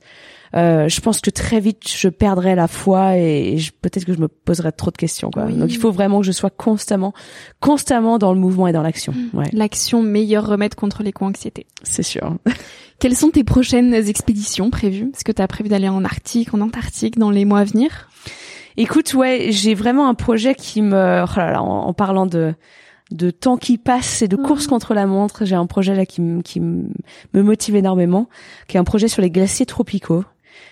euh, 0.55 0.87
je 0.89 1.01
pense 1.01 1.21
que 1.21 1.29
très 1.29 1.59
vite 1.59 1.87
je 1.89 2.07
perdrais 2.09 2.55
la 2.55 2.67
foi 2.67 3.17
et 3.17 3.57
je- 3.57 3.71
peut-être 3.71 4.05
que 4.05 4.13
je 4.13 4.19
me 4.19 4.27
poserais 4.27 4.71
trop 4.71 4.91
de 4.91 4.97
questions, 4.97 5.31
quoi. 5.31 5.45
Oui. 5.45 5.53
Donc 5.55 5.71
il 5.71 5.77
faut 5.77 5.91
vraiment 5.91 6.19
que 6.19 6.25
je 6.25 6.31
sois 6.31 6.49
constamment, 6.49 7.13
constamment 7.59 8.17
dans 8.17 8.33
le 8.33 8.39
mouvement 8.39 8.67
et 8.67 8.71
dans 8.71 8.81
l'action. 8.83 9.13
Ouais, 9.33 9.45
L'action 9.53 10.01
meilleur 10.01 10.45
remède 10.47 10.75
contre 10.75 11.03
les 11.03 11.11
co-anxiétés. 11.11 11.65
c'est 11.83 12.03
sûr. 12.03 12.35
Quelles 12.99 13.15
sont 13.17 13.29
tes 13.29 13.43
prochaines 13.43 13.93
expéditions 13.93 14.69
prévues? 14.69 15.09
Est-ce 15.13 15.23
que 15.25 15.31
tu 15.33 15.41
as 15.41 15.47
prévu 15.47 15.67
d'aller 15.69 15.89
en 15.89 16.05
Arctique, 16.05 16.53
en 16.53 16.61
Antarctique 16.61 17.17
dans 17.19 17.29
les 17.31 17.43
mois 17.43 17.59
à 17.59 17.63
venir? 17.65 18.07
Écoute, 18.77 19.13
ouais, 19.13 19.47
j'ai 19.51 19.73
vraiment 19.73 20.07
un 20.07 20.13
projet 20.13 20.55
qui 20.55 20.81
me, 20.81 21.23
oh 21.23 21.39
là 21.39 21.51
là, 21.51 21.61
en, 21.61 21.87
en 21.87 21.93
parlant 21.93 22.25
de 22.25 22.53
de 23.11 23.29
temps 23.29 23.55
qui 23.57 23.77
passe 23.77 24.23
et 24.23 24.27
de 24.27 24.35
course 24.35 24.63
Mhm. 24.63 24.69
contre 24.69 24.93
la 24.95 25.05
montre, 25.05 25.45
j'ai 25.45 25.53
un 25.55 25.67
projet 25.67 25.93
là 25.93 26.07
qui 26.07 26.21
me 26.21 26.41
qui 26.41 26.59
me 26.59 26.89
motive 27.33 27.75
énormément, 27.75 28.27
qui 28.67 28.77
est 28.77 28.79
un 28.79 28.83
projet 28.83 29.07
sur 29.07 29.21
les 29.21 29.29
glaciers 29.29 29.67
tropicaux 29.67 30.23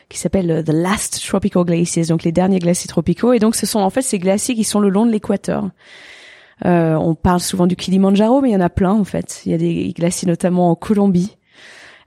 qui 0.10 0.20
s'appelle 0.20 0.52
euh, 0.52 0.64
The 0.64 0.70
Last 0.70 1.24
Tropical 1.26 1.64
Glaciers, 1.64 2.06
donc 2.06 2.24
les 2.24 2.32
derniers 2.32 2.60
glaciers 2.60 2.88
tropicaux. 2.88 3.34
Et 3.34 3.40
donc 3.40 3.56
ce 3.56 3.66
sont 3.66 3.80
en 3.80 3.90
fait 3.90 4.02
ces 4.02 4.20
glaciers 4.20 4.56
qui 4.56 4.64
sont 4.64 4.80
le 4.80 4.90
long 4.90 5.06
de 5.06 5.12
l'équateur. 5.12 5.70
Euh, 6.66 6.96
on 6.96 7.16
parle 7.16 7.40
souvent 7.40 7.68
du 7.68 7.76
Kilimanjaro, 7.76 8.42
mais 8.42 8.50
il 8.50 8.54
y 8.54 8.56
en 8.56 8.62
a 8.62 8.70
plein 8.70 8.94
en 8.94 9.04
fait. 9.04 9.42
Il 9.46 9.52
y 9.52 9.56
a 9.56 9.58
des 9.58 9.94
glaciers 9.94 10.28
notamment 10.28 10.70
en 10.70 10.76
Colombie, 10.76 11.36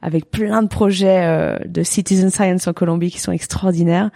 avec 0.02 0.30
plein 0.30 0.62
de 0.62 0.68
projets 0.68 1.24
euh, 1.24 1.56
de 1.66 1.82
citizen 1.82 2.30
science 2.30 2.66
en 2.66 2.72
Colombie 2.72 3.10
qui 3.10 3.18
sont 3.18 3.32
extraordinaires. 3.32 4.10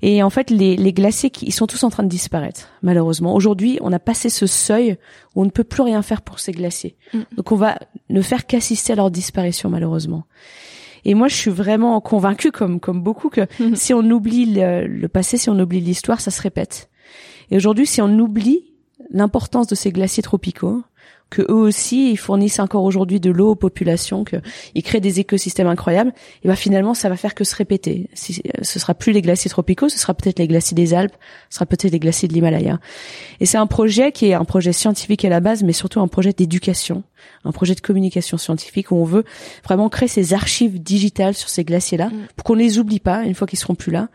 Et 0.00 0.22
en 0.22 0.30
fait, 0.30 0.50
les, 0.50 0.76
les 0.76 0.92
glaciers, 0.92 1.30
qui, 1.30 1.46
ils 1.46 1.52
sont 1.52 1.66
tous 1.66 1.82
en 1.84 1.90
train 1.90 2.02
de 2.02 2.08
disparaître, 2.08 2.68
malheureusement. 2.82 3.34
Aujourd'hui, 3.34 3.78
on 3.80 3.92
a 3.92 3.98
passé 3.98 4.28
ce 4.28 4.46
seuil 4.46 4.98
où 5.34 5.42
on 5.42 5.44
ne 5.44 5.50
peut 5.50 5.64
plus 5.64 5.82
rien 5.82 6.02
faire 6.02 6.22
pour 6.22 6.38
ces 6.38 6.52
glaciers. 6.52 6.96
Mm. 7.12 7.18
Donc, 7.36 7.52
on 7.52 7.56
va 7.56 7.78
ne 8.08 8.22
faire 8.22 8.46
qu'assister 8.46 8.92
à 8.92 8.96
leur 8.96 9.10
disparition, 9.10 9.68
malheureusement. 9.68 10.24
Et 11.04 11.14
moi, 11.14 11.28
je 11.28 11.34
suis 11.34 11.50
vraiment 11.50 12.00
convaincue, 12.00 12.52
comme 12.52 12.78
comme 12.80 13.02
beaucoup, 13.02 13.28
que 13.28 13.46
Mhm. 13.60 13.74
si 13.76 13.92
on 13.94 14.02
oublie 14.10 14.46
le, 14.46 14.86
le 14.86 15.08
passé, 15.08 15.36
si 15.38 15.50
on 15.50 15.58
oublie 15.58 15.80
l'histoire, 15.80 16.20
ça 16.20 16.30
se 16.30 16.40
répète. 16.42 16.88
Et 17.50 17.56
aujourd'hui, 17.56 17.86
si 17.86 18.00
on 18.00 18.18
oublie 18.18 18.72
l'importance 19.10 19.66
de 19.66 19.74
ces 19.74 19.90
glaciers 19.92 20.22
tropicaux, 20.22 20.82
que 21.32 21.42
eux 21.42 21.54
aussi 21.54 22.12
ils 22.12 22.16
fournissent 22.16 22.60
encore 22.60 22.84
aujourd'hui 22.84 23.18
de 23.18 23.30
l'eau 23.30 23.50
aux 23.50 23.54
populations, 23.56 24.22
que 24.22 24.36
ils 24.74 24.82
créent 24.82 25.00
des 25.00 25.18
écosystèmes 25.18 25.66
incroyables, 25.66 26.12
et 26.44 26.48
ben 26.48 26.54
finalement 26.54 26.94
ça 26.94 27.08
va 27.08 27.16
faire 27.16 27.34
que 27.34 27.44
se 27.44 27.56
répéter. 27.56 28.08
Si, 28.14 28.40
euh, 28.46 28.60
ce 28.62 28.78
sera 28.78 28.94
plus 28.94 29.12
les 29.12 29.22
glaciers 29.22 29.50
tropicaux, 29.50 29.88
ce 29.88 29.98
sera 29.98 30.14
peut-être 30.14 30.38
les 30.38 30.46
glaciers 30.46 30.74
des 30.74 30.94
Alpes, 30.94 31.16
ce 31.50 31.56
sera 31.56 31.66
peut-être 31.66 31.92
les 31.92 31.98
glaciers 31.98 32.28
de 32.28 32.34
l'Himalaya. 32.34 32.78
Et 33.40 33.46
c'est 33.46 33.58
un 33.58 33.66
projet 33.66 34.12
qui 34.12 34.26
est 34.26 34.34
un 34.34 34.44
projet 34.44 34.72
scientifique 34.72 35.24
à 35.24 35.28
la 35.28 35.40
base, 35.40 35.62
mais 35.62 35.72
surtout 35.72 36.00
un 36.00 36.08
projet 36.08 36.32
d'éducation, 36.32 37.02
un 37.44 37.52
projet 37.52 37.74
de 37.74 37.80
communication 37.80 38.36
scientifique 38.36 38.90
où 38.90 38.96
on 38.96 39.04
veut 39.04 39.24
vraiment 39.64 39.88
créer 39.88 40.08
ces 40.08 40.34
archives 40.34 40.82
digitales 40.82 41.34
sur 41.34 41.48
ces 41.48 41.64
glaciers-là 41.64 42.10
Mm. 42.12 42.26
pour 42.36 42.44
qu'on 42.44 42.54
les 42.54 42.78
oublie 42.78 43.00
pas 43.00 43.24
une 43.24 43.34
fois 43.34 43.46
qu'ils 43.46 43.58
seront 43.58 43.74
plus 43.74 43.92
là, 43.92 44.08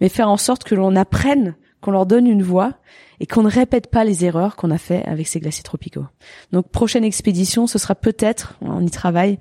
mais 0.00 0.08
faire 0.08 0.28
en 0.28 0.36
sorte 0.36 0.64
que 0.64 0.74
l'on 0.74 0.96
apprenne, 0.96 1.54
qu'on 1.84 1.90
leur 1.90 2.06
donne 2.06 2.26
une 2.26 2.42
voix 2.42 2.72
et 3.20 3.26
qu'on 3.26 3.42
ne 3.42 3.50
répète 3.50 3.88
pas 3.88 4.04
les 4.04 4.24
erreurs 4.24 4.56
qu'on 4.56 4.70
a 4.70 4.78
fait 4.78 5.04
avec 5.04 5.28
ces 5.28 5.38
glaciers 5.38 5.62
tropicaux. 5.62 6.06
Donc 6.50 6.68
prochaine 6.70 7.04
expédition, 7.04 7.66
ce 7.66 7.78
sera 7.78 7.94
peut-être, 7.94 8.54
on 8.62 8.80
y 8.80 8.90
travaille, 8.90 9.38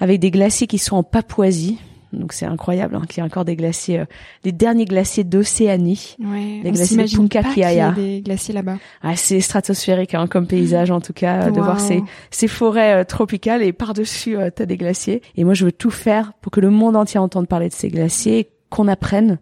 avec 0.00 0.18
des 0.18 0.32
glaciers 0.32 0.66
qui 0.66 0.78
sont 0.78 0.96
en 0.96 1.02
Papouasie. 1.04 1.78
Donc 2.12 2.32
c'est 2.32 2.46
incroyable 2.46 2.96
hein, 2.96 3.02
qu'il 3.06 3.18
y 3.18 3.20
ait 3.20 3.28
encore 3.28 3.44
des 3.44 3.54
glaciers, 3.54 4.00
euh, 4.00 4.04
les 4.42 4.50
derniers 4.50 4.86
glaciers 4.86 5.24
d'Océanie. 5.24 6.16
Ouais, 6.18 6.60
Les 6.64 6.70
on 6.70 6.72
glaciers 6.72 6.96
de 6.96 7.06
s'imagine 7.06 7.28
pas 7.28 7.42
y 7.54 7.62
ait 7.78 7.92
des 7.92 8.22
glaciers 8.22 8.54
là-bas. 8.54 8.78
Ah, 9.02 9.14
c'est 9.14 9.40
stratosphérique 9.40 10.14
hein, 10.14 10.26
comme 10.26 10.46
paysage 10.46 10.90
en 10.90 11.00
tout 11.00 11.12
cas, 11.12 11.48
euh, 11.48 11.50
de 11.50 11.60
voir 11.60 11.78
ces, 11.78 12.02
ces 12.30 12.48
forêts 12.48 13.02
euh, 13.02 13.04
tropicales 13.04 13.62
et 13.62 13.72
par-dessus 13.74 14.36
euh, 14.36 14.48
t'as 14.52 14.64
des 14.64 14.78
glaciers. 14.78 15.22
Et 15.36 15.44
moi 15.44 15.52
je 15.54 15.66
veux 15.66 15.72
tout 15.72 15.90
faire 15.90 16.32
pour 16.40 16.50
que 16.50 16.60
le 16.60 16.70
monde 16.70 16.96
entier 16.96 17.20
entende 17.20 17.46
parler 17.46 17.68
de 17.68 17.74
ces 17.74 17.88
glaciers, 17.88 18.48
qu'on 18.70 18.88
apprenne 18.88 19.38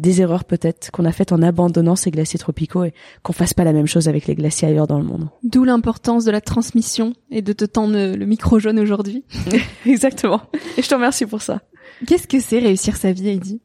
des 0.00 0.22
erreurs 0.22 0.44
peut-être 0.44 0.90
qu'on 0.90 1.04
a 1.04 1.12
faites 1.12 1.30
en 1.30 1.42
abandonnant 1.42 1.94
ces 1.94 2.10
glaciers 2.10 2.38
tropicaux 2.38 2.84
et 2.84 2.94
qu'on 3.22 3.32
fasse 3.32 3.54
pas 3.54 3.64
la 3.64 3.72
même 3.72 3.86
chose 3.86 4.08
avec 4.08 4.26
les 4.26 4.34
glaciers 4.34 4.68
ailleurs 4.68 4.86
dans 4.86 4.98
le 4.98 5.04
monde. 5.04 5.28
D'où 5.42 5.64
l'importance 5.64 6.24
de 6.24 6.30
la 6.30 6.40
transmission 6.40 7.12
et 7.30 7.42
de 7.42 7.52
te 7.52 7.66
tendre 7.66 8.14
le 8.16 8.26
micro 8.26 8.58
jaune 8.58 8.80
aujourd'hui. 8.80 9.24
Exactement. 9.86 10.40
Et 10.78 10.82
je 10.82 10.88
te 10.88 10.94
remercie 10.94 11.26
pour 11.26 11.42
ça. 11.42 11.60
Qu'est-ce 12.06 12.26
que 12.26 12.40
c'est 12.40 12.58
réussir 12.58 12.96
sa 12.96 13.12
vie, 13.12 13.28
Heidi? 13.28 13.60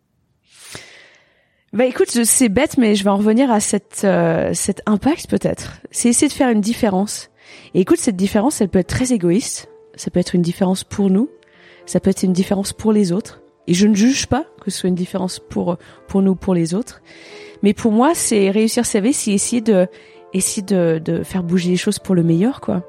Bah 1.71 1.86
écoute, 1.86 2.09
c'est 2.09 2.49
bête, 2.49 2.77
mais 2.77 2.95
je 2.95 3.03
vais 3.03 3.09
en 3.09 3.17
revenir 3.17 3.51
à 3.51 3.59
cette, 3.59 4.01
euh, 4.03 4.51
cet 4.53 4.81
impact 4.86 5.29
peut-être. 5.29 5.81
C'est 5.91 6.09
essayer 6.09 6.27
de 6.27 6.33
faire 6.33 6.49
une 6.49 6.61
différence. 6.61 7.29
Et 7.73 7.81
écoute, 7.81 7.99
cette 7.99 8.15
différence, 8.15 8.61
elle 8.61 8.69
peut 8.69 8.79
être 8.79 8.88
très 8.88 9.13
égoïste. 9.13 9.69
Ça 9.95 10.11
peut 10.11 10.19
être 10.19 10.36
une 10.36 10.41
différence 10.41 10.83
pour 10.83 11.09
nous. 11.09 11.29
Ça 11.86 11.99
peut 11.99 12.09
être 12.09 12.23
une 12.23 12.33
différence 12.33 12.73
pour 12.73 12.91
les 12.91 13.11
autres. 13.11 13.41
Et 13.67 13.73
je 13.73 13.88
ne 13.88 13.95
juge 13.95 14.27
pas 14.27 14.45
que 14.66 14.72
ce 14.72 14.80
soit 14.80 14.89
une 14.89 14.95
différence 14.95 15.39
pour 15.39 15.78
pour 16.07 16.22
nous, 16.22 16.36
pour 16.36 16.53
les 16.53 16.74
autres. 16.74 17.01
Mais 17.63 17.74
pour 17.74 17.91
moi, 17.91 18.13
c'est 18.16 18.49
réussir 18.49 18.86
sa 18.86 18.99
vie, 18.99 19.13
c'est 19.13 19.32
essayer 19.32 19.61
de 19.61 19.88
essayer 20.34 20.61
de, 20.63 20.99
de 20.99 21.24
faire 21.24 21.43
bouger 21.43 21.70
les 21.70 21.78
choses 21.78 21.99
pour 21.99 22.13
le 22.16 22.24
meilleur, 22.24 22.59
quoi. 22.59 22.84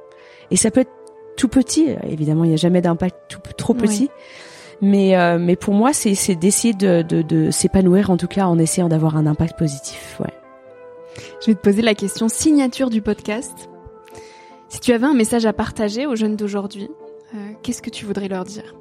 Et 0.50 0.56
ça 0.56 0.70
peut 0.70 0.80
être 0.80 0.90
tout 1.36 1.48
petit. 1.48 1.88
Évidemment, 2.08 2.44
il 2.44 2.48
n'y 2.48 2.54
a 2.54 2.56
jamais 2.56 2.80
d'impact 2.80 3.16
tout- 3.28 3.40
trop 3.56 3.74
Oui. 3.74 3.80
petit. 3.82 4.10
Mais 4.82 5.16
euh, 5.16 5.38
mais 5.38 5.56
pour 5.56 5.72
moi, 5.74 5.92
c'est 5.92 6.14
c'est 6.14 6.34
d'essayer 6.34 6.74
de 6.74 7.02
de, 7.02 7.22
de 7.22 7.50
s'épanouir 7.50 8.10
en 8.10 8.16
tout 8.16 8.26
cas 8.26 8.46
en 8.46 8.58
essayant 8.58 8.88
d'avoir 8.88 9.16
un 9.16 9.26
impact 9.26 9.58
positif. 9.58 10.18
Ouais. 10.20 10.32
Je 11.40 11.46
vais 11.46 11.54
te 11.54 11.60
poser 11.60 11.82
la 11.82 11.94
question 11.94 12.28
signature 12.28 12.90
du 12.90 13.00
podcast. 13.02 13.70
Si 14.68 14.80
tu 14.80 14.92
avais 14.92 15.06
un 15.06 15.14
message 15.14 15.46
à 15.46 15.52
partager 15.52 16.06
aux 16.06 16.16
jeunes 16.16 16.36
d'aujourd'hui, 16.36 16.90
euh, 17.34 17.38
qu'est-ce 17.62 17.80
que 17.80 17.88
tu 17.90 18.04
voudrais 18.04 18.28
leur 18.28 18.44
dire? 18.44 18.74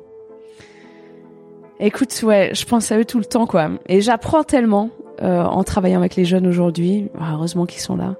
Écoute, 1.80 2.18
ouais, 2.24 2.52
je 2.54 2.66
pense 2.66 2.92
à 2.92 2.98
eux 2.98 3.06
tout 3.06 3.20
le 3.20 3.26
temps, 3.26 3.46
quoi. 3.46 3.70
Et 3.88 4.02
j'apprends 4.02 4.44
tellement 4.44 4.90
euh, 5.22 5.44
en 5.44 5.64
travaillant 5.64 6.00
avec 6.00 6.16
les 6.16 6.26
jeunes 6.26 6.48
aujourd'hui. 6.48 7.10
Ah, 7.20 7.34
heureusement 7.34 7.66
qu'ils 7.66 7.82
sont 7.82 7.98
là. 7.98 8.16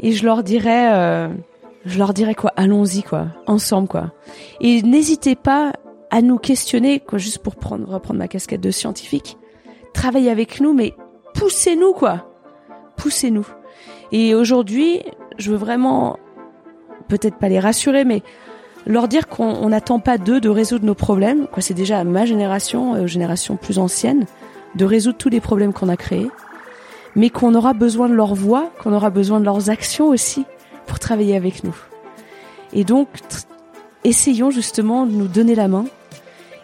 Et 0.00 0.12
je 0.12 0.24
leur 0.24 0.42
dirais, 0.42 0.92
euh, 0.94 1.28
je 1.84 1.98
leur 1.98 2.14
dirais 2.14 2.34
quoi? 2.34 2.52
Allons-y, 2.56 3.02
quoi, 3.02 3.28
ensemble, 3.46 3.88
quoi. 3.88 4.12
Et 4.60 4.82
n'hésitez 4.82 5.36
pas 5.36 5.72
à 6.10 6.22
nous 6.22 6.38
questionner, 6.38 7.00
quoi, 7.00 7.18
juste 7.18 7.38
pour 7.38 7.56
prendre, 7.56 7.88
reprendre 7.88 8.18
ma 8.18 8.28
casquette 8.28 8.60
de 8.60 8.70
scientifique. 8.70 9.36
Travaillez 9.92 10.30
avec 10.30 10.60
nous, 10.60 10.72
mais 10.72 10.94
poussez-nous, 11.34 11.92
quoi. 11.92 12.30
Poussez-nous. 12.96 13.46
Et 14.12 14.34
aujourd'hui, 14.34 15.02
je 15.38 15.50
veux 15.50 15.56
vraiment, 15.56 16.18
peut-être 17.08 17.36
pas 17.36 17.48
les 17.48 17.60
rassurer, 17.60 18.04
mais 18.04 18.22
leur 18.86 19.08
dire 19.08 19.28
qu'on 19.28 19.44
on 19.44 19.68
n'attend 19.68 19.98
pas 19.98 20.16
d'eux 20.16 20.40
de 20.40 20.48
résoudre 20.48 20.86
nos 20.86 20.94
problèmes. 20.94 21.46
Quoi, 21.48 21.62
c'est 21.62 21.74
déjà 21.74 21.98
à 21.98 22.04
ma 22.04 22.24
génération, 22.24 22.94
euh, 22.94 23.06
génération 23.06 23.56
plus 23.56 23.78
ancienne, 23.78 24.26
de 24.74 24.84
résoudre 24.84 25.18
tous 25.18 25.28
les 25.28 25.40
problèmes 25.40 25.72
qu'on 25.72 25.88
a 25.88 25.96
créés, 25.96 26.30
mais 27.14 27.30
qu'on 27.30 27.54
aura 27.54 27.72
besoin 27.72 28.08
de 28.08 28.14
leur 28.14 28.34
voix, 28.34 28.70
qu'on 28.82 28.92
aura 28.92 29.10
besoin 29.10 29.40
de 29.40 29.44
leurs 29.44 29.70
actions 29.70 30.08
aussi 30.08 30.44
pour 30.86 30.98
travailler 30.98 31.36
avec 31.36 31.64
nous. 31.64 31.76
Et 32.72 32.84
donc, 32.84 33.08
essayons 34.04 34.50
justement 34.50 35.06
de 35.06 35.12
nous 35.12 35.28
donner 35.28 35.54
la 35.54 35.68
main 35.68 35.86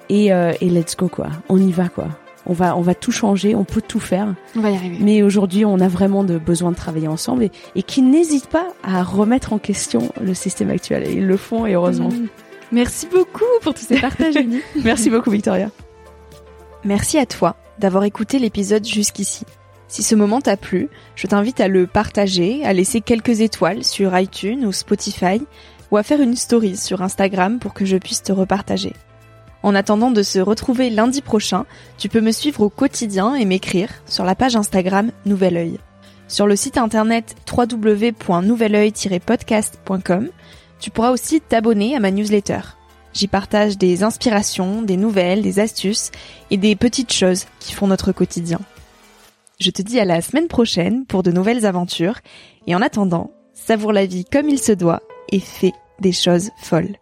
et, 0.09 0.33
euh, 0.33 0.53
et 0.61 0.69
let's 0.69 0.97
go 0.97 1.09
quoi. 1.09 1.29
On 1.49 1.59
y 1.59 1.73
va 1.73 1.89
quoi. 1.89 2.09
On 2.47 2.53
va, 2.53 2.77
on 2.77 2.81
va 2.81 2.95
tout 2.95 3.13
changer, 3.13 3.55
on 3.55 3.65
peut 3.65 3.83
tout 3.87 4.01
faire. 4.01 4.35
On 4.57 4.61
va 4.61 4.71
y 4.71 4.77
arriver. 4.77 4.99
Mais 5.01 5.23
aujourd'hui, 5.23 5.65
on 5.65 5.79
a 5.79 5.89
vraiment 5.89 6.25
de 6.25 6.39
besoin 6.39 6.73
de 6.73 6.77
travailler 6.77 7.09
ensemble 7.09 7.45
et, 7.45 7.51
et 7.77 7.83
qui 7.83 8.03
n'hésitent 8.03 8.49
pas 8.49 8.69
à 8.83 9.03
remettre 9.03 9.53
en 9.53 9.59
question 9.59 10.13
le 10.21 10.35
système 10.35 10.71
actuel. 10.71 11.07
Et 11.07 11.13
ils 11.13 11.27
le 11.27 11.37
font 11.37 11.67
et 11.67 11.75
heureusement. 11.75 12.09
Mm. 12.09 12.29
Merci 12.73 13.07
beaucoup 13.07 13.45
pour 13.63 13.75
tous 13.75 13.85
ces 13.85 14.01
partages. 14.01 14.35
Merci 14.83 15.11
beaucoup, 15.11 15.31
Victoria. 15.31 15.71
Merci 16.85 17.19
à 17.19 17.27
toi 17.27 17.55
d'avoir 17.79 18.05
écouté 18.05 18.39
l'épisode 18.39 18.85
jusqu'ici. 18.87 19.45
Si 19.89 20.03
ce 20.03 20.15
moment 20.15 20.41
t'a 20.41 20.57
plu, 20.57 20.89
je 21.15 21.27
t'invite 21.27 21.61
à 21.61 21.69
le 21.69 21.87
partager, 21.87 22.65
à 22.65 22.73
laisser 22.73 23.03
quelques 23.03 23.41
étoiles 23.41 23.85
sur 23.85 24.19
iTunes 24.19 24.65
ou 24.65 24.73
Spotify, 24.73 25.43
ou 25.91 25.99
à 25.99 26.03
faire 26.03 26.23
une 26.23 26.35
story 26.35 26.79
sur 26.79 27.03
Instagram 27.03 27.59
pour 27.59 27.75
que 27.75 27.85
je 27.85 27.99
puisse 27.99 28.23
te 28.23 28.33
repartager. 28.33 28.95
En 29.63 29.75
attendant 29.75 30.11
de 30.11 30.23
se 30.23 30.39
retrouver 30.41 30.91
lundi 30.91 31.23
prochain, 31.23 31.65
tu 31.99 32.09
peux 32.09 32.21
me 32.21 32.33
suivre 32.33 32.63
au 32.63 32.69
quotidien 32.69 33.35
et 33.35 33.45
m'écrire 33.45 33.91
sur 34.07 34.25
la 34.25 34.35
page 34.35 34.57
Instagram 34.57 35.13
Nouvel 35.25 35.57
Oeil. 35.57 35.79
Sur 36.27 36.47
le 36.47 36.57
site 36.57 36.79
internet 36.79 37.37
www.nouveloeil-podcast.com, 37.51 40.29
Tu 40.81 40.91
pourras 40.91 41.11
aussi 41.11 41.41
t'abonner 41.41 41.95
à 41.95 42.01
ma 42.01 42.11
newsletter. 42.11 42.61
J'y 43.13 43.29
partage 43.29 43.79
des 43.79 44.03
inspirations, 44.03 44.83
des 44.83 44.97
nouvelles, 44.97 45.43
des 45.43 45.61
astuces 45.61 46.11
et 46.51 46.57
des 46.57 46.75
petites 46.75 47.13
choses 47.13 47.45
qui 47.61 47.73
font 47.73 47.87
notre 47.87 48.11
quotidien. 48.11 48.59
Je 49.61 49.71
te 49.71 49.83
dis 49.83 50.01
à 50.01 50.05
la 50.05 50.23
semaine 50.23 50.49
prochaine 50.49 51.07
pour 51.07 51.23
de 51.23 51.31
nouvelles 51.31 51.67
aventures 51.67 52.19
et 52.67 52.75
en 52.75 52.83
attendant, 52.83 53.31
savoure 53.53 53.93
la 53.93 54.07
vie 54.07 54.25
comme 54.25 54.49
il 54.49 54.59
se 54.59 54.73
doit 54.73 55.03
et 55.31 55.39
fais 55.39 55.73
des 56.01 56.13
choses 56.13 56.51
folles. 56.57 56.97